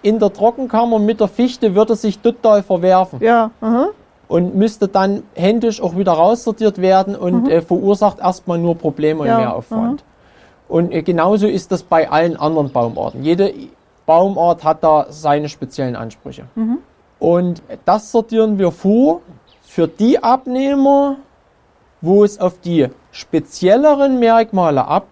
in 0.03 0.21
der 0.21 0.33
Trockenkammer 0.33 1.01
mit 1.01 1.19
der 1.19 1.27
Fichte 1.27 1.75
würde 1.75 1.97
sich 1.97 2.21
total 2.21 2.63
verwerfen 2.63 3.21
Ja, 3.21 3.51
aha. 3.61 3.89
und 4.29 4.55
müsste 4.55 4.87
dann 4.87 5.25
händisch 5.35 5.83
auch 5.83 5.97
wieder 5.97 6.13
raussortiert 6.13 6.81
werden 6.81 7.17
und 7.17 7.49
äh, 7.49 7.63
verursacht 7.63 8.21
erstmal 8.21 8.59
nur 8.59 8.77
Probleme 8.77 9.23
und 9.23 9.27
Ja, 9.27 9.39
Mehraufwand. 9.39 10.05
Und 10.69 10.93
äh, 10.93 11.03
genauso 11.03 11.49
ist 11.49 11.73
das 11.73 11.83
bei 11.83 12.09
allen 12.09 12.37
anderen 12.37 12.71
Baumarten. 12.71 13.25
Jede 13.25 13.53
Baumart 14.07 14.63
hat 14.63 14.85
da 14.85 15.07
seine 15.11 15.49
speziellen 15.49 15.97
Ansprüche. 15.97 16.45
Und 17.19 17.63
das 17.85 18.13
sortieren 18.13 18.59
wir 18.59 18.71
vor 18.71 19.21
für 19.63 19.89
die 19.89 20.23
Abnehmer, 20.23 21.17
wo 22.01 22.25
es 22.25 22.39
auf 22.41 22.61
die 22.61 22.89
spezielleren 23.11 24.19
Merkmale 24.19 24.87
ab 24.87 25.07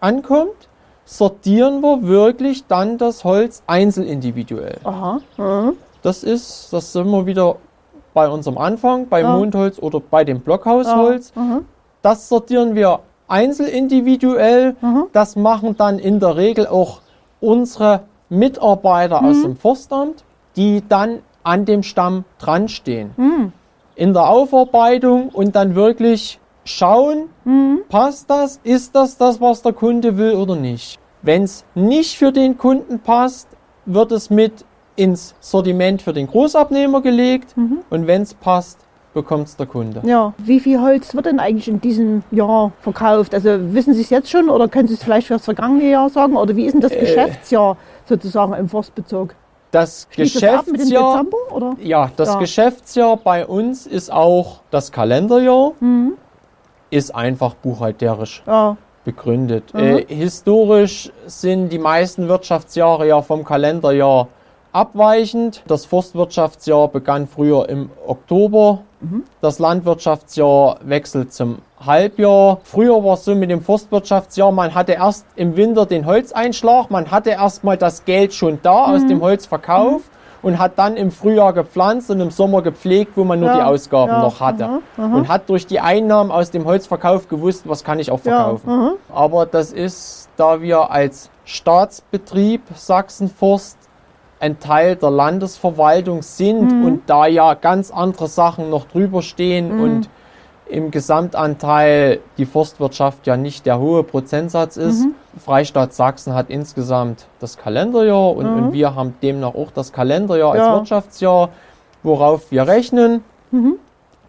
ankommt, 0.00 0.68
sortieren 1.04 1.80
wir 1.80 2.02
wirklich 2.02 2.66
dann 2.66 2.96
das 2.98 3.24
Holz 3.24 3.62
einzelindividuell. 3.66 4.78
Aha. 4.84 5.20
aha. 5.36 5.72
Das 6.02 6.24
ist, 6.24 6.72
das 6.72 6.92
sind 6.92 7.10
wir 7.10 7.26
wieder 7.26 7.56
bei 8.14 8.28
unserem 8.28 8.58
Anfang, 8.58 9.08
bei 9.08 9.20
Ja. 9.20 9.36
Mondholz 9.36 9.78
oder 9.78 10.00
bei 10.00 10.24
dem 10.24 10.40
Blockhausholz. 10.40 11.32
aha. 11.36 11.60
Das 12.02 12.28
sortieren 12.28 12.74
wir 12.74 13.00
einzelindividuell. 13.28 14.76
Das 15.12 15.36
machen 15.36 15.76
dann 15.76 15.98
in 15.98 16.20
der 16.20 16.36
Regel 16.36 16.66
auch 16.66 17.00
unsere 17.40 18.00
Mitarbeiter 18.28 19.22
aus 19.22 19.42
dem 19.42 19.56
Forstamt, 19.56 20.24
die 20.56 20.82
dann 20.88 21.18
an 21.42 21.64
dem 21.64 21.82
Stamm 21.82 22.24
dran 22.38 22.68
stehen. 22.68 23.52
In 23.94 24.12
der 24.12 24.28
Aufarbeitung 24.28 25.28
und 25.30 25.56
dann 25.56 25.74
wirklich 25.74 26.38
schauen, 26.64 27.28
passt 27.88 28.30
das, 28.30 28.60
ist 28.62 28.94
das 28.94 29.16
das, 29.16 29.40
was 29.40 29.62
der 29.62 29.72
Kunde 29.72 30.16
will 30.16 30.32
oder 30.32 30.56
nicht. 30.56 30.98
Wenn 31.22 31.42
es 31.42 31.64
nicht 31.74 32.16
für 32.16 32.32
den 32.32 32.56
Kunden 32.56 32.98
passt, 33.00 33.48
wird 33.86 34.12
es 34.12 34.30
mit 34.30 34.64
ins 34.96 35.34
Sortiment 35.40 36.02
für 36.02 36.12
den 36.12 36.26
Großabnehmer 36.26 37.00
gelegt 37.00 37.54
und 37.90 38.06
wenn 38.06 38.22
es 38.22 38.34
passt, 38.34 38.78
bekommt 39.12 39.48
es 39.48 39.56
der 39.56 39.66
Kunde. 39.66 40.02
Ja, 40.04 40.34
wie 40.38 40.60
viel 40.60 40.80
Holz 40.80 41.14
wird 41.14 41.26
denn 41.26 41.40
eigentlich 41.40 41.66
in 41.68 41.80
diesem 41.80 42.22
Jahr 42.30 42.70
verkauft? 42.80 43.34
Also 43.34 43.50
wissen 43.74 43.92
Sie 43.92 44.02
es 44.02 44.10
jetzt 44.10 44.30
schon 44.30 44.48
oder 44.48 44.68
können 44.68 44.86
Sie 44.86 44.94
es 44.94 45.02
vielleicht 45.02 45.26
für 45.26 45.34
das 45.34 45.44
vergangene 45.44 45.90
Jahr 45.90 46.08
sagen? 46.10 46.36
Oder 46.36 46.54
wie 46.54 46.64
ist 46.64 46.74
denn 46.74 46.80
das 46.80 46.92
Äh. 46.92 47.00
Geschäftsjahr 47.00 47.76
sozusagen 48.06 48.52
im 48.54 48.68
Forstbezirk? 48.68 49.34
Das 49.70 50.08
Schließt 50.10 50.34
Geschäftsjahr, 50.34 51.24
Dezember? 51.24 51.76
Ja, 51.80 52.10
das 52.16 52.30
Ja. 52.30 52.38
Geschäftsjahr 52.38 53.16
bei 53.16 53.46
uns 53.46 53.86
ist 53.86 54.12
auch 54.12 54.60
das 54.70 54.90
Kalenderjahr, 54.90 55.72
ist 56.90 57.14
einfach 57.14 57.54
buchhalterisch 57.54 58.42
Ja, 58.46 58.76
begründet. 59.04 59.72
Äh, 59.74 60.04
historisch 60.08 61.10
sind 61.26 61.68
die 61.70 61.78
meisten 61.78 62.28
Wirtschaftsjahre 62.28 63.06
ja 63.06 63.22
vom 63.22 63.44
Kalenderjahr 63.44 64.28
abweichend. 64.72 65.62
Das 65.66 65.84
Forstwirtschaftsjahr 65.86 66.88
begann 66.88 67.26
früher 67.26 67.68
im 67.68 67.90
Oktober. 68.06 68.80
Das 69.40 69.58
Landwirtschaftsjahr 69.58 70.76
wechselt 70.84 71.32
zum 71.32 71.58
Halbjahr. 71.84 72.58
Früher 72.64 73.02
war 73.02 73.14
es 73.14 73.24
so 73.24 73.34
mit 73.34 73.48
dem 73.50 73.62
Forstwirtschaftsjahr, 73.62 74.52
man 74.52 74.74
hatte 74.74 74.92
erst 74.92 75.24
im 75.36 75.56
Winter 75.56 75.86
den 75.86 76.04
Holzeinschlag, 76.04 76.90
man 76.90 77.10
hatte 77.10 77.30
erst 77.30 77.64
mal 77.64 77.78
das 77.78 78.04
Geld 78.04 78.34
schon 78.34 78.58
da 78.62 78.92
aus 78.94 79.06
dem 79.06 79.22
Holzverkauf 79.22 80.02
und 80.42 80.58
hat 80.58 80.78
dann 80.78 80.98
im 80.98 81.10
Frühjahr 81.10 81.54
gepflanzt 81.54 82.10
und 82.10 82.20
im 82.20 82.30
Sommer 82.30 82.60
gepflegt, 82.60 83.12
wo 83.16 83.24
man 83.24 83.40
nur 83.40 83.48
Ja, 83.48 83.56
die 83.56 83.62
Ausgaben 83.62 84.12
ja, 84.12 84.20
noch 84.20 84.40
hatte. 84.40 84.64
aha, 84.66 84.78
aha. 84.98 85.16
Und 85.16 85.28
hat 85.28 85.48
durch 85.48 85.66
die 85.66 85.80
Einnahmen 85.80 86.30
aus 86.30 86.50
dem 86.50 86.66
Holzverkauf 86.66 87.28
gewusst, 87.28 87.62
was 87.66 87.82
kann 87.84 87.98
ich 88.00 88.10
auch 88.10 88.22
Ja, 88.24 88.36
verkaufen. 88.36 88.68
aha. 88.70 88.92
Aber 89.14 89.46
das 89.46 89.72
ist, 89.72 90.28
da 90.36 90.60
wir 90.60 90.90
als 90.90 91.30
Staatsbetrieb 91.46 92.62
Sachsenforst 92.74 93.78
ein 94.40 94.58
Teil 94.58 94.96
der 94.96 95.10
Landesverwaltung 95.10 96.22
sind 96.22 96.72
Mhm. 96.72 96.84
und 96.84 97.02
da 97.06 97.26
ja 97.26 97.54
ganz 97.54 97.90
andere 97.90 98.26
Sachen 98.26 98.70
noch 98.70 98.86
drüber 98.86 99.22
stehen 99.22 99.76
Mhm. 99.76 99.82
und 99.82 100.08
im 100.66 100.90
Gesamtanteil 100.90 102.20
die 102.38 102.46
Forstwirtschaft 102.46 103.26
ja 103.26 103.36
nicht 103.36 103.66
der 103.66 103.78
hohe 103.80 104.02
Prozentsatz 104.04 104.76
ist. 104.76 105.00
Mhm. 105.04 105.14
Freistaat 105.38 105.92
Sachsen 105.92 106.34
hat 106.34 106.48
insgesamt 106.48 107.26
das 107.40 107.56
Kalenderjahr 107.58 108.34
und, 108.36 108.46
und 108.46 108.72
wir 108.72 108.94
haben 108.94 109.14
demnach 109.22 109.54
auch 109.54 109.70
das 109.72 109.92
Kalenderjahr 109.92 110.52
als 110.52 110.60
Mhm. 110.60 110.66
Ja. 110.66 110.76
Wirtschaftsjahr, 110.76 111.48
worauf 112.02 112.50
wir 112.50 112.66
rechnen. 112.66 113.24
Mhm. 113.50 113.74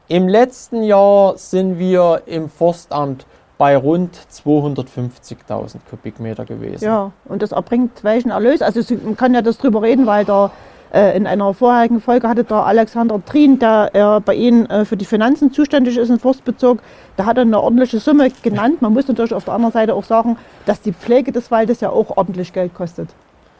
Im 0.08 0.28
letzten 0.28 0.84
Jahr 0.84 1.38
sind 1.38 1.80
wir 1.80 2.24
im 2.26 2.50
Forstamt 2.50 3.26
bei 3.62 3.78
rund 3.78 4.18
250.000 4.18 5.82
Kubikmeter 5.88 6.46
gewesen. 6.46 6.84
ja. 6.84 7.12
Und 7.26 7.44
das 7.44 7.52
erbringt 7.52 8.04
welchen 8.04 8.32
Erlös? 8.32 8.64
Also 8.64 8.82
man 9.04 9.16
kann 9.16 9.36
ja 9.36 9.44
das 9.44 9.60
drüber 9.60 9.84
reden, 9.84 10.08
weil 10.08 10.26
da 10.26 10.50
äh, 10.92 11.16
in 11.16 11.28
einer 11.28 11.54
vorherigen 11.54 12.02
Folge 12.02 12.28
hatte 12.28 12.44
der 12.44 12.66
Alexander 12.66 13.24
Trien, 13.24 13.60
der 13.60 13.92
äh, 13.94 14.20
bei 14.20 14.34
Ihnen 14.34 14.68
äh, 14.68 14.84
für 14.84 14.98
die 14.98 15.06
Finanzen 15.06 15.54
zuständig 15.54 15.96
ist 15.96 16.10
im 16.10 16.18
Forstbezirk, 16.18 16.82
der 17.20 17.28
hat 17.28 17.38
eine 17.38 17.62
ordentliche 17.62 18.00
Summe 18.00 18.32
genannt. 18.42 18.82
Man 18.82 18.94
muss 18.94 19.08
natürlich 19.08 19.36
auf 19.36 19.46
der 19.46 19.54
anderen 19.54 19.74
Seite 19.74 19.94
auch 19.94 20.06
sagen, 20.06 20.38
dass 20.66 20.82
die 20.82 20.92
Pflege 20.92 21.32
des 21.32 21.52
Waldes 21.52 21.82
ja 21.82 21.92
auch 21.92 22.18
ordentlich 22.18 22.54
Geld 22.54 22.74
kostet. 22.74 23.10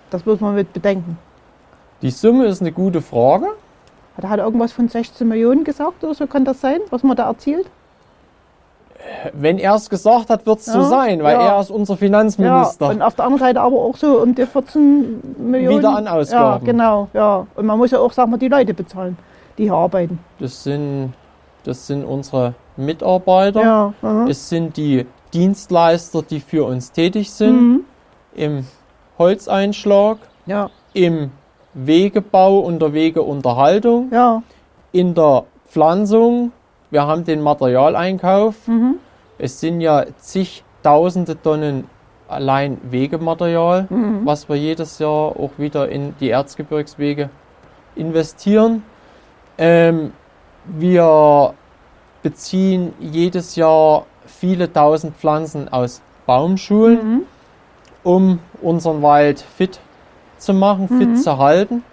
Das 0.10 0.26
muss 0.26 0.40
man 0.40 0.56
mit 0.56 0.74
bedenken. 0.74 1.20
Die 2.02 2.10
Summe 2.10 2.48
ist 2.48 2.62
eine 2.62 2.72
gute 2.72 3.04
Frage. 3.04 3.46
Hat 4.18 4.40
er 4.40 4.46
irgendwas 4.46 4.72
von 4.72 4.88
16 4.88 5.28
Millionen 5.28 5.64
gesagt 5.64 6.04
oder 6.04 6.16
so 6.16 6.26
kann 6.26 6.44
das 6.44 6.60
sein, 6.60 6.80
was 6.90 7.04
man 7.04 7.16
da 7.16 7.28
erzielt? 7.28 7.68
Wenn 9.34 9.58
er 9.60 9.76
es 9.76 9.90
gesagt 9.90 10.30
hat, 10.30 10.46
wird 10.46 10.60
es 10.60 10.66
so 10.66 10.80
Ja, 10.80 10.84
sein, 10.86 11.24
weil 11.24 11.36
ja. 11.36 11.56
er 11.56 11.60
ist 11.62 11.70
unser 11.72 11.98
Finanzminister. 11.98 12.86
Ja, 12.86 12.92
und 12.92 13.02
auf 13.02 13.16
der 13.16 13.26
anderen 13.26 13.40
Seite 13.40 13.62
aber 13.62 13.78
auch 13.78 13.96
so 13.98 14.22
um 14.22 14.34
die 14.36 14.46
14 14.46 15.22
Millionen. 15.38 15.80
Wieder 15.80 15.96
an 15.96 16.08
Ausgaben. 16.08 16.66
Ja, 16.66 16.72
genau, 16.72 17.08
ja. 17.14 17.46
Und 17.56 17.66
man 17.66 17.78
muss 17.78 17.92
ja 17.92 18.00
auch, 18.00 18.12
sagen 18.12 18.32
wir, 18.32 18.38
die 18.38 18.48
Leute 18.48 18.74
bezahlen, 18.74 19.18
die 19.58 19.64
hier 19.64 19.74
arbeiten. 19.74 20.20
das, 20.40 20.64
sind, 20.64 21.14
das 21.64 21.88
sind 21.88 22.04
unsere 22.04 22.54
Mitarbeiter. 22.78 23.62
Ja, 23.62 23.94
aha. 24.02 24.26
Es 24.28 24.50
sind 24.50 24.78
die 24.78 25.06
Dienstleister, 25.34 26.24
die 26.24 26.40
für 26.40 26.66
uns 26.66 26.92
tätig 26.92 27.32
sind. 27.32 27.62
Mhm. 27.62 27.80
Im 28.34 28.66
Holzeinschlag, 29.18 30.18
ja, 30.46 30.70
im 30.94 31.32
Wegebau 31.74 32.60
und 32.60 32.82
der 32.82 32.94
Wegeunterhaltung, 32.94 34.10
ja, 34.12 34.42
in 34.92 35.14
der 35.14 35.44
Pflanzung. 35.68 36.52
Wir 36.92 37.08
haben 37.08 37.24
den 37.24 37.42
Materialeinkauf. 37.42 38.68
Mhm. 38.68 38.96
Es 39.38 39.60
sind 39.60 39.82
ja 39.82 40.06
zigtausende 40.18 41.42
Tonnen 41.42 41.86
allein 42.28 42.78
Wegematerial, 42.84 43.88
Mhm. 43.90 44.26
was 44.26 44.48
wir 44.48 44.56
jedes 44.58 45.00
Jahr 45.00 45.36
auch 45.40 45.52
wieder 45.58 45.90
in 45.90 46.14
die 46.20 46.30
Erzgebirgswege 46.30 47.30
investieren. 47.96 48.84
Ähm, 49.58 50.12
wir 50.66 51.54
beziehen 52.22 52.94
jedes 53.00 53.56
Jahr 53.56 54.06
viele 54.26 54.72
tausend 54.72 55.16
Pflanzen 55.18 55.68
aus 55.72 56.02
Baumschulen, 56.26 56.98
Mhm. 57.16 57.22
um 58.04 58.40
unseren 58.62 59.02
Wald 59.02 59.40
fit 59.42 59.80
zu 60.38 60.54
machen, 60.54 60.88
Mhm. 60.90 60.98
fit 61.00 61.24
zu 61.24 61.38
halten. 61.38 61.84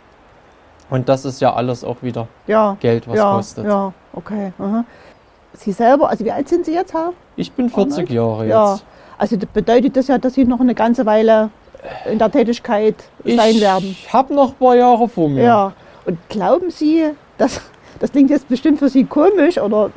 Und 0.91 1.09
das 1.09 1.25
ist 1.25 1.41
ja 1.41 1.53
alles 1.53 1.85
auch 1.85 1.97
wieder 2.03 2.29
ja. 2.47 2.77
Geld, 2.81 3.09
was 3.09 3.17
ja, 3.17 3.33
kostet. 3.35 3.65
Ja, 3.67 3.93
okay. 4.13 4.53
Aha. 4.59 4.85
Sie 5.55 5.73
selber, 5.73 6.09
also 6.09 6.25
wie 6.25 6.33
alt 6.33 6.49
sind 6.49 6.65
Sie 6.65 6.73
jetzt, 6.73 6.95
Herr? 6.95 7.13
Ich 7.37 7.53
bin 7.53 7.69
40 7.69 8.09
Jahre 8.11 8.45
jetzt. 8.45 8.51
Ja. 8.51 8.79
Also 9.19 9.37
das 9.37 9.49
bedeutet 9.51 9.97
das 9.97 10.09
ja, 10.09 10.19
dass 10.19 10.35
Sie 10.35 10.45
noch 10.45 10.61
eine 10.61 10.75
ganze 10.75 11.05
Weile 11.05 11.51
in 12.11 12.19
der 12.19 12.31
Tätigkeit 12.31 12.97
sein 13.25 13.61
werden. 13.61 13.91
Ich 13.91 14.13
habe 14.13 14.35
noch 14.35 14.51
ein 14.51 14.55
paar 14.55 14.77
Jahre 14.77 15.09
vor 15.09 15.29
mir. 15.29 15.43
Ja. 15.43 15.73
Und 16.07 16.19
glauben 16.29 16.71
Sie, 16.71 17.11
dass, 17.37 17.61
das 17.99 18.13
klingt 18.13 18.31
jetzt 18.31 18.49
bestimmt 18.49 18.79
für 18.79 18.89
Sie 18.89 19.05
komisch 19.05 19.59
oder 19.59 19.91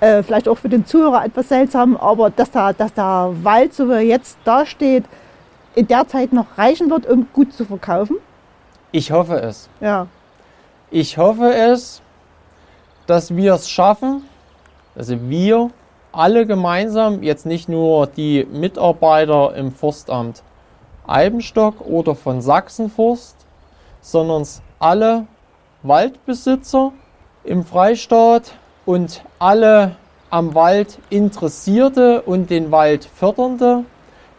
äh, 0.00 0.22
vielleicht 0.22 0.48
auch 0.48 0.58
für 0.58 0.68
den 0.68 0.86
Zuhörer 0.86 1.24
etwas 1.24 1.48
seltsam, 1.48 1.96
aber 1.96 2.30
dass, 2.30 2.50
da, 2.50 2.72
dass 2.72 2.92
der 2.94 3.32
Wald, 3.42 3.74
so 3.74 3.88
wie 3.88 3.92
er 3.92 4.00
jetzt 4.00 4.38
dasteht, 4.44 5.04
in 5.74 5.86
der 5.86 6.06
Zeit 6.08 6.32
noch 6.32 6.58
reichen 6.58 6.90
wird, 6.90 7.06
um 7.06 7.26
gut 7.32 7.52
zu 7.52 7.64
verkaufen? 7.64 8.16
Ich 8.92 9.12
hoffe 9.12 9.40
es. 9.40 9.68
Ja. 9.80 10.06
Ich 10.92 11.18
hoffe 11.18 11.54
es, 11.54 12.02
dass 13.06 13.36
wir 13.36 13.54
es 13.54 13.70
schaffen, 13.70 14.24
also 14.96 15.28
wir 15.28 15.70
alle 16.10 16.46
gemeinsam, 16.46 17.22
jetzt 17.22 17.46
nicht 17.46 17.68
nur 17.68 18.08
die 18.08 18.44
Mitarbeiter 18.50 19.54
im 19.54 19.70
Forstamt 19.70 20.42
Eibenstock 21.06 21.80
oder 21.82 22.16
von 22.16 22.40
Sachsenforst, 22.40 23.36
sondern 24.00 24.44
alle 24.80 25.28
Waldbesitzer 25.84 26.92
im 27.44 27.64
Freistaat 27.64 28.54
und 28.84 29.22
alle 29.38 29.94
am 30.30 30.56
Wald 30.56 30.98
Interessierte 31.08 32.22
und 32.22 32.50
den 32.50 32.72
Wald 32.72 33.04
Fördernde, 33.04 33.84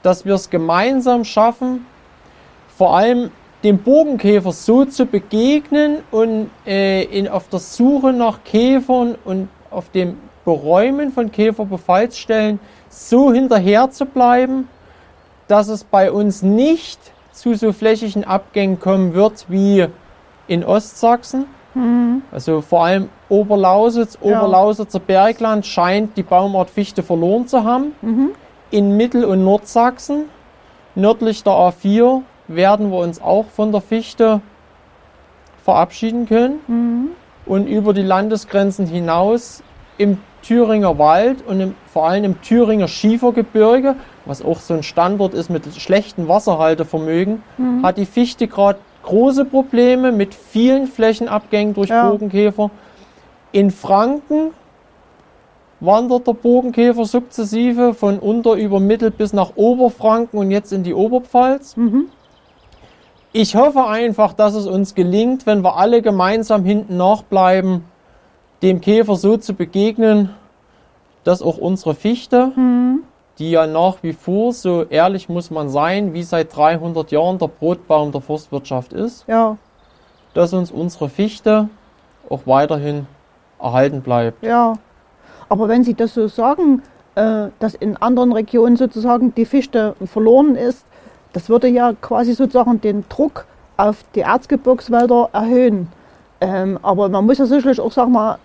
dass 0.04 0.26
wir 0.26 0.36
es 0.36 0.50
gemeinsam 0.50 1.24
schaffen, 1.24 1.86
vor 2.76 2.98
allem 2.98 3.32
dem 3.64 3.78
Bogenkäfer 3.80 4.52
so 4.52 4.86
zu 4.86 5.06
begegnen 5.06 5.98
und 6.12 6.50
äh, 6.66 7.04
in, 7.04 7.28
auf 7.28 7.48
der 7.50 7.60
Suche 7.60 8.12
nach 8.12 8.44
Käfern 8.44 9.16
und 9.24 9.50
auf 9.70 9.90
dem 9.92 10.18
Beräumen 10.46 11.12
von 11.12 11.32
Käferbefallsstellen 11.32 12.60
so 12.90 13.32
hinterher 13.32 13.92
zu 13.92 14.06
bleiben, 14.06 14.68
dass 15.48 15.68
es 15.68 15.84
bei 15.84 16.12
uns 16.12 16.42
nicht 16.42 17.00
zu 17.32 17.54
so 17.54 17.72
flächigen 17.72 18.24
Abgängen 18.24 18.80
kommen 18.80 19.14
wird 19.14 19.46
wie 19.48 19.86
in 20.48 20.64
Ostsachsen. 20.66 21.46
Also 22.32 22.62
vor 22.62 22.84
allem 22.86 23.10
Oberlausitz, 23.30 24.18
Ja. 24.22 24.40
Oberlausitzer 24.40 25.00
Bergland 25.00 25.66
scheint 25.66 26.18
die 26.18 26.24
Baumart 26.24 26.70
Fichte 26.70 27.04
verloren 27.04 27.48
zu 27.48 27.64
haben. 27.64 27.94
In 28.72 28.98
Mittel- 28.98 29.24
und 29.24 29.44
Nordsachsen, 29.46 30.26
nördlich 30.96 31.44
der 31.44 31.54
A4, 31.54 32.22
werden 32.56 32.92
wir 32.92 32.98
uns 33.00 33.22
auch 33.22 33.46
von 33.48 33.72
der 33.72 33.82
Fichte 33.82 34.42
verabschieden 35.64 36.26
können. 36.28 36.60
Und 37.46 37.68
über 37.68 37.94
die 37.94 38.04
Landesgrenzen 38.04 38.86
hinaus 38.86 39.64
im 39.98 40.18
Thüringer 40.44 40.98
Wald 40.98 41.46
und 41.46 41.60
im, 41.60 41.76
vor 41.92 42.08
allem 42.08 42.24
im 42.24 42.42
Thüringer 42.42 42.88
Schiefergebirge, 42.88 43.96
was 44.26 44.44
auch 44.44 44.60
so 44.60 44.74
ein 44.74 44.84
Standort 44.84 45.34
ist 45.34 45.50
mit 45.50 45.66
schlechtem 45.76 46.28
Wasserhaltevermögen, 46.28 47.44
hat 47.84 47.98
die 47.98 48.06
Fichte 48.06 48.48
gerade 48.48 48.80
große 49.04 49.46
Probleme 49.46 50.12
mit 50.12 50.34
vielen 50.34 50.88
Flächenabgängen 50.88 51.74
durch 51.74 51.90
Ja. 51.90 52.10
Bogenkäfer. 52.10 52.70
In 53.52 53.72
Franken 53.72 54.52
wandert 55.80 56.28
der 56.28 56.34
Bogenkäfer 56.34 57.06
sukzessive 57.06 57.94
von 57.94 58.20
unter 58.20 58.54
über 58.54 58.80
Mittel 58.80 59.12
bis 59.12 59.34
nach 59.34 59.54
Oberfranken 59.56 60.40
und 60.40 60.52
jetzt 60.52 60.72
in 60.72 60.84
die 60.84 60.94
Oberpfalz. 60.94 61.76
Ich 63.34 63.56
hoffe 63.56 63.86
einfach, 63.88 64.34
dass 64.34 64.56
es 64.56 64.68
uns 64.68 64.94
gelingt, 64.94 65.46
wenn 65.46 65.64
wir 65.64 65.78
alle 65.78 66.02
gemeinsam 66.02 66.66
hinten 66.66 66.98
nachbleiben, 66.98 67.86
dem 68.62 68.82
Käfer 68.82 69.16
so 69.16 69.38
zu 69.38 69.54
begegnen, 69.54 70.32
dass 71.24 71.42
auch 71.42 71.58
unsere 71.58 71.96
Fichte, 71.96 72.52
die 73.40 73.52
ja 73.52 73.68
nach 73.68 73.98
wie 74.04 74.14
vor, 74.14 74.52
so 74.52 74.84
ehrlich 74.84 75.30
muss 75.30 75.50
man 75.50 75.70
sein, 75.70 76.14
wie 76.14 76.24
seit 76.24 76.56
300 76.56 77.12
Jahren 77.12 77.38
der 77.38 77.48
Brotbaum 77.48 78.12
der 78.12 78.22
Forstwirtschaft 78.22 78.92
ist, 78.92 79.26
Ja, 79.28 79.58
dass 80.34 80.54
uns 80.54 80.70
unsere 80.72 81.08
Fichte 81.10 81.70
auch 82.30 82.42
weiterhin 82.46 83.08
erhalten 83.60 84.02
bleibt. 84.02 84.44
ja. 84.44 84.74
Aber 85.48 85.68
wenn 85.68 85.84
Sie 85.84 85.94
das 85.96 86.14
so 86.14 86.30
sagen, 86.30 86.82
äh, 87.16 87.48
dass 87.60 87.74
in 87.76 87.98
anderen 87.98 88.32
Regionen 88.32 88.78
sozusagen 88.78 89.36
die 89.36 89.44
Fichte 89.44 89.96
verloren 90.06 90.56
ist, 90.56 90.86
das 91.34 91.50
würde 91.50 91.68
ja 91.68 91.94
quasi 92.02 92.34
sozusagen 92.34 92.82
den 92.82 93.06
Druck 93.10 93.46
auf 93.78 93.98
die 94.16 94.22
Erzgebirgswälder 94.22 95.30
erhöhen. 95.34 95.88
Ähm, 96.40 96.80
aber 96.82 97.10
man 97.10 97.26
muss 97.26 97.38
ja 97.38 97.46
sicherlich 97.46 97.80
auch, 97.80 97.92
sag 97.92 98.10
mal, 98.10 98.38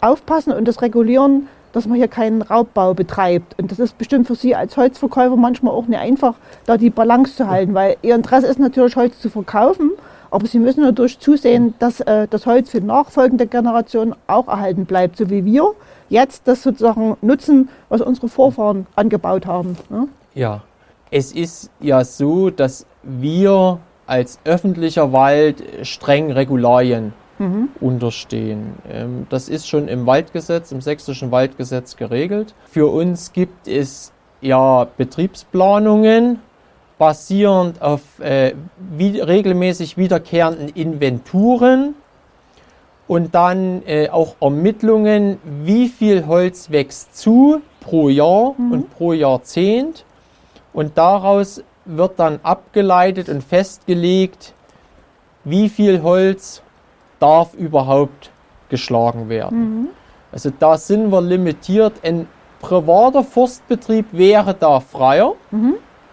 aufpassen 0.00 0.52
und 0.52 0.66
das 0.66 0.82
regulieren, 0.82 1.48
dass 1.72 1.86
man 1.86 1.96
hier 1.96 2.08
keinen 2.08 2.42
Raubbau 2.42 2.94
betreibt. 2.94 3.58
Und 3.58 3.70
das 3.70 3.78
ist 3.78 3.96
bestimmt 3.98 4.26
für 4.26 4.34
Sie 4.34 4.54
als 4.54 4.76
Holzverkäufer 4.76 5.36
manchmal 5.36 5.74
auch 5.74 5.86
nicht 5.86 5.98
einfach, 5.98 6.34
da 6.66 6.76
die 6.76 6.90
Balance 6.90 7.36
zu 7.36 7.48
halten, 7.48 7.74
weil 7.74 7.96
Ihr 8.02 8.14
Interesse 8.14 8.46
ist 8.46 8.58
natürlich, 8.58 8.96
Holz 8.96 9.18
zu 9.20 9.30
verkaufen, 9.30 9.92
aber 10.30 10.46
Sie 10.46 10.58
müssen 10.58 10.82
natürlich 10.82 11.18
zusehen, 11.18 11.74
dass 11.78 12.00
äh, 12.00 12.26
das 12.28 12.46
Holz 12.46 12.70
für 12.70 12.80
nachfolgende 12.80 13.46
Generationen 13.46 14.14
auch 14.26 14.48
erhalten 14.48 14.84
bleibt, 14.86 15.16
so 15.16 15.30
wie 15.30 15.44
wir 15.44 15.72
jetzt 16.08 16.42
das 16.46 16.62
sozusagen 16.62 17.16
nutzen, 17.22 17.68
was 17.88 18.00
unsere 18.00 18.28
Vorfahren 18.28 18.86
angebaut 18.96 19.46
haben. 19.46 19.76
Ne? 19.88 20.08
Ja, 20.34 20.62
es 21.12 21.30
ist 21.32 21.70
ja 21.78 22.02
so, 22.04 22.50
dass 22.50 22.86
wir 23.02 23.78
als 24.06 24.40
öffentlicher 24.44 25.12
Wald 25.12 25.62
streng 25.82 26.32
Regularien 26.32 27.12
unterstehen. 27.80 28.74
Ähm, 28.90 29.26
Das 29.30 29.48
ist 29.48 29.68
schon 29.68 29.88
im 29.88 30.06
Waldgesetz, 30.06 30.72
im 30.72 30.80
sächsischen 30.80 31.30
Waldgesetz 31.30 31.96
geregelt. 31.96 32.54
Für 32.66 32.86
uns 32.86 33.32
gibt 33.32 33.68
es 33.68 34.12
ja 34.40 34.86
Betriebsplanungen 34.96 36.38
basierend 36.98 37.82
auf 37.82 38.00
äh, 38.20 38.54
wie, 38.96 39.20
regelmäßig 39.20 39.96
wiederkehrenden 39.96 40.68
Inventuren 40.68 41.94
und 43.08 43.34
dann 43.34 43.82
äh, 43.86 44.08
auch 44.08 44.36
Ermittlungen, 44.40 45.38
wie 45.64 45.88
viel 45.88 46.26
Holz 46.26 46.70
wächst 46.70 47.16
zu 47.16 47.60
pro 47.80 48.08
Jahr 48.08 48.54
und 48.70 48.90
pro 48.96 49.12
Jahrzehnt. 49.12 50.04
Und 50.72 50.96
daraus 50.96 51.62
wird 51.84 52.18
dann 52.18 52.40
abgeleitet 52.42 53.28
und 53.28 53.42
festgelegt, 53.42 54.54
wie 55.44 55.68
viel 55.68 56.02
Holz 56.02 56.62
darf 57.18 57.54
überhaupt 57.54 58.30
geschlagen 58.68 59.28
werden. 59.28 59.88
Also 60.32 60.50
da 60.58 60.76
sind 60.78 61.10
wir 61.10 61.20
limitiert. 61.20 61.94
Ein 62.02 62.26
privater 62.60 63.22
Forstbetrieb 63.22 64.06
wäre 64.12 64.54
da 64.54 64.80
freier. 64.80 65.34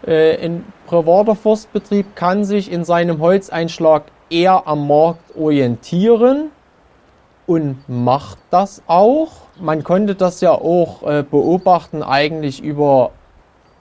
Äh, 0.06 0.46
ein 0.46 0.66
privater 0.88 1.36
Forstbetrieb 1.36 2.16
kann 2.16 2.44
sich 2.44 2.72
in 2.72 2.84
seinem 2.84 3.20
Holzeinschlag 3.20 4.04
eher 4.30 4.68
am 4.68 4.88
Markt 4.88 5.36
orientieren 5.38 6.52
und 7.48 7.78
macht 7.88 8.38
das 8.50 8.82
auch. 8.88 9.30
Man 9.60 9.84
konnte 9.84 10.16
das 10.16 10.42
ja 10.42 10.52
auch 10.52 11.04
äh, 11.04 11.24
beobachten 11.24 12.04
eigentlich 12.04 12.62
über 12.64 13.12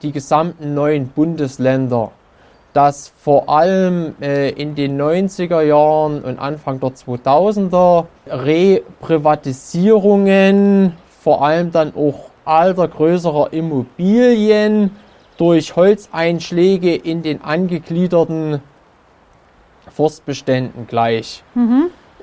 die 0.01 0.11
gesamten 0.11 0.73
neuen 0.73 1.07
Bundesländer, 1.09 2.11
dass 2.73 3.11
vor 3.21 3.47
allem 3.49 4.15
äh, 4.21 4.49
in 4.51 4.75
den 4.75 4.99
90er 5.01 5.61
Jahren 5.61 6.21
und 6.21 6.39
Anfang 6.39 6.79
der 6.79 6.89
2000er 6.89 8.05
Reprivatisierungen, 8.27 10.93
vor 11.21 11.43
allem 11.43 11.71
dann 11.71 11.93
auch 11.95 12.29
alter 12.45 12.87
größerer 12.87 13.51
Immobilien 13.53 14.91
durch 15.37 15.75
Holzeinschläge 15.75 16.95
in 16.95 17.21
den 17.23 17.41
angegliederten 17.43 18.61
Forstbeständen 19.91 20.87
gleich 20.87 21.43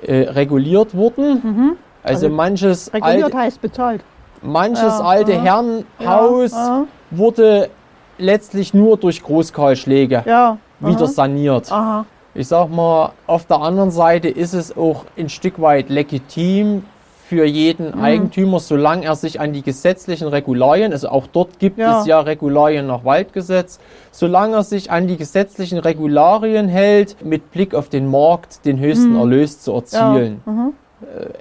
äh, 0.01 0.21
reguliert 0.29 0.95
wurden. 0.95 1.77
Also, 2.03 2.25
Also 2.25 2.29
manches 2.35 2.93
Reguliert 2.93 3.25
alte, 3.25 3.37
heißt 3.37 3.61
bezahlt. 3.61 4.01
manches 4.41 4.81
Ja, 4.81 4.99
alte 5.01 5.33
ja. 5.33 5.41
Herrenhaus 5.41 6.51
Ja, 6.51 6.85
wurde 7.11 7.69
letztlich 8.17 8.73
nur 8.73 8.97
durch 8.97 9.21
Großkahlschläge 9.23 10.23
ja. 10.25 10.57
wieder 10.79 10.97
aha, 11.03 11.07
saniert. 11.07 11.71
Aha. 11.71 12.05
Ich 12.33 12.47
sag 12.47 12.69
mal, 12.69 13.11
auf 13.25 13.45
der 13.45 13.61
anderen 13.61 13.91
Seite 13.91 14.27
ist 14.29 14.53
es 14.53 14.75
auch 14.75 15.05
ein 15.17 15.29
Stück 15.29 15.59
weit 15.61 15.89
legitim 15.89 16.83
für 17.27 17.45
jeden 17.45 17.95
Mhm. 17.97 18.01
Eigentümer, 18.03 18.59
solange 18.59 19.05
er 19.05 19.15
sich 19.15 19.41
an 19.41 19.51
die 19.51 19.61
gesetzlichen 19.61 20.27
Regularien, 20.29 20.93
also 20.93 21.09
auch 21.09 21.27
dort 21.27 21.59
gibt 21.59 21.77
Ja. 21.77 21.99
es 21.99 22.05
ja 22.07 22.21
Regularien 22.21 22.87
nach 22.87 23.03
Waldgesetz, 23.03 23.79
solange 24.11 24.55
er 24.57 24.63
sich 24.63 24.91
an 24.91 25.07
die 25.07 25.17
gesetzlichen 25.17 25.77
Regularien 25.79 26.69
hält, 26.69 27.17
mit 27.25 27.51
Blick 27.51 27.75
auf 27.75 27.89
den 27.89 28.09
Markt 28.09 28.63
den 28.65 28.79
höchsten 28.79 29.15
Erlös 29.17 29.59
zu 29.59 29.71
Mhm. 29.71 29.75
Ja. 29.91 30.07
erzielen. 30.13 30.41
mhm. 30.45 30.73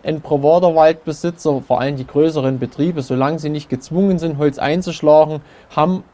Ein 0.04 0.20
privater 0.20 0.74
Waldbesitzer, 0.74 1.62
vor 1.62 1.80
allem 1.80 1.96
die 1.96 2.07
größeren 2.07 2.59
Betriebe, 2.59 3.00
solange 3.00 3.38
sie 3.38 3.48
nicht 3.48 3.70
gezwungen 3.70 4.18
sind, 4.18 4.36
Holz 4.36 4.59
einzuschlagen, 4.59 5.40
haben 5.74 6.04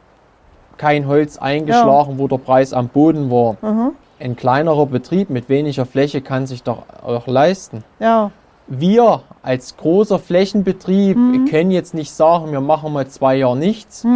kein 0.76 1.06
Holz 1.08 1.38
eingeschlagen, 1.38 2.18
wo 2.18 2.28
der 2.28 2.38
Preis 2.38 2.72
am 2.72 2.88
Boden 2.88 3.30
war. 3.30 3.56
Mhm. 3.60 3.92
Ein 4.20 4.36
kleinerer 4.36 4.86
Betrieb 4.86 5.30
mit 5.30 5.48
weniger 5.48 5.86
Fläche 5.86 6.20
kann 6.20 6.46
sich 6.46 6.62
doch 6.62 6.84
auch 7.04 7.26
leisten. 7.26 7.82
Ja. 7.98 8.30
Wir 8.74 9.20
als 9.42 9.76
großer 9.76 10.18
Flächenbetrieb 10.18 11.14
können 11.50 11.70
jetzt 11.70 11.92
nicht 11.92 12.10
sagen, 12.10 12.52
wir 12.52 12.62
machen 12.62 12.94
mal 12.94 13.06
zwei 13.06 13.36
Jahre 13.36 13.54
nichts, 13.54 14.06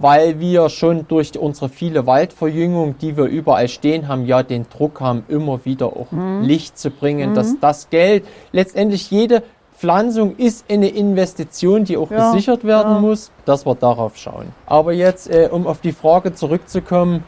weil 0.00 0.40
wir 0.40 0.70
schon 0.70 1.06
durch 1.06 1.38
unsere 1.38 1.68
viele 1.68 2.04
Waldverjüngung, 2.04 2.98
die 2.98 3.16
wir 3.16 3.26
überall 3.26 3.68
stehen 3.68 4.08
haben, 4.08 4.26
ja 4.26 4.42
den 4.42 4.66
Druck 4.68 5.00
haben, 5.00 5.22
immer 5.28 5.64
wieder 5.64 5.86
auch 5.86 6.08
Licht 6.40 6.78
zu 6.78 6.90
bringen, 6.90 7.34
dass 7.34 7.60
das 7.60 7.90
Geld, 7.90 8.24
letztendlich 8.50 9.08
jede 9.12 9.44
Pflanzung 9.76 10.34
ist 10.36 10.64
eine 10.68 10.88
Investition, 10.88 11.84
die 11.84 11.96
auch 11.96 12.10
Ja, 12.10 12.32
gesichert 12.32 12.64
werden 12.64 12.94
ja. 12.94 13.00
muss, 13.00 13.30
dass 13.44 13.64
wir 13.64 13.76
darauf 13.76 14.16
schauen. 14.16 14.46
Aber 14.66 14.92
jetzt, 14.92 15.30
äh, 15.30 15.48
um 15.48 15.64
auf 15.66 15.80
die 15.80 15.92
Frage 15.92 16.34
zurückzukommen, 16.34 17.22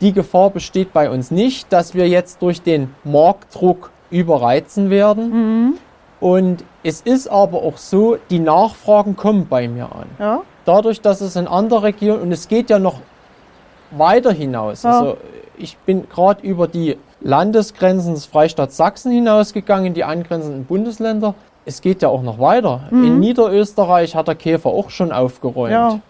die 0.00 0.12
Gefahr 0.12 0.48
besteht 0.48 0.94
bei 0.94 1.10
uns 1.10 1.30
nicht, 1.30 1.70
dass 1.70 1.94
wir 1.94 2.08
jetzt 2.08 2.40
durch 2.40 2.62
den 2.62 2.94
Marktdruck 3.04 3.90
überreizen 4.10 4.88
werden. 4.90 5.78
Und 6.20 6.64
es 6.82 7.00
ist 7.00 7.28
aber 7.28 7.62
auch 7.62 7.76
so, 7.76 8.16
die 8.30 8.40
Nachfragen 8.40 9.16
kommen 9.16 9.46
bei 9.48 9.68
mir 9.68 9.84
an. 9.84 10.06
Ja. 10.18 10.40
Dadurch, 10.64 11.00
dass 11.00 11.20
es 11.20 11.36
in 11.36 11.46
anderen 11.46 11.84
Regionen, 11.84 12.22
und 12.22 12.32
es 12.32 12.48
geht 12.48 12.70
ja 12.70 12.78
noch 12.78 13.00
weiter 13.92 14.32
hinaus. 14.32 14.82
Ja. 14.82 14.98
Also 14.98 15.16
ich 15.56 15.76
bin 15.78 16.08
gerade 16.08 16.44
über 16.46 16.66
die 16.66 16.98
Landesgrenzen 17.20 18.14
des 18.14 18.26
Freistaats 18.26 18.76
Sachsen 18.76 19.12
hinausgegangen, 19.12 19.86
in 19.86 19.94
die 19.94 20.04
angrenzenden 20.04 20.64
Bundesländer. 20.64 21.34
Es 21.64 21.80
geht 21.80 22.02
ja 22.02 22.08
auch 22.08 22.22
noch 22.22 22.38
weiter. 22.38 22.82
In 22.90 23.20
Niederösterreich 23.20 24.14
hat 24.14 24.28
der 24.28 24.34
Käfer 24.36 24.70
auch 24.70 24.90
schon 24.90 25.12
aufgeräumt. 25.12 25.72
Ja. 25.72 26.00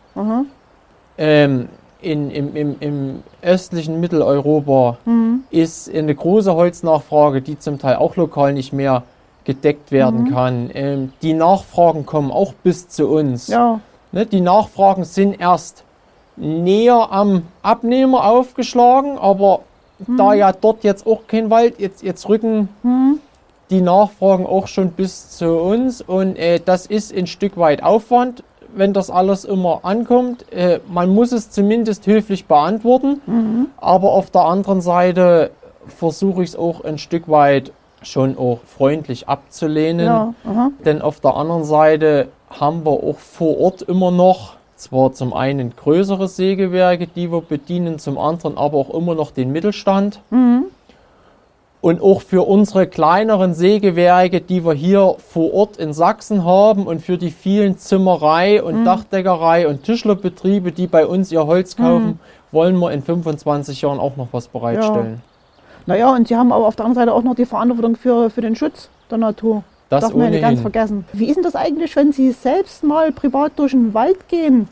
Ähm, 1.17 1.69
in, 2.01 2.31
im, 2.31 2.55
im, 2.55 2.77
im 2.79 3.23
östlichen 3.43 3.99
Mitteleuropa 3.99 4.99
ist 5.51 5.93
eine 5.93 6.15
große 6.15 6.55
Holznachfrage, 6.55 7.43
die 7.43 7.59
zum 7.59 7.79
Teil 7.79 7.97
auch 7.97 8.15
lokal 8.17 8.53
nicht 8.53 8.73
mehr 8.73 9.03
gedeckt 9.49 9.93
werden 9.93 10.31
kann. 10.31 10.71
Ähm, 10.75 11.13
die 11.23 11.33
Nachfragen 11.33 12.05
kommen 12.05 12.31
auch 12.31 12.53
bis 12.53 12.89
zu 12.89 13.09
uns. 13.09 13.49
Ja, 13.49 13.81
Ne, 14.13 14.25
die 14.25 14.41
Nachfragen 14.41 15.05
sind 15.05 15.39
erst 15.41 15.85
näher 16.37 17.09
am 17.11 17.43
Abnehmer 17.63 18.25
aufgeschlagen, 18.27 19.19
aber 19.19 19.61
da 20.17 20.33
ja 20.33 20.53
dort 20.53 20.85
jetzt 20.85 21.07
auch 21.07 21.27
kein 21.27 21.51
Wald, 21.51 21.79
jetzt, 21.79 22.03
jetzt 22.03 22.29
rücken 22.29 22.69
die 23.71 23.81
Nachfragen 23.81 24.47
auch 24.47 24.67
schon 24.67 24.91
bis 24.93 25.31
zu 25.31 25.59
uns. 25.59 26.01
Und 26.01 26.37
äh, 26.37 26.61
das 26.65 26.87
ist 26.87 27.15
ein 27.15 27.27
Stück 27.27 27.57
weit 27.57 27.83
Aufwand, 27.83 28.45
wenn 28.75 28.93
das 28.93 29.11
alles 29.11 29.45
immer 29.45 29.81
ankommt. 29.83 30.51
Äh, 30.53 30.81
man 30.89 31.09
muss 31.15 31.33
es 31.33 31.51
zumindest 31.51 32.07
höflich 32.07 32.47
beantworten, 32.47 33.21
aber 33.79 34.13
auf 34.13 34.31
der 34.31 34.43
anderen 34.43 34.81
Seite 34.81 35.51
versuche 35.87 36.43
ich 36.43 36.51
es 36.51 36.57
auch 36.57 36.85
ein 36.85 36.99
Stück 36.99 37.29
weit 37.29 37.73
schon 38.03 38.39
auch 38.39 38.59
freundlich 38.67 39.29
abzulehnen. 39.29 40.07
ja. 40.07 40.35
Denn 40.85 41.03
auf 41.03 41.21
der 41.21 41.35
anderen 41.37 41.65
Seite 41.65 42.29
haben 42.51 42.85
wir 42.85 42.93
auch 42.93 43.19
vor 43.19 43.59
Ort 43.61 43.83
immer 43.83 44.11
noch 44.11 44.55
zwar 44.77 45.13
zum 45.13 45.35
einen 45.35 45.75
größere 45.75 46.29
Sägewerke, 46.29 47.09
die 47.09 47.33
wir 47.33 47.41
bedienen, 47.41 47.99
zum 47.99 48.17
anderen 48.17 48.57
aber 48.57 48.77
auch 48.79 48.91
immer 48.95 49.15
noch 49.15 49.33
den 49.33 49.51
Mittelstand. 49.53 50.21
Und 51.81 52.01
auch 52.03 52.23
für 52.23 52.47
unsere 52.47 52.87
kleineren 52.89 53.55
Sägewerke, 53.55 54.41
die 54.41 54.65
wir 54.65 54.73
hier 54.75 55.15
vor 55.19 55.53
Ort 55.55 55.77
in 55.77 55.93
Sachsen 55.93 56.45
haben 56.45 56.87
und 56.87 57.03
für 57.03 57.19
die 57.19 57.31
vielen 57.31 57.79
Zimmerei 57.79 58.63
und 58.63 58.85
Dachdeckerei 58.85 59.69
und 59.69 59.85
Tischlerbetriebe, 59.85 60.73
die 60.73 60.87
bei 60.89 61.07
uns 61.07 61.31
ihr 61.31 61.47
Holz 61.47 61.77
kaufen, 61.77 62.19
wollen 62.51 62.77
wir 62.79 62.91
in 62.93 63.03
25 63.03 63.83
Jahren 63.83 64.01
auch 64.01 64.17
noch 64.17 64.29
was 64.33 64.49
bereitstellen. 64.49 65.23
Naja, 65.89 66.15
und 66.15 66.29
sie 66.29 66.37
haben 66.37 66.53
aber 66.53 66.67
auf 66.67 66.77
der 66.77 66.85
anderen 66.85 67.07
Seite 67.07 67.15
auch 67.17 67.23
noch 67.23 67.35
die 67.35 67.47
Verantwortung 67.47 67.97
für, 67.97 68.29
für 68.29 68.43
den 68.43 68.55
Schutz 68.55 68.91
der 69.11 69.17
Natur. 69.17 69.65
Das 69.89 70.03
Darf 70.05 70.13
man 70.13 70.25
ja 70.25 70.31
nicht 70.33 70.43
ganz 70.43 70.61
vergessen. 70.61 71.07
Wie 71.15 71.25
ist 71.25 71.37
denn 71.37 71.45
das 71.45 71.57
eigentlich, 71.57 71.97
wenn 71.97 72.13
Sie 72.13 72.31
selbst 72.33 72.85
mal 72.85 73.11
privat 73.11 73.53
durch 73.57 73.73
den 73.73 73.95
Wald 73.95 74.29
gehen? 74.29 74.69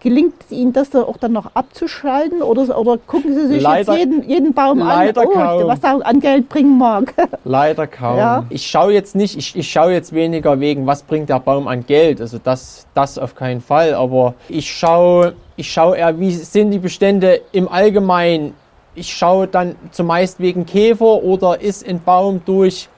Gelingt 0.00 0.34
Ihnen 0.48 0.72
das 0.72 0.88
da 0.88 1.02
auch 1.02 1.18
dann 1.18 1.32
noch 1.32 1.54
abzuschalten 1.54 2.40
oder, 2.40 2.78
oder 2.78 2.96
gucken 2.96 3.34
Sie 3.34 3.46
sich 3.46 3.62
Leider- 3.62 3.92
jetzt 3.92 3.98
jeden, 3.98 4.26
jeden 4.26 4.54
Baum 4.54 4.80
an, 4.80 5.12
oh, 5.14 5.28
kaum. 5.28 5.68
was 5.68 5.80
er 5.82 6.06
an 6.06 6.20
Geld 6.20 6.48
bringen 6.48 6.78
mag? 6.78 7.12
Leider 7.44 7.86
kaum. 7.86 8.16
Ja. 8.16 8.44
Ich 8.48 8.66
schaue 8.66 8.94
jetzt 8.94 9.14
nicht, 9.14 9.36
ich, 9.36 9.54
ich 9.54 9.70
schaue 9.70 9.92
jetzt 9.92 10.14
weniger 10.14 10.60
wegen, 10.60 10.86
was 10.86 11.02
bringt 11.02 11.28
der 11.28 11.40
Baum 11.40 11.68
an 11.68 11.84
Geld. 11.84 12.22
Also 12.22 12.38
das, 12.42 12.86
das 12.94 13.18
auf 13.18 13.34
keinen 13.34 13.60
Fall. 13.60 13.92
Aber 13.92 14.32
ich 14.48 14.74
schaue, 14.74 15.34
ich 15.56 15.70
schaue 15.70 15.98
eher, 15.98 16.18
wie 16.18 16.30
sind 16.32 16.70
die 16.70 16.78
Bestände 16.78 17.42
im 17.52 17.68
Allgemeinen. 17.68 18.54
Ich 18.94 19.12
schaue 19.14 19.46
dann 19.48 19.74
zumeist 19.90 20.38
wegen 20.40 20.66
Käfer 20.66 21.22
oder 21.22 21.60
ist 21.60 21.86
ein 21.86 22.00
Baum 22.02 22.40
durch 22.44 22.88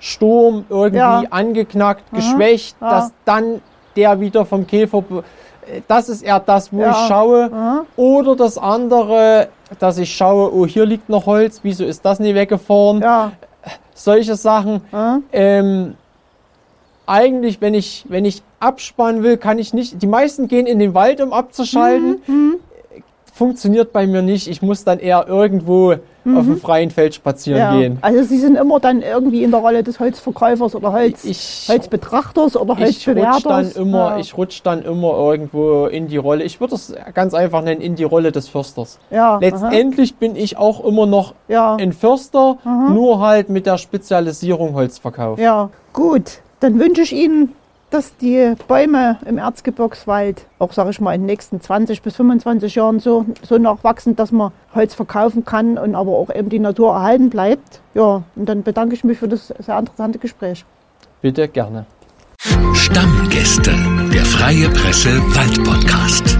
Sturm 0.00 0.64
irgendwie 0.68 0.98
Ja. 0.98 1.22
angeknackt, 1.30 2.04
geschwächt, 2.12 2.76
ja. 2.80 2.90
dass 2.90 3.12
dann 3.24 3.60
der 3.96 4.20
wieder 4.20 4.44
vom 4.44 4.66
Käfer. 4.66 5.02
Das 5.88 6.08
ist 6.08 6.22
eher 6.22 6.40
das, 6.40 6.72
wo 6.72 6.80
Ja. 6.82 6.90
ich 6.90 7.08
schaue. 7.08 7.50
Aha. 7.52 7.86
Oder 7.96 8.36
das 8.36 8.58
andere, 8.58 9.48
dass 9.78 9.98
ich 9.98 10.14
schaue, 10.14 10.52
oh, 10.54 10.66
hier 10.66 10.84
liegt 10.84 11.08
noch 11.08 11.26
Holz, 11.26 11.60
wieso 11.62 11.84
ist 11.84 12.04
das 12.04 12.20
nie 12.20 12.34
weggefahren? 12.34 13.02
solche 13.96 14.34
Sachen. 14.34 14.80
Ja. 14.92 15.20
Ähm, 15.32 15.94
eigentlich, 17.06 17.60
wenn 17.60 17.74
ich, 17.74 18.04
wenn 18.08 18.24
ich 18.24 18.42
abspannen 18.60 19.22
will, 19.22 19.36
kann 19.36 19.58
ich 19.58 19.72
nicht. 19.74 20.00
Die 20.02 20.06
meisten 20.06 20.48
gehen 20.48 20.66
in 20.66 20.78
den 20.78 20.94
Wald, 20.94 21.20
um 21.20 21.32
abzuschalten. 21.32 22.20
Mhm, 22.26 22.54
Funktioniert 23.34 23.92
bei 23.92 24.06
mir 24.06 24.22
nicht. 24.22 24.46
Ich 24.46 24.62
muss 24.62 24.84
dann 24.84 25.00
eher 25.00 25.26
irgendwo 25.26 25.90
auf 25.92 26.44
dem 26.46 26.56
freien 26.58 26.90
Feld 26.90 27.14
spazieren 27.16 27.58
Mhm. 27.58 27.74
ja. 27.74 27.80
gehen. 27.80 27.98
Also 28.00 28.22
Sie 28.22 28.38
sind 28.38 28.54
immer 28.56 28.78
dann 28.80 29.02
irgendwie 29.02 29.42
in 29.42 29.50
der 29.50 29.58
Rolle 29.60 29.82
des 29.82 29.98
Holzverkäufers 30.00 30.74
oder 30.76 30.92
Holz, 30.92 31.24
Ich, 31.24 31.66
Holzbetrachters 31.68 32.56
oder 32.56 32.74
ich 32.74 32.80
rutsch 32.80 33.06
Holzbewerters. 33.08 33.74
dann 33.74 33.82
immer, 33.82 34.10
ja. 34.10 34.18
ich 34.18 34.36
rutsch 34.38 34.60
dann 34.62 34.82
immer 34.82 35.18
irgendwo 35.18 35.86
in 35.86 36.06
die 36.06 36.16
Rolle. 36.16 36.44
Ich 36.44 36.60
würde 36.60 36.76
es 36.76 36.94
ganz 37.12 37.34
einfach 37.34 37.62
nennen, 37.62 37.80
in 37.80 37.96
die 37.96 38.04
Rolle 38.04 38.30
des 38.32 38.48
Försters. 38.48 38.98
ja, 39.10 39.32
aha. 39.32 39.38
Letztendlich 39.40 40.14
bin 40.14 40.36
ich 40.36 40.56
auch 40.56 40.84
immer 40.84 41.04
noch 41.06 41.34
ja. 41.48 41.74
ein 41.74 41.92
Förster, 41.92 42.56
nur 42.64 43.18
halt 43.20 43.48
mit 43.50 43.66
der 43.66 43.78
Spezialisierung 43.78 44.74
Holzverkauf. 44.74 45.38
Ja, 45.40 45.70
gut. 45.92 46.38
Dann 46.60 46.78
wünsche 46.78 47.02
ich 47.02 47.12
Ihnen, 47.12 47.52
dass 47.94 48.16
die 48.16 48.54
Bäume 48.66 49.18
im 49.24 49.38
Erzgebirgswald 49.38 50.46
auch, 50.58 50.72
sage 50.72 50.90
ich 50.90 51.00
mal, 51.00 51.14
in 51.14 51.22
den 51.22 51.26
nächsten 51.26 51.60
20 51.60 52.02
bis 52.02 52.16
25 52.16 52.74
Jahren 52.74 52.98
so, 52.98 53.24
so 53.42 53.56
nachwachsen, 53.56 54.16
dass 54.16 54.32
man 54.32 54.50
Holz 54.74 54.94
verkaufen 54.94 55.44
kann 55.44 55.78
und 55.78 55.94
aber 55.94 56.10
auch 56.10 56.34
eben 56.34 56.48
die 56.48 56.58
Natur 56.58 56.92
erhalten 56.92 57.30
bleibt. 57.30 57.80
Ja, 57.94 58.24
und 58.34 58.48
dann 58.48 58.64
bedanke 58.64 58.96
ich 58.96 59.04
mich 59.04 59.18
für 59.18 59.28
das 59.28 59.48
sehr 59.48 59.78
interessante 59.78 60.18
Gespräch. 60.18 60.64
Bitte 61.22 61.46
gerne. 61.46 61.86
Stammgäste, 62.74 63.70
der 64.12 64.24
Freie 64.24 64.68
Presse 64.70 65.10
Wald 65.34 65.62
Podcast. 65.62 66.36